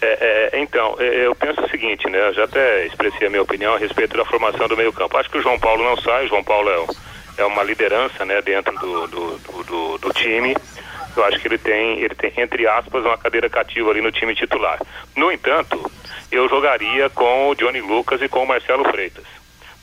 É, 0.08 0.50
é, 0.52 0.60
então, 0.60 0.94
é, 1.00 1.26
eu 1.26 1.34
penso 1.34 1.60
o 1.60 1.68
seguinte, 1.68 2.08
né? 2.08 2.28
Eu 2.28 2.34
já 2.34 2.44
até 2.44 2.86
expressei 2.86 3.26
a 3.26 3.30
minha 3.30 3.42
opinião 3.42 3.74
a 3.74 3.78
respeito 3.78 4.16
da 4.16 4.24
formação 4.24 4.68
do 4.68 4.76
meio-campo. 4.76 5.16
Acho 5.16 5.28
que 5.28 5.38
o 5.38 5.42
João 5.42 5.58
Paulo 5.58 5.82
não 5.82 5.96
sai, 5.96 6.26
o 6.26 6.28
João 6.28 6.44
Paulo 6.44 6.70
é, 6.70 7.42
é 7.42 7.44
uma 7.44 7.64
liderança, 7.64 8.24
né, 8.24 8.40
dentro 8.40 8.72
do, 8.78 9.06
do, 9.08 9.38
do, 9.64 9.98
do, 9.98 10.12
time. 10.12 10.56
Eu 11.16 11.24
acho 11.24 11.40
que 11.40 11.48
ele 11.48 11.58
tem, 11.58 11.98
ele 11.98 12.14
tem, 12.14 12.32
entre 12.36 12.68
aspas, 12.68 13.04
uma 13.04 13.18
cadeira 13.18 13.50
cativa 13.50 13.90
ali 13.90 14.00
no 14.00 14.12
time 14.12 14.34
titular. 14.34 14.80
No 15.16 15.32
entanto, 15.32 15.90
eu 16.30 16.48
jogaria 16.48 17.10
com 17.10 17.48
o 17.48 17.54
Johnny 17.54 17.80
Lucas 17.80 18.22
e 18.22 18.28
com 18.28 18.44
o 18.44 18.46
Marcelo 18.46 18.84
Freitas. 18.84 19.24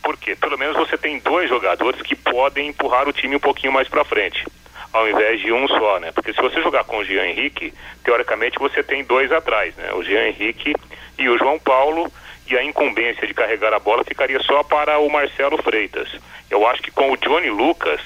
Por 0.01 0.15
quê? 0.17 0.35
Pelo 0.35 0.57
menos 0.57 0.77
você 0.77 0.97
tem 0.97 1.19
dois 1.19 1.49
jogadores 1.49 2.01
que 2.01 2.15
podem 2.15 2.69
empurrar 2.69 3.09
o 3.09 3.13
time 3.13 3.35
um 3.35 3.39
pouquinho 3.39 3.73
mais 3.73 3.89
para 3.89 4.05
frente 4.05 4.45
ao 4.93 5.09
invés 5.09 5.41
de 5.41 5.51
um 5.51 5.67
só, 5.67 5.99
né? 5.99 6.11
Porque 6.11 6.31
se 6.31 6.41
você 6.41 6.61
jogar 6.61 6.83
com 6.83 6.97
o 6.97 7.03
Jean 7.03 7.25
Henrique, 7.25 7.73
teoricamente 8.03 8.59
você 8.59 8.83
tem 8.83 9.03
dois 9.03 9.31
atrás, 9.31 9.75
né? 9.75 9.91
O 9.93 10.03
Jean 10.03 10.27
Henrique 10.27 10.73
e 11.17 11.27
o 11.27 11.37
João 11.37 11.59
Paulo, 11.59 12.11
e 12.49 12.57
a 12.57 12.63
incumbência 12.63 13.25
de 13.25 13.33
carregar 13.33 13.73
a 13.73 13.79
bola 13.79 14.03
ficaria 14.03 14.39
só 14.41 14.63
para 14.63 14.99
o 14.99 15.09
Marcelo 15.09 15.57
Freitas. 15.61 16.09
Eu 16.49 16.67
acho 16.67 16.81
que 16.81 16.91
com 16.91 17.11
o 17.11 17.17
Johnny 17.17 17.49
Lucas, 17.49 18.01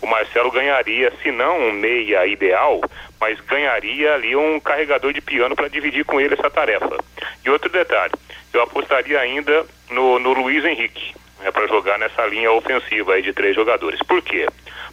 o 0.00 0.06
Marcelo 0.06 0.50
ganharia, 0.50 1.12
se 1.22 1.30
não 1.30 1.68
um 1.68 1.72
meia 1.72 2.26
ideal, 2.26 2.80
mas 3.20 3.38
ganharia 3.40 4.14
ali 4.14 4.34
um 4.34 4.58
carregador 4.58 5.12
de 5.12 5.20
piano 5.20 5.54
para 5.54 5.68
dividir 5.68 6.04
com 6.04 6.20
ele 6.20 6.34
essa 6.34 6.50
tarefa. 6.50 6.98
E 7.44 7.50
outro 7.50 7.70
detalhe, 7.70 8.12
eu 8.52 8.62
apostaria 8.62 9.20
ainda 9.20 9.64
no, 9.90 10.18
no 10.18 10.32
Luiz 10.32 10.64
Henrique, 10.64 11.14
né, 11.40 11.50
para 11.50 11.68
jogar 11.68 11.98
nessa 11.98 12.26
linha 12.26 12.50
ofensiva 12.50 13.14
aí 13.14 13.22
de 13.22 13.32
três 13.32 13.54
jogadores. 13.54 14.00
Por 14.02 14.22
quê? 14.22 14.46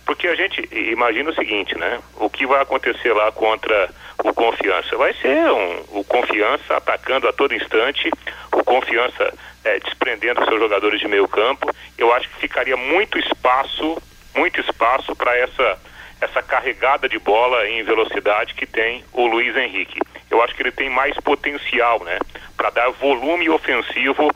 Porque 0.10 0.28
a 0.28 0.34
gente 0.34 0.68
imagina 0.72 1.30
o 1.30 1.36
seguinte, 1.36 1.78
né? 1.78 2.00
O 2.16 2.32
que 2.32 2.44
vai 2.44 2.60
acontecer 2.64 3.14
lá 3.14 3.32
contra 3.32 3.92
o 4.24 4.34
Confiança? 4.34 4.98
Vai 4.98 5.14
ser 5.14 5.52
um, 5.52 6.00
o 6.00 6.04
Confiança 6.04 6.78
atacando 6.78 7.28
a 7.28 7.32
todo 7.32 7.54
instante, 7.54 8.10
o 8.52 8.64
Confiança 8.64 9.32
é, 9.64 9.80
desprendendo 9.80 10.44
seus 10.46 10.60
jogadores 10.60 11.00
de 11.00 11.08
meio 11.08 11.28
campo. 11.28 11.72
Eu 11.96 12.12
acho 12.12 12.28
que 12.28 12.38
ficaria 12.38 12.76
muito 12.76 13.20
espaço, 13.20 14.02
muito 14.36 14.60
espaço 14.60 15.16
para 15.16 15.38
essa 15.38 15.78
essa 16.20 16.42
carregada 16.42 17.08
de 17.08 17.20
bola 17.20 17.70
em 17.70 17.84
velocidade 17.84 18.56
que 18.56 18.66
tem 18.66 19.06
o 19.14 19.28
Luiz 19.28 19.56
Henrique. 19.56 20.02
Eu 20.30 20.42
acho 20.42 20.56
que 20.56 20.64
ele 20.64 20.72
tem 20.72 20.90
mais 20.90 21.16
potencial, 21.18 22.04
né, 22.04 22.18
para 22.58 22.72
dar 22.72 22.90
volume 22.90 23.48
ofensivo 23.50 24.30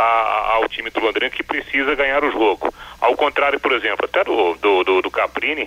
a, 0.00 0.54
ao 0.54 0.68
time 0.68 0.90
do 0.90 1.00
Londrina 1.00 1.30
que 1.30 1.42
precisa 1.42 1.94
ganhar 1.94 2.24
o 2.24 2.32
jogo. 2.32 2.72
Ao 3.00 3.14
contrário, 3.16 3.60
por 3.60 3.72
exemplo, 3.72 4.04
até 4.04 4.24
do, 4.24 4.54
do, 4.54 4.84
do, 4.84 5.02
do 5.02 5.10
Caprini 5.10 5.66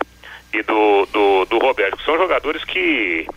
e 0.51 0.61
do, 0.63 1.05
do, 1.07 1.45
do 1.45 1.57
Roberto, 1.59 1.97
que 1.97 2.05
são 2.05 2.17
jogadores 2.17 2.63
que, 2.63 3.27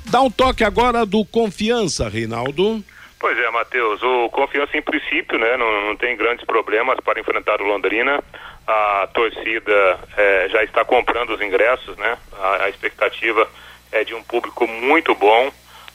Dá 0.09 0.21
um 0.21 0.29
toque 0.29 0.63
agora 0.63 1.05
do 1.05 1.23
Confiança, 1.23 2.09
Reinaldo. 2.09 2.83
Pois 3.17 3.37
é, 3.37 3.49
Matheus, 3.51 4.03
o 4.03 4.29
Confiança 4.29 4.75
em 4.75 4.81
princípio, 4.81 5.39
né, 5.39 5.55
não, 5.55 5.87
não 5.87 5.95
tem 5.95 6.17
grandes 6.17 6.45
problemas 6.45 6.99
para 6.99 7.19
enfrentar 7.19 7.61
o 7.61 7.65
Londrina. 7.65 8.21
A 8.67 9.07
torcida 9.13 9.99
é, 10.17 10.49
já 10.49 10.63
está 10.63 10.83
comprando 10.83 11.31
os 11.31 11.41
ingressos, 11.41 11.95
né? 11.97 12.17
A, 12.39 12.63
a 12.63 12.69
expectativa 12.69 13.47
é 13.91 14.03
de 14.03 14.13
um 14.13 14.23
público 14.23 14.67
muito 14.67 15.15
bom 15.15 15.51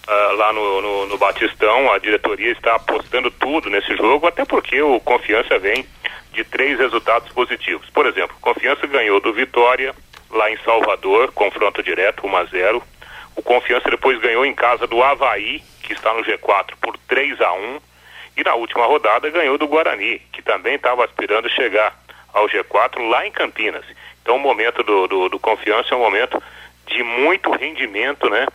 uh, 0.06 0.36
lá 0.36 0.52
no, 0.52 0.80
no, 0.80 1.06
no, 1.06 1.18
Batistão. 1.18 1.92
A 1.92 1.98
diretoria 1.98 2.52
está 2.52 2.74
apostando 2.74 3.30
tudo 3.30 3.68
nesse 3.68 3.96
jogo, 3.96 4.26
até 4.26 4.44
porque 4.44 4.80
o 4.80 5.00
Confiança 5.00 5.58
vem 5.58 5.86
de 6.32 6.44
três 6.44 6.78
resultados 6.78 7.32
positivos. 7.32 7.88
Por 7.90 8.06
exemplo, 8.06 8.36
Confiança 8.40 8.86
ganhou 8.86 9.20
do 9.20 9.32
Vitória 9.32 9.94
lá 10.30 10.50
em 10.50 10.56
Salvador, 10.58 11.32
confronto 11.32 11.82
direto 11.82 12.26
1 12.26 12.36
a 12.36 12.44
0. 12.44 12.82
O 13.34 13.42
Confiança 13.42 13.90
depois 13.90 14.18
ganhou 14.20 14.44
em 14.44 14.54
casa 14.54 14.86
do 14.86 15.02
Havaí, 15.02 15.62
que 15.82 15.92
está 15.92 16.12
no 16.12 16.24
G4, 16.24 16.74
por 16.80 16.96
3 17.08 17.40
a 17.40 17.52
1. 17.52 17.80
E 18.36 18.44
na 18.44 18.54
última 18.54 18.84
rodada 18.84 19.30
ganhou 19.30 19.56
do 19.56 19.66
Guarani, 19.66 20.18
que 20.32 20.42
também 20.42 20.74
estava 20.74 21.04
aspirando 21.04 21.48
chegar 21.48 21.98
ao 22.34 22.46
G4 22.48 23.08
lá 23.08 23.26
em 23.26 23.30
Campinas. 23.30 23.84
Então 24.20 24.36
o 24.36 24.40
momento 24.40 24.82
do, 24.82 25.06
do, 25.06 25.28
do 25.30 25.38
Confiança 25.38 25.94
é 25.94 25.96
um 25.96 26.00
momento 26.00 26.42
de 26.86 27.02
muito 27.02 27.50
rendimento, 27.50 28.28
né? 28.28 28.46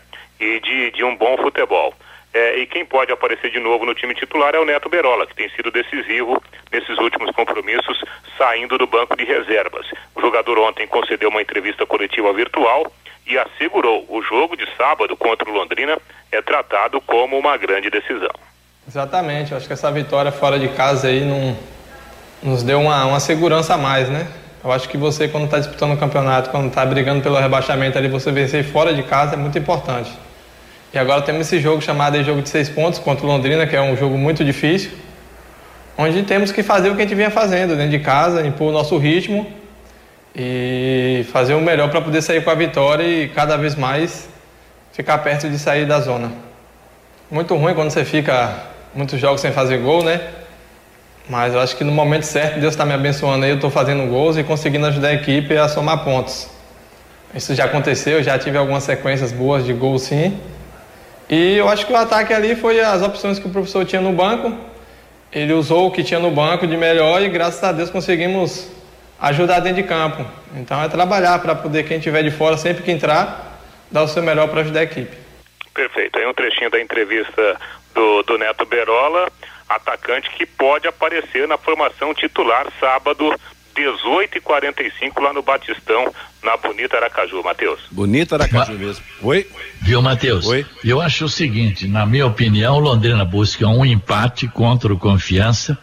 E 0.41 0.59
de, 0.59 0.91
de 0.91 1.03
um 1.03 1.15
bom 1.15 1.37
futebol. 1.37 1.93
É, 2.33 2.57
e 2.59 2.65
quem 2.65 2.85
pode 2.85 3.11
aparecer 3.11 3.51
de 3.51 3.59
novo 3.59 3.85
no 3.85 3.93
time 3.93 4.15
titular 4.15 4.55
é 4.55 4.59
o 4.59 4.65
Neto 4.65 4.89
Berola, 4.89 5.27
que 5.27 5.35
tem 5.35 5.49
sido 5.49 5.69
decisivo 5.69 6.41
nesses 6.71 6.97
últimos 6.97 7.29
compromissos, 7.35 8.01
saindo 8.37 8.77
do 8.77 8.87
banco 8.87 9.15
de 9.17 9.25
reservas. 9.25 9.85
O 10.15 10.21
jogador 10.21 10.57
ontem 10.59 10.87
concedeu 10.87 11.29
uma 11.29 11.41
entrevista 11.41 11.85
coletiva 11.85 12.31
virtual 12.33 12.91
e 13.27 13.37
assegurou 13.37 14.05
o 14.09 14.21
jogo 14.21 14.55
de 14.55 14.65
sábado 14.77 15.15
contra 15.15 15.49
o 15.49 15.53
Londrina 15.53 15.97
é 16.31 16.41
tratado 16.41 16.99
como 17.01 17.37
uma 17.37 17.57
grande 17.57 17.89
decisão. 17.89 18.31
Exatamente, 18.87 19.53
acho 19.53 19.67
que 19.67 19.73
essa 19.73 19.91
vitória 19.91 20.31
fora 20.31 20.57
de 20.57 20.69
casa 20.69 21.09
aí 21.09 21.21
não, 21.21 21.55
nos 22.41 22.63
deu 22.63 22.79
uma, 22.79 23.05
uma 23.05 23.19
segurança 23.19 23.75
a 23.75 23.77
mais, 23.77 24.09
né? 24.09 24.27
Eu 24.63 24.71
acho 24.71 24.87
que 24.87 24.97
você, 24.97 25.27
quando 25.27 25.45
está 25.45 25.59
disputando 25.59 25.93
o 25.93 25.97
campeonato, 25.97 26.49
quando 26.49 26.67
está 26.67 26.85
brigando 26.85 27.21
pelo 27.21 27.35
rebaixamento 27.35 27.97
ali, 27.97 28.07
você 28.07 28.31
vencer 28.31 28.63
fora 28.63 28.93
de 28.93 29.03
casa 29.03 29.33
é 29.33 29.37
muito 29.37 29.57
importante. 29.57 30.11
E 30.93 30.99
agora 30.99 31.21
temos 31.21 31.47
esse 31.47 31.59
jogo 31.61 31.81
chamado 31.81 32.17
de 32.17 32.23
jogo 32.25 32.41
de 32.41 32.49
seis 32.49 32.67
pontos 32.67 32.99
contra 32.99 33.25
o 33.25 33.29
Londrina, 33.29 33.65
que 33.65 33.75
é 33.75 33.81
um 33.81 33.95
jogo 33.95 34.17
muito 34.17 34.43
difícil, 34.43 34.91
onde 35.97 36.21
temos 36.23 36.51
que 36.51 36.61
fazer 36.61 36.89
o 36.89 36.95
que 36.95 37.01
a 37.01 37.05
gente 37.05 37.15
vinha 37.15 37.31
fazendo 37.31 37.77
dentro 37.77 37.91
de 37.91 37.99
casa, 37.99 38.45
impor 38.45 38.69
o 38.69 38.71
nosso 38.73 38.97
ritmo 38.97 39.47
e 40.35 41.25
fazer 41.31 41.53
o 41.53 41.61
melhor 41.61 41.89
para 41.89 42.01
poder 42.01 42.21
sair 42.21 42.43
com 42.43 42.49
a 42.49 42.55
vitória 42.55 43.03
e 43.03 43.29
cada 43.29 43.55
vez 43.55 43.75
mais 43.75 44.27
ficar 44.91 45.17
perto 45.19 45.49
de 45.49 45.57
sair 45.57 45.85
da 45.85 46.01
zona. 46.01 46.29
Muito 47.29 47.55
ruim 47.55 47.73
quando 47.73 47.89
você 47.89 48.03
fica 48.03 48.63
muitos 48.93 49.17
jogos 49.17 49.39
sem 49.39 49.53
fazer 49.53 49.77
gol, 49.77 50.03
né? 50.03 50.19
Mas 51.29 51.53
eu 51.53 51.61
acho 51.61 51.77
que 51.77 51.85
no 51.85 51.93
momento 51.93 52.23
certo 52.23 52.59
Deus 52.59 52.73
está 52.73 52.85
me 52.85 52.93
abençoando 52.93 53.45
aí, 53.45 53.51
eu 53.51 53.55
estou 53.55 53.69
fazendo 53.69 54.05
gols 54.09 54.35
e 54.35 54.43
conseguindo 54.43 54.85
ajudar 54.87 55.07
a 55.07 55.13
equipe 55.13 55.55
a 55.55 55.69
somar 55.69 56.03
pontos. 56.03 56.49
Isso 57.33 57.55
já 57.55 57.63
aconteceu, 57.63 58.21
já 58.21 58.37
tive 58.37 58.57
algumas 58.57 58.83
sequências 58.83 59.31
boas 59.31 59.63
de 59.63 59.71
gols 59.71 60.01
sim. 60.01 60.37
E 61.31 61.55
eu 61.55 61.69
acho 61.69 61.85
que 61.85 61.93
o 61.93 61.95
ataque 61.95 62.33
ali 62.33 62.57
foi 62.57 62.81
as 62.81 63.01
opções 63.01 63.39
que 63.39 63.47
o 63.47 63.49
professor 63.49 63.85
tinha 63.85 64.01
no 64.01 64.11
banco. 64.11 64.53
Ele 65.31 65.53
usou 65.53 65.87
o 65.87 65.91
que 65.91 66.03
tinha 66.03 66.19
no 66.19 66.29
banco 66.29 66.67
de 66.67 66.75
melhor 66.75 67.21
e 67.21 67.29
graças 67.29 67.63
a 67.63 67.71
Deus 67.71 67.89
conseguimos 67.89 68.69
ajudar 69.17 69.61
dentro 69.61 69.81
de 69.81 69.87
campo. 69.87 70.25
Então 70.57 70.83
é 70.83 70.89
trabalhar 70.89 71.39
para 71.39 71.55
poder 71.55 71.83
quem 71.83 71.99
estiver 71.99 72.21
de 72.21 72.31
fora, 72.31 72.57
sempre 72.57 72.83
que 72.83 72.91
entrar, 72.91 73.61
dar 73.89 74.03
o 74.03 74.09
seu 74.09 74.21
melhor 74.21 74.49
para 74.49 74.59
ajudar 74.59 74.81
a 74.81 74.83
equipe. 74.83 75.15
Perfeito. 75.73 76.19
Aí 76.19 76.27
um 76.27 76.33
trechinho 76.33 76.69
da 76.69 76.81
entrevista 76.81 77.57
do, 77.95 78.23
do 78.23 78.37
Neto 78.37 78.65
Berola, 78.65 79.31
atacante 79.69 80.29
que 80.31 80.45
pode 80.45 80.85
aparecer 80.85 81.47
na 81.47 81.57
formação 81.57 82.13
titular 82.13 82.67
sábado 82.77 83.33
18 83.75 84.37
e 84.37 84.41
45 84.41 85.21
lá 85.21 85.33
no 85.33 85.41
Batistão, 85.41 86.13
na 86.43 86.57
Bonita 86.57 86.97
Aracaju, 86.97 87.43
Matheus. 87.43 87.79
Bonita 87.91 88.35
Aracaju 88.35 88.73
Ma... 88.73 88.79
mesmo. 88.79 89.03
Oi? 89.21 89.47
Viu, 89.81 90.01
Matheus? 90.01 90.47
Oi? 90.47 90.65
Eu 90.83 91.01
acho 91.01 91.25
o 91.25 91.29
seguinte, 91.29 91.87
na 91.87 92.05
minha 92.05 92.25
opinião, 92.25 92.79
Londrina 92.79 93.23
busca 93.23 93.67
um 93.67 93.85
empate 93.85 94.47
contra 94.47 94.93
o 94.93 94.97
Confiança 94.97 95.77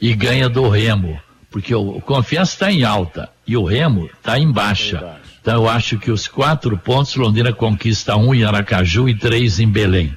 e 0.00 0.14
ganha 0.14 0.48
do 0.48 0.68
Remo, 0.68 1.20
porque 1.50 1.74
o, 1.74 1.96
o 1.96 2.00
Confiança 2.00 2.52
está 2.52 2.70
em 2.70 2.84
alta 2.84 3.30
e 3.46 3.56
o 3.56 3.64
Remo 3.64 4.10
está 4.18 4.38
em 4.38 4.50
baixa. 4.50 5.18
Então 5.40 5.62
eu 5.62 5.68
acho 5.68 5.98
que 5.98 6.10
os 6.10 6.26
quatro 6.26 6.76
pontos 6.76 7.14
Londrina 7.14 7.52
conquista 7.52 8.16
um 8.16 8.34
em 8.34 8.44
Aracaju 8.44 9.08
e 9.08 9.14
três 9.14 9.60
em 9.60 9.68
Belém. 9.68 10.16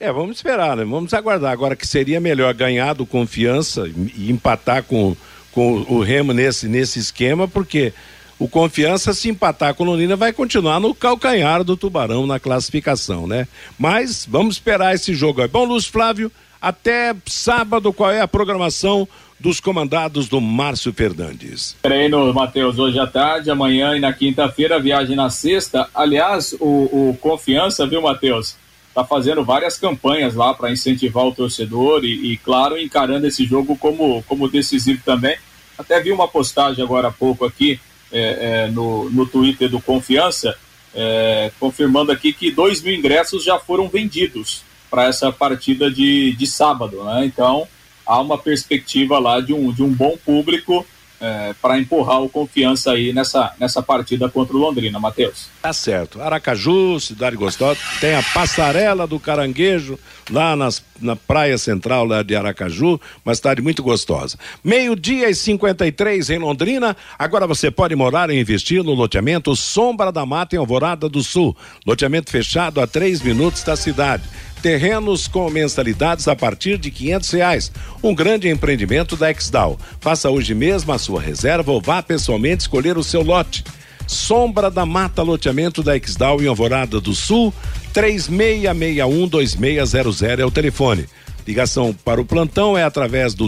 É, 0.00 0.12
vamos 0.12 0.36
esperar, 0.36 0.76
né? 0.76 0.84
Vamos 0.84 1.12
aguardar. 1.12 1.50
Agora 1.50 1.74
que 1.74 1.86
seria 1.86 2.20
melhor 2.20 2.54
ganhar 2.54 2.92
do 2.92 3.04
Confiança 3.04 3.88
e 3.88 4.30
empatar 4.30 4.84
com 4.84 5.16
com 5.58 5.84
o 5.88 6.00
Remo 6.00 6.32
nesse, 6.32 6.68
nesse 6.68 7.00
esquema, 7.00 7.48
porque 7.48 7.92
o 8.38 8.46
Confiança, 8.46 9.12
se 9.12 9.28
empatar 9.28 9.74
com 9.74 9.82
o 9.82 9.86
Londrina, 9.88 10.14
vai 10.14 10.32
continuar 10.32 10.78
no 10.78 10.94
calcanhar 10.94 11.64
do 11.64 11.76
Tubarão 11.76 12.28
na 12.28 12.38
classificação, 12.38 13.26
né? 13.26 13.48
Mas 13.76 14.24
vamos 14.24 14.54
esperar 14.54 14.94
esse 14.94 15.12
jogo 15.14 15.42
aí. 15.42 15.48
Bom, 15.48 15.64
Luz 15.64 15.84
Flávio, 15.84 16.30
até 16.62 17.12
sábado, 17.26 17.92
qual 17.92 18.12
é 18.12 18.20
a 18.20 18.28
programação 18.28 19.08
dos 19.40 19.58
comandados 19.58 20.28
do 20.28 20.40
Márcio 20.40 20.92
Fernandes? 20.92 21.74
Treino, 21.82 22.32
Matheus, 22.32 22.78
hoje 22.78 23.00
à 23.00 23.06
tarde, 23.08 23.50
amanhã 23.50 23.96
e 23.96 24.00
na 24.00 24.12
quinta-feira, 24.12 24.78
viagem 24.78 25.16
na 25.16 25.28
sexta. 25.28 25.88
Aliás, 25.92 26.54
o, 26.60 27.10
o 27.10 27.18
Confiança, 27.20 27.84
viu, 27.84 28.00
Matheus? 28.00 28.54
Está 28.90 29.04
fazendo 29.04 29.44
várias 29.44 29.76
campanhas 29.76 30.36
lá 30.36 30.54
para 30.54 30.70
incentivar 30.70 31.24
o 31.24 31.34
torcedor 31.34 32.04
e, 32.04 32.32
e, 32.32 32.36
claro, 32.36 32.78
encarando 32.78 33.26
esse 33.26 33.44
jogo 33.44 33.76
como, 33.76 34.22
como 34.28 34.48
decisivo 34.48 35.02
também. 35.04 35.36
Até 35.78 36.00
vi 36.00 36.10
uma 36.10 36.26
postagem 36.26 36.82
agora 36.82 37.08
há 37.08 37.12
pouco 37.12 37.44
aqui 37.44 37.80
é, 38.10 38.64
é, 38.66 38.70
no, 38.70 39.08
no 39.10 39.26
Twitter 39.26 39.68
do 39.68 39.80
Confiança, 39.80 40.56
é, 40.94 41.52
confirmando 41.60 42.10
aqui 42.10 42.32
que 42.32 42.50
dois 42.50 42.82
mil 42.82 42.94
ingressos 42.94 43.44
já 43.44 43.58
foram 43.58 43.88
vendidos 43.88 44.62
para 44.90 45.04
essa 45.04 45.30
partida 45.30 45.90
de, 45.90 46.32
de 46.32 46.46
sábado, 46.46 47.04
né? 47.04 47.24
Então 47.24 47.68
há 48.04 48.20
uma 48.20 48.38
perspectiva 48.38 49.18
lá 49.18 49.40
de 49.40 49.52
um, 49.52 49.70
de 49.70 49.82
um 49.82 49.92
bom 49.92 50.16
público 50.24 50.84
é, 51.20 51.54
para 51.60 51.78
empurrar 51.78 52.22
o 52.22 52.28
confiança 52.28 52.92
aí 52.92 53.12
nessa, 53.12 53.52
nessa 53.58 53.82
partida 53.82 54.28
contra 54.28 54.56
o 54.56 54.60
Londrina, 54.60 54.98
Matheus. 54.98 55.48
Tá 55.60 55.72
certo. 55.72 56.20
Aracaju, 56.20 57.00
cidade 57.00 57.36
gostosa, 57.36 57.78
tem 58.00 58.14
a 58.14 58.22
passarela 58.22 59.06
do 59.06 59.18
caranguejo 59.18 59.98
lá 60.30 60.54
nas, 60.54 60.82
na 61.00 61.16
praia 61.16 61.58
central 61.58 62.04
lá 62.04 62.22
de 62.22 62.36
Aracaju, 62.36 63.00
uma 63.24 63.34
cidade 63.34 63.60
muito 63.60 63.82
gostosa. 63.82 64.38
Meio-dia 64.62 65.28
e 65.28 65.34
53 65.34 66.30
em 66.30 66.38
Londrina. 66.38 66.96
Agora 67.18 67.46
você 67.46 67.70
pode 67.70 67.94
morar 67.96 68.30
e 68.30 68.38
investir 68.38 68.82
no 68.82 68.94
loteamento 68.94 69.54
Sombra 69.56 70.12
da 70.12 70.24
Mata 70.24 70.54
em 70.54 70.58
Alvorada 70.58 71.08
do 71.08 71.22
Sul. 71.22 71.56
Loteamento 71.86 72.30
fechado 72.30 72.80
a 72.80 72.86
três 72.86 73.20
minutos 73.20 73.62
da 73.62 73.76
cidade 73.76 74.22
Terrenos 74.62 75.28
com 75.28 75.48
mensalidades 75.48 76.26
a 76.26 76.34
partir 76.34 76.78
de 76.78 76.90
quinhentos 76.90 77.30
reais. 77.30 77.70
Um 78.02 78.14
grande 78.14 78.48
empreendimento 78.48 79.16
da 79.16 79.30
Exdal. 79.30 79.78
Faça 80.00 80.28
hoje 80.30 80.54
mesmo 80.54 80.92
a 80.92 80.98
sua 80.98 81.20
reserva 81.20 81.70
ou 81.70 81.80
vá 81.80 82.02
pessoalmente 82.02 82.62
escolher 82.62 82.98
o 82.98 83.04
seu 83.04 83.22
lote. 83.22 83.64
Sombra 84.06 84.70
da 84.70 84.86
Mata 84.86 85.22
Loteamento 85.22 85.82
da 85.82 85.96
Exdal 85.96 86.42
em 86.42 86.46
Alvorada 86.46 87.00
do 87.00 87.14
Sul, 87.14 87.52
3661 87.92 89.28
2600 89.28 90.22
é 90.22 90.44
o 90.46 90.50
telefone. 90.50 91.06
Ligação 91.46 91.94
para 92.04 92.20
o 92.20 92.24
plantão 92.24 92.76
é 92.76 92.82
através 92.82 93.32
do 93.32 93.46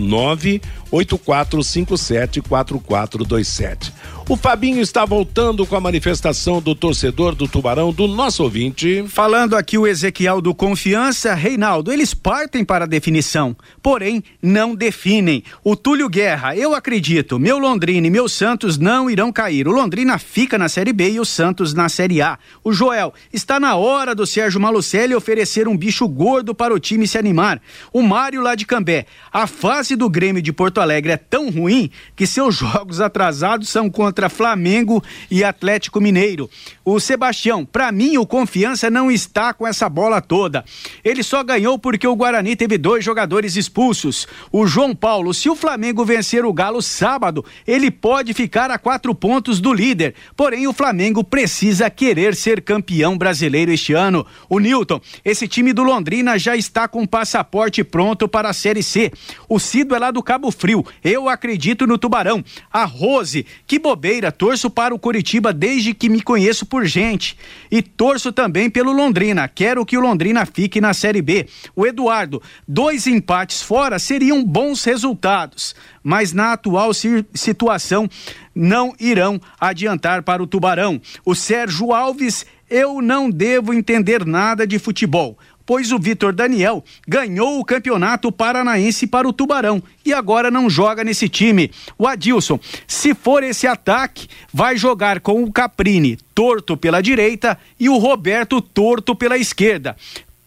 984574427. 0.92 3.92
O 4.28 4.36
Fabinho 4.36 4.80
está 4.80 5.04
voltando 5.04 5.66
com 5.66 5.74
a 5.74 5.80
manifestação 5.80 6.62
do 6.62 6.72
torcedor 6.72 7.34
do 7.34 7.48
Tubarão, 7.48 7.92
do 7.92 8.06
nosso 8.06 8.44
ouvinte. 8.44 9.04
Falando 9.08 9.56
aqui 9.56 9.76
o 9.76 9.88
Ezequiel 9.88 10.40
do 10.40 10.54
Confiança, 10.54 11.34
Reinaldo, 11.34 11.92
eles 11.92 12.14
partem 12.14 12.64
para 12.64 12.84
a 12.84 12.88
definição, 12.88 13.56
porém 13.82 14.22
não 14.40 14.72
definem. 14.74 15.42
O 15.64 15.74
Túlio 15.74 16.08
Guerra, 16.08 16.54
eu 16.54 16.76
acredito, 16.76 17.40
meu 17.40 17.58
Londrina 17.58 18.06
e 18.06 18.10
meu 18.10 18.28
Santos 18.28 18.78
não 18.78 19.10
irão 19.10 19.32
cair. 19.32 19.66
O 19.66 19.72
Londrina 19.72 20.16
fica 20.16 20.56
na 20.56 20.68
Série 20.68 20.92
B 20.92 21.10
e 21.10 21.18
o 21.18 21.24
Santos 21.24 21.74
na 21.74 21.88
Série 21.88 22.22
A. 22.22 22.38
O 22.62 22.72
Joel, 22.72 23.12
está 23.32 23.58
na 23.58 23.74
hora 23.74 24.14
do 24.14 24.26
Sérgio 24.26 24.60
Malucelli 24.60 25.12
oferecer 25.14 25.66
um 25.66 25.76
bicho 25.76 26.06
gordo 26.06 26.54
para 26.54 26.72
o 26.72 26.78
time 26.78 27.08
se 27.08 27.18
animar. 27.18 27.60
O 27.92 28.00
Mário 28.00 28.40
lá 28.40 28.54
de 28.54 28.64
Cambé, 28.64 29.06
a 29.32 29.48
fase 29.48 29.96
do 29.96 30.08
Grêmio 30.08 30.40
de 30.40 30.52
Porto 30.52 30.79
Alegre 30.80 31.12
é 31.12 31.16
tão 31.16 31.50
ruim 31.50 31.90
que 32.16 32.26
seus 32.26 32.56
jogos 32.56 33.00
atrasados 33.00 33.68
são 33.68 33.90
contra 33.90 34.28
Flamengo 34.28 35.02
e 35.30 35.44
Atlético 35.44 36.00
Mineiro. 36.00 36.48
O 36.84 36.98
Sebastião, 36.98 37.64
para 37.64 37.92
mim 37.92 38.16
o 38.16 38.26
Confiança 38.26 38.90
não 38.90 39.10
está 39.10 39.52
com 39.52 39.66
essa 39.66 39.88
bola 39.88 40.20
toda. 40.20 40.64
Ele 41.04 41.22
só 41.22 41.42
ganhou 41.44 41.78
porque 41.78 42.06
o 42.06 42.16
Guarani 42.16 42.56
teve 42.56 42.78
dois 42.78 43.04
jogadores 43.04 43.56
expulsos. 43.56 44.26
O 44.50 44.66
João 44.66 44.94
Paulo, 44.94 45.34
se 45.34 45.48
o 45.48 45.56
Flamengo 45.56 46.04
vencer 46.04 46.44
o 46.44 46.52
Galo 46.52 46.80
sábado, 46.80 47.44
ele 47.66 47.90
pode 47.90 48.32
ficar 48.32 48.70
a 48.70 48.78
quatro 48.78 49.14
pontos 49.14 49.60
do 49.60 49.72
líder. 49.72 50.14
Porém, 50.36 50.66
o 50.66 50.72
Flamengo 50.72 51.22
precisa 51.22 51.90
querer 51.90 52.34
ser 52.34 52.62
campeão 52.62 53.18
brasileiro 53.18 53.70
este 53.72 53.92
ano. 53.92 54.26
O 54.48 54.58
Newton, 54.58 55.00
esse 55.24 55.46
time 55.46 55.72
do 55.72 55.82
Londrina 55.82 56.38
já 56.38 56.56
está 56.56 56.88
com 56.88 57.06
passaporte 57.06 57.84
pronto 57.84 58.28
para 58.28 58.48
a 58.48 58.54
Série 58.54 58.82
C. 58.82 59.12
O 59.48 59.58
Cido 59.58 59.94
é 59.94 59.98
lá 59.98 60.10
do 60.10 60.22
Cabo 60.22 60.50
Frio. 60.50 60.69
Eu 61.02 61.28
acredito 61.28 61.86
no 61.86 61.98
Tubarão. 61.98 62.44
A 62.72 62.84
Rose, 62.84 63.46
que 63.66 63.78
bobeira 63.78 64.30
torço 64.30 64.70
para 64.70 64.94
o 64.94 64.98
Curitiba 64.98 65.52
desde 65.52 65.94
que 65.94 66.08
me 66.08 66.20
conheço 66.20 66.66
por 66.66 66.84
gente. 66.84 67.36
E 67.70 67.82
torço 67.82 68.32
também 68.32 68.70
pelo 68.70 68.92
Londrina. 68.92 69.48
Quero 69.48 69.84
que 69.84 69.96
o 69.96 70.00
Londrina 70.00 70.46
fique 70.46 70.80
na 70.80 70.94
Série 70.94 71.22
B. 71.22 71.46
O 71.74 71.86
Eduardo, 71.86 72.42
dois 72.66 73.06
empates 73.06 73.62
fora 73.62 73.98
seriam 73.98 74.44
bons 74.44 74.84
resultados, 74.84 75.74
mas 76.02 76.32
na 76.32 76.52
atual 76.52 76.90
situação 76.92 78.08
não 78.54 78.94
irão 78.98 79.40
adiantar 79.58 80.22
para 80.22 80.42
o 80.42 80.46
Tubarão. 80.46 81.00
O 81.24 81.34
Sérgio 81.34 81.92
Alves, 81.92 82.44
eu 82.68 83.00
não 83.02 83.30
devo 83.30 83.72
entender 83.72 84.24
nada 84.24 84.66
de 84.66 84.78
futebol 84.78 85.38
pois 85.70 85.92
o 85.92 86.00
Vitor 86.00 86.32
Daniel 86.32 86.82
ganhou 87.06 87.60
o 87.60 87.64
campeonato 87.64 88.32
paranaense 88.32 89.06
para 89.06 89.28
o 89.28 89.32
Tubarão 89.32 89.80
e 90.04 90.12
agora 90.12 90.50
não 90.50 90.68
joga 90.68 91.04
nesse 91.04 91.28
time. 91.28 91.70
O 91.96 92.08
Adilson, 92.08 92.58
se 92.88 93.14
for 93.14 93.44
esse 93.44 93.68
ataque, 93.68 94.26
vai 94.52 94.76
jogar 94.76 95.20
com 95.20 95.44
o 95.44 95.52
Caprini 95.52 96.18
torto 96.34 96.76
pela 96.76 97.00
direita 97.00 97.56
e 97.78 97.88
o 97.88 97.98
Roberto 97.98 98.60
torto 98.60 99.14
pela 99.14 99.38
esquerda 99.38 99.96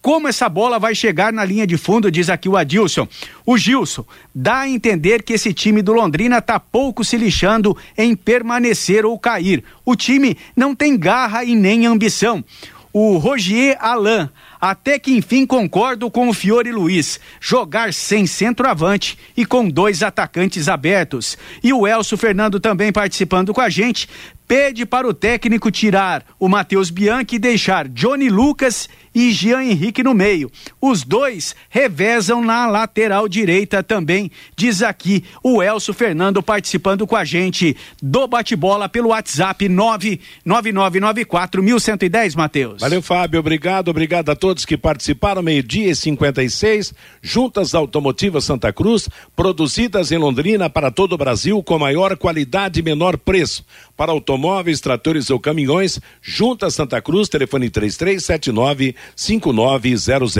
como 0.02 0.28
essa 0.28 0.50
bola 0.50 0.78
vai 0.78 0.94
chegar 0.94 1.32
na 1.32 1.42
linha 1.42 1.66
de 1.66 1.78
fundo, 1.78 2.10
diz 2.10 2.28
aqui 2.28 2.46
o 2.46 2.58
Adilson. 2.58 3.08
O 3.46 3.56
Gilson 3.56 4.04
dá 4.34 4.58
a 4.58 4.68
entender 4.68 5.22
que 5.22 5.32
esse 5.32 5.54
time 5.54 5.80
do 5.80 5.94
Londrina 5.94 6.42
tá 6.42 6.60
pouco 6.60 7.02
se 7.02 7.16
lixando 7.16 7.74
em 7.96 8.14
permanecer 8.14 9.06
ou 9.06 9.18
cair. 9.18 9.64
O 9.82 9.96
time 9.96 10.36
não 10.54 10.74
tem 10.74 10.94
garra 10.94 11.42
e 11.42 11.56
nem 11.56 11.86
ambição. 11.86 12.44
O 12.96 13.16
Rogier 13.16 13.76
Alain, 13.80 14.28
até 14.70 14.98
que 14.98 15.14
enfim 15.14 15.44
concordo 15.44 16.10
com 16.10 16.28
o 16.28 16.32
Fiore 16.32 16.72
Luiz. 16.72 17.20
Jogar 17.38 17.92
sem 17.92 18.26
centroavante 18.26 19.18
e 19.36 19.44
com 19.44 19.68
dois 19.68 20.02
atacantes 20.02 20.68
abertos. 20.68 21.36
E 21.62 21.70
o 21.70 21.86
Elcio 21.86 22.16
Fernando 22.16 22.58
também 22.58 22.90
participando 22.90 23.52
com 23.52 23.60
a 23.60 23.68
gente 23.68 24.08
pede 24.46 24.86
para 24.86 25.08
o 25.08 25.14
técnico 25.14 25.70
tirar 25.70 26.24
o 26.38 26.48
Matheus 26.48 26.90
Bianchi 26.90 27.36
e 27.36 27.38
deixar 27.38 27.88
Johnny 27.88 28.28
Lucas 28.28 28.88
e 29.14 29.30
Jean 29.30 29.62
Henrique 29.62 30.02
no 30.02 30.12
meio. 30.12 30.50
Os 30.80 31.04
dois 31.04 31.54
revezam 31.70 32.42
na 32.42 32.66
lateral 32.66 33.28
direita 33.28 33.80
também, 33.82 34.30
diz 34.56 34.82
aqui 34.82 35.22
o 35.42 35.62
Elcio 35.62 35.94
Fernando 35.94 36.42
participando 36.42 37.06
com 37.06 37.14
a 37.14 37.24
gente 37.24 37.76
do 38.02 38.26
bate-bola 38.26 38.88
pelo 38.88 39.10
WhatsApp 39.10 39.68
999941110, 39.68 42.36
Matheus. 42.36 42.80
Valeu, 42.80 43.00
Fábio, 43.00 43.38
obrigado, 43.38 43.88
obrigado 43.88 44.30
a 44.30 44.36
todos 44.36 44.64
que 44.64 44.76
participaram, 44.76 45.42
meio-dia 45.42 45.90
e 45.90 45.96
56, 45.96 46.92
juntas 47.22 47.72
automotivas 47.74 48.44
Santa 48.44 48.72
Cruz, 48.72 49.08
produzidas 49.36 50.10
em 50.10 50.18
Londrina 50.18 50.68
para 50.68 50.90
todo 50.90 51.12
o 51.12 51.18
Brasil 51.18 51.62
com 51.62 51.78
maior 51.78 52.16
qualidade 52.16 52.80
e 52.80 52.82
menor 52.82 53.16
preço. 53.16 53.64
Para 53.96 54.10
automóveis, 54.10 54.80
tratores 54.80 55.30
ou 55.30 55.38
caminhões, 55.38 56.00
juntas 56.20 56.74
Santa 56.74 57.00
Cruz, 57.00 57.28
telefone 57.28 57.70
3379 57.70 58.96
5900. 59.14 60.34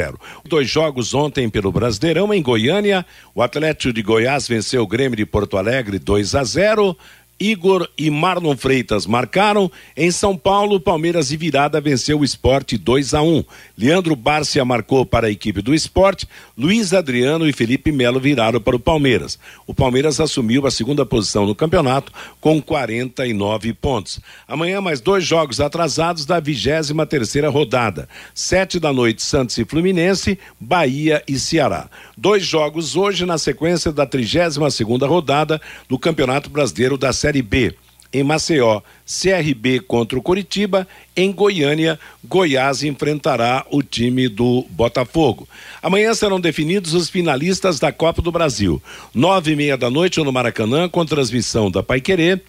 Dois 0.45 0.69
jogos 0.69 1.15
ontem 1.15 1.49
pelo 1.49 1.71
Brasileirão 1.71 2.35
em 2.35 2.43
Goiânia. 2.43 3.07
O 3.33 3.43
Atlético 3.43 3.93
de 3.93 4.03
Goiás 4.03 4.49
venceu 4.49 4.83
o 4.83 4.87
Grêmio 4.87 5.17
de 5.17 5.25
Porto 5.25 5.57
Alegre 5.57 6.01
2 6.01 6.35
a 6.35 6.43
0. 6.43 6.97
Igor 7.39 7.89
e 7.97 8.11
Marlon 8.11 8.57
Freitas 8.57 9.07
marcaram. 9.07 9.71
Em 9.97 10.11
São 10.11 10.37
Paulo, 10.37 10.81
Palmeiras 10.81 11.31
e 11.31 11.37
Virada 11.37 11.81
venceu 11.81 12.21
o 12.21 12.25
esporte 12.25 12.79
2 12.79 13.15
a 13.15 13.23
1 13.23 13.45
Leandro 13.77 14.15
Bárcia 14.15 14.65
marcou 14.65 15.05
para 15.05 15.27
a 15.27 15.31
equipe 15.31 15.61
do 15.61 15.75
esporte. 15.75 16.29
Luiz 16.57 16.93
Adriano 16.93 17.49
e 17.49 17.53
Felipe 17.53 17.91
Melo 17.91 18.21
viraram 18.21 18.61
para 18.61 18.77
o 18.77 18.81
Palmeiras. 18.81 19.39
O 19.67 19.75
Palmeiras 19.75 20.21
assumiu 20.21 20.67
a 20.67 20.71
segunda 20.71 21.05
posição 21.05 21.47
no 21.47 21.55
campeonato 21.55 22.13
com 22.41 22.63
49 22.63 23.75
pontos. 23.75 24.21
Amanhã, 24.47 24.81
mais 24.81 25.01
dois 25.01 25.25
jogos 25.25 25.61
atrasados 25.61 26.25
da 26.25 26.41
23 26.41 26.93
terceira 27.09 27.49
rodada. 27.49 28.09
Sete 28.35 28.79
da 28.79 28.93
noite, 28.93 29.23
Santos 29.23 29.59
e 29.59 29.65
Fluminense, 29.65 30.39
Bahia 30.61 31.23
e 31.27 31.39
Ceará. 31.39 31.89
Dois 32.17 32.45
jogos 32.45 32.97
hoje 32.97 33.27
na 33.27 33.39
sequência 33.39 33.93
da 33.93 34.07
32 34.07 34.75
segunda 34.75 35.07
rodada 35.07 35.61
do 35.89 35.99
Campeonato 35.99 36.51
Brasileiro 36.51 36.97
da 36.97 37.13
Série 37.25 37.41
B. 37.41 37.73
Em 38.13 38.23
Maceió, 38.23 38.83
CRB 39.07 39.81
contra 39.81 40.19
o 40.19 40.23
Coritiba. 40.23 40.87
Em 41.17 41.33
Goiânia, 41.33 41.99
Goiás 42.23 42.83
enfrentará 42.83 43.65
o 43.71 43.83
time 43.83 44.29
do 44.29 44.67
Botafogo. 44.69 45.49
Amanhã 45.83 46.13
serão 46.13 46.39
definidos 46.39 46.93
os 46.93 47.09
finalistas 47.09 47.81
da 47.81 47.91
Copa 47.91 48.21
do 48.21 48.31
Brasil. 48.31 48.81
Nove 49.15 49.53
e 49.53 49.57
meia 49.57 49.75
da 49.75 49.89
noite 49.89 50.23
no 50.23 50.31
Maracanã, 50.31 50.87
com 50.87 51.03
transmissão 51.07 51.71
da 51.71 51.83
Paiquerê. 51.83 52.43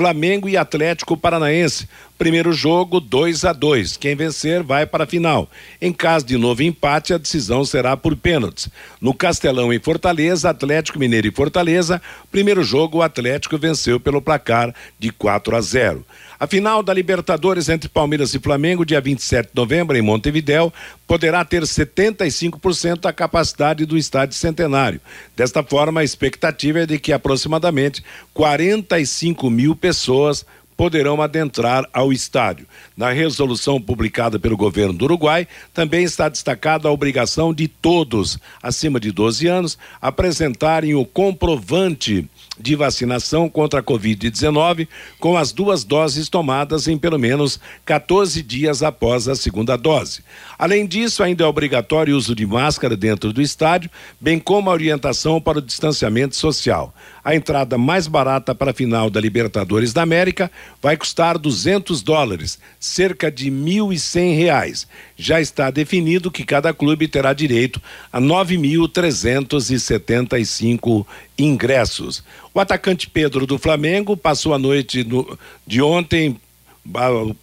Flamengo 0.00 0.48
e 0.48 0.56
Atlético 0.56 1.14
Paranaense. 1.14 1.86
Primeiro 2.16 2.54
jogo 2.54 3.00
2 3.00 3.44
a 3.44 3.52
2. 3.52 3.98
Quem 3.98 4.16
vencer 4.16 4.62
vai 4.62 4.86
para 4.86 5.04
a 5.04 5.06
final. 5.06 5.46
Em 5.78 5.92
caso 5.92 6.24
de 6.24 6.38
novo 6.38 6.62
empate, 6.62 7.12
a 7.12 7.18
decisão 7.18 7.66
será 7.66 7.98
por 7.98 8.16
pênaltis. 8.16 8.70
No 8.98 9.12
Castelão 9.12 9.70
em 9.70 9.78
Fortaleza, 9.78 10.48
Atlético 10.48 10.98
Mineiro 10.98 11.28
e 11.28 11.30
Fortaleza, 11.30 12.00
primeiro 12.32 12.62
jogo 12.62 12.96
o 12.96 13.02
Atlético 13.02 13.58
venceu 13.58 14.00
pelo 14.00 14.22
placar 14.22 14.74
de 14.98 15.10
4 15.12 15.54
a 15.54 15.60
0. 15.60 16.06
A 16.40 16.46
final 16.46 16.82
da 16.82 16.94
Libertadores 16.94 17.68
entre 17.68 17.86
Palmeiras 17.86 18.32
e 18.32 18.38
Flamengo, 18.38 18.82
dia 18.82 18.98
27 18.98 19.48
de 19.48 19.54
novembro, 19.54 19.94
em 19.94 20.00
Montevidéu, 20.00 20.72
poderá 21.06 21.44
ter 21.44 21.64
75% 21.64 23.00
da 23.00 23.12
capacidade 23.12 23.84
do 23.84 23.98
estádio 23.98 24.34
centenário. 24.34 25.02
Desta 25.36 25.62
forma, 25.62 26.00
a 26.00 26.04
expectativa 26.04 26.78
é 26.78 26.86
de 26.86 26.98
que 26.98 27.12
aproximadamente 27.12 28.02
45 28.32 29.50
mil 29.50 29.76
pessoas 29.76 30.46
poderão 30.80 31.20
adentrar 31.20 31.86
ao 31.92 32.10
estádio. 32.10 32.66
Na 32.96 33.10
resolução 33.10 33.78
publicada 33.78 34.38
pelo 34.38 34.56
governo 34.56 34.94
do 34.94 35.04
Uruguai, 35.04 35.46
também 35.74 36.04
está 36.04 36.26
destacada 36.26 36.88
a 36.88 36.90
obrigação 36.90 37.52
de 37.52 37.68
todos 37.68 38.38
acima 38.62 38.98
de 38.98 39.12
12 39.12 39.46
anos 39.46 39.78
apresentarem 40.00 40.94
o 40.94 41.04
comprovante 41.04 42.26
de 42.58 42.74
vacinação 42.74 43.48
contra 43.48 43.80
a 43.80 43.82
Covid-19 43.82 44.86
com 45.18 45.36
as 45.36 45.52
duas 45.52 45.82
doses 45.82 46.28
tomadas 46.28 46.88
em 46.88 46.96
pelo 46.96 47.18
menos 47.18 47.58
14 47.84 48.42
dias 48.42 48.82
após 48.82 49.28
a 49.28 49.34
segunda 49.34 49.76
dose. 49.76 50.22
Além 50.58 50.86
disso, 50.86 51.22
ainda 51.22 51.44
é 51.44 51.46
obrigatório 51.46 52.14
o 52.14 52.18
uso 52.18 52.34
de 52.34 52.46
máscara 52.46 52.96
dentro 52.96 53.32
do 53.32 53.40
estádio, 53.40 53.90
bem 54.20 54.38
como 54.38 54.68
a 54.68 54.72
orientação 54.72 55.40
para 55.40 55.58
o 55.58 55.62
distanciamento 55.62 56.36
social. 56.36 56.94
A 57.22 57.34
entrada 57.34 57.76
mais 57.76 58.06
barata 58.06 58.54
para 58.54 58.70
a 58.70 58.74
final 58.74 59.10
da 59.10 59.20
Libertadores 59.20 59.92
da 59.92 60.00
América 60.02 60.50
vai 60.80 60.96
custar 60.96 61.36
200 61.36 62.00
dólares, 62.02 62.58
cerca 62.78 63.30
de 63.30 63.50
1.100 63.50 64.36
reais. 64.36 64.88
Já 65.16 65.38
está 65.40 65.70
definido 65.70 66.30
que 66.30 66.44
cada 66.44 66.72
clube 66.72 67.06
terá 67.06 67.34
direito 67.34 67.78
a 68.10 68.18
9.375 68.20 71.06
ingressos. 71.38 72.24
O 72.54 72.60
atacante 72.60 73.08
Pedro 73.08 73.46
do 73.46 73.58
Flamengo 73.58 74.16
passou 74.16 74.54
a 74.54 74.58
noite 74.58 75.04
no, 75.04 75.38
de 75.66 75.82
ontem 75.82 76.40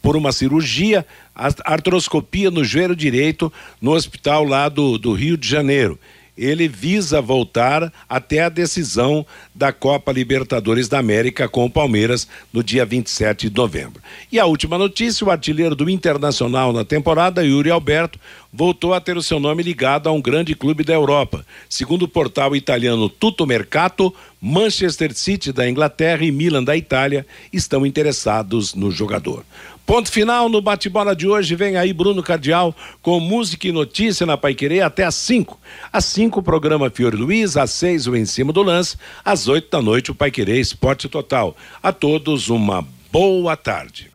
por 0.02 0.18
uma 0.18 0.32
cirurgia, 0.32 1.06
artroscopia 1.36 2.50
no 2.50 2.64
joelho 2.64 2.96
direito, 2.96 3.54
no 3.80 3.92
hospital 3.92 4.44
lá 4.44 4.68
do, 4.68 4.98
do 4.98 5.14
Rio 5.14 5.38
de 5.38 5.48
Janeiro 5.48 6.00
ele 6.38 6.68
visa 6.68 7.20
voltar 7.20 7.92
até 8.08 8.42
a 8.42 8.50
decisão 8.50 9.26
da 9.56 9.72
Copa 9.72 10.12
Libertadores 10.12 10.88
da 10.88 11.00
América 11.00 11.50
com 11.50 11.66
o 11.66 11.70
Palmeiras 11.70 12.28
no 12.54 12.64
dia 12.64 12.86
27 12.86 13.50
de 13.50 13.56
novembro. 13.56 14.02
E 14.32 14.40
a 14.40 14.46
última 14.46 14.78
notícia: 14.78 15.26
o 15.26 15.32
artilheiro 15.32 15.76
do 15.76 15.90
Internacional 15.90 16.72
na 16.72 16.86
temporada, 16.86 17.44
Yuri 17.44 17.72
Alberto, 17.72 18.20
voltou 18.54 18.94
a 18.94 19.02
ter 19.02 19.18
o 19.18 19.24
seu 19.24 19.40
nome 19.40 19.64
ligado 19.64 20.08
a 20.08 20.12
um 20.12 20.22
grande 20.22 20.56
clube 20.56 20.84
da 20.84 20.94
Europa. 20.94 21.46
Segundo 21.70 22.04
o 22.04 22.08
portal 22.08 22.56
italiano 22.56 23.10
Tutto 23.10 23.46
Mercato, 23.46 24.14
Manchester 24.42 25.14
City 25.14 25.52
da 25.52 25.70
Inglaterra 25.70 26.24
e 26.24 26.32
Milan 26.32 26.64
da 26.64 26.78
Itália 26.78 27.26
estão 27.52 27.86
interessados 27.86 28.74
no 28.74 28.92
jogador. 28.92 29.44
Ponto 29.88 30.12
final 30.12 30.50
no 30.50 30.62
bate-bola 30.62 31.16
de 31.16 31.30
hoje. 31.30 31.56
Vem 31.56 31.78
aí 31.78 31.94
Bruno 31.94 32.22
Cardial 32.22 32.76
com 33.02 33.22
música 33.22 33.70
e 33.70 33.72
notícia 33.72 34.26
na 34.26 34.36
Paiquerê 34.36 34.82
até 34.82 35.06
às 35.06 35.16
5. 35.16 35.58
Às 35.94 36.04
5, 36.04 36.42
o 36.42 36.44
programa 36.44 36.90
Fiore 36.90 37.16
Luiz. 37.16 37.56
Às 37.56 37.72
6, 37.72 38.08
o 38.08 38.16
Em 38.16 38.26
Cima 38.26 38.52
do 38.52 38.62
Lance. 38.62 38.98
Às 39.24 39.48
8 39.48 39.72
da 39.72 39.82
noite, 39.82 40.12
o 40.12 40.16
Paiquerê 40.16 40.60
Esporte 40.60 41.08
Total. 41.08 41.56
A 41.82 41.94
todos, 41.94 42.50
uma 42.50 42.86
boa 43.10 43.56
tarde. 43.56 44.12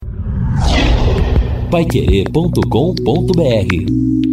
Paiquerê.com.br 1.70 4.31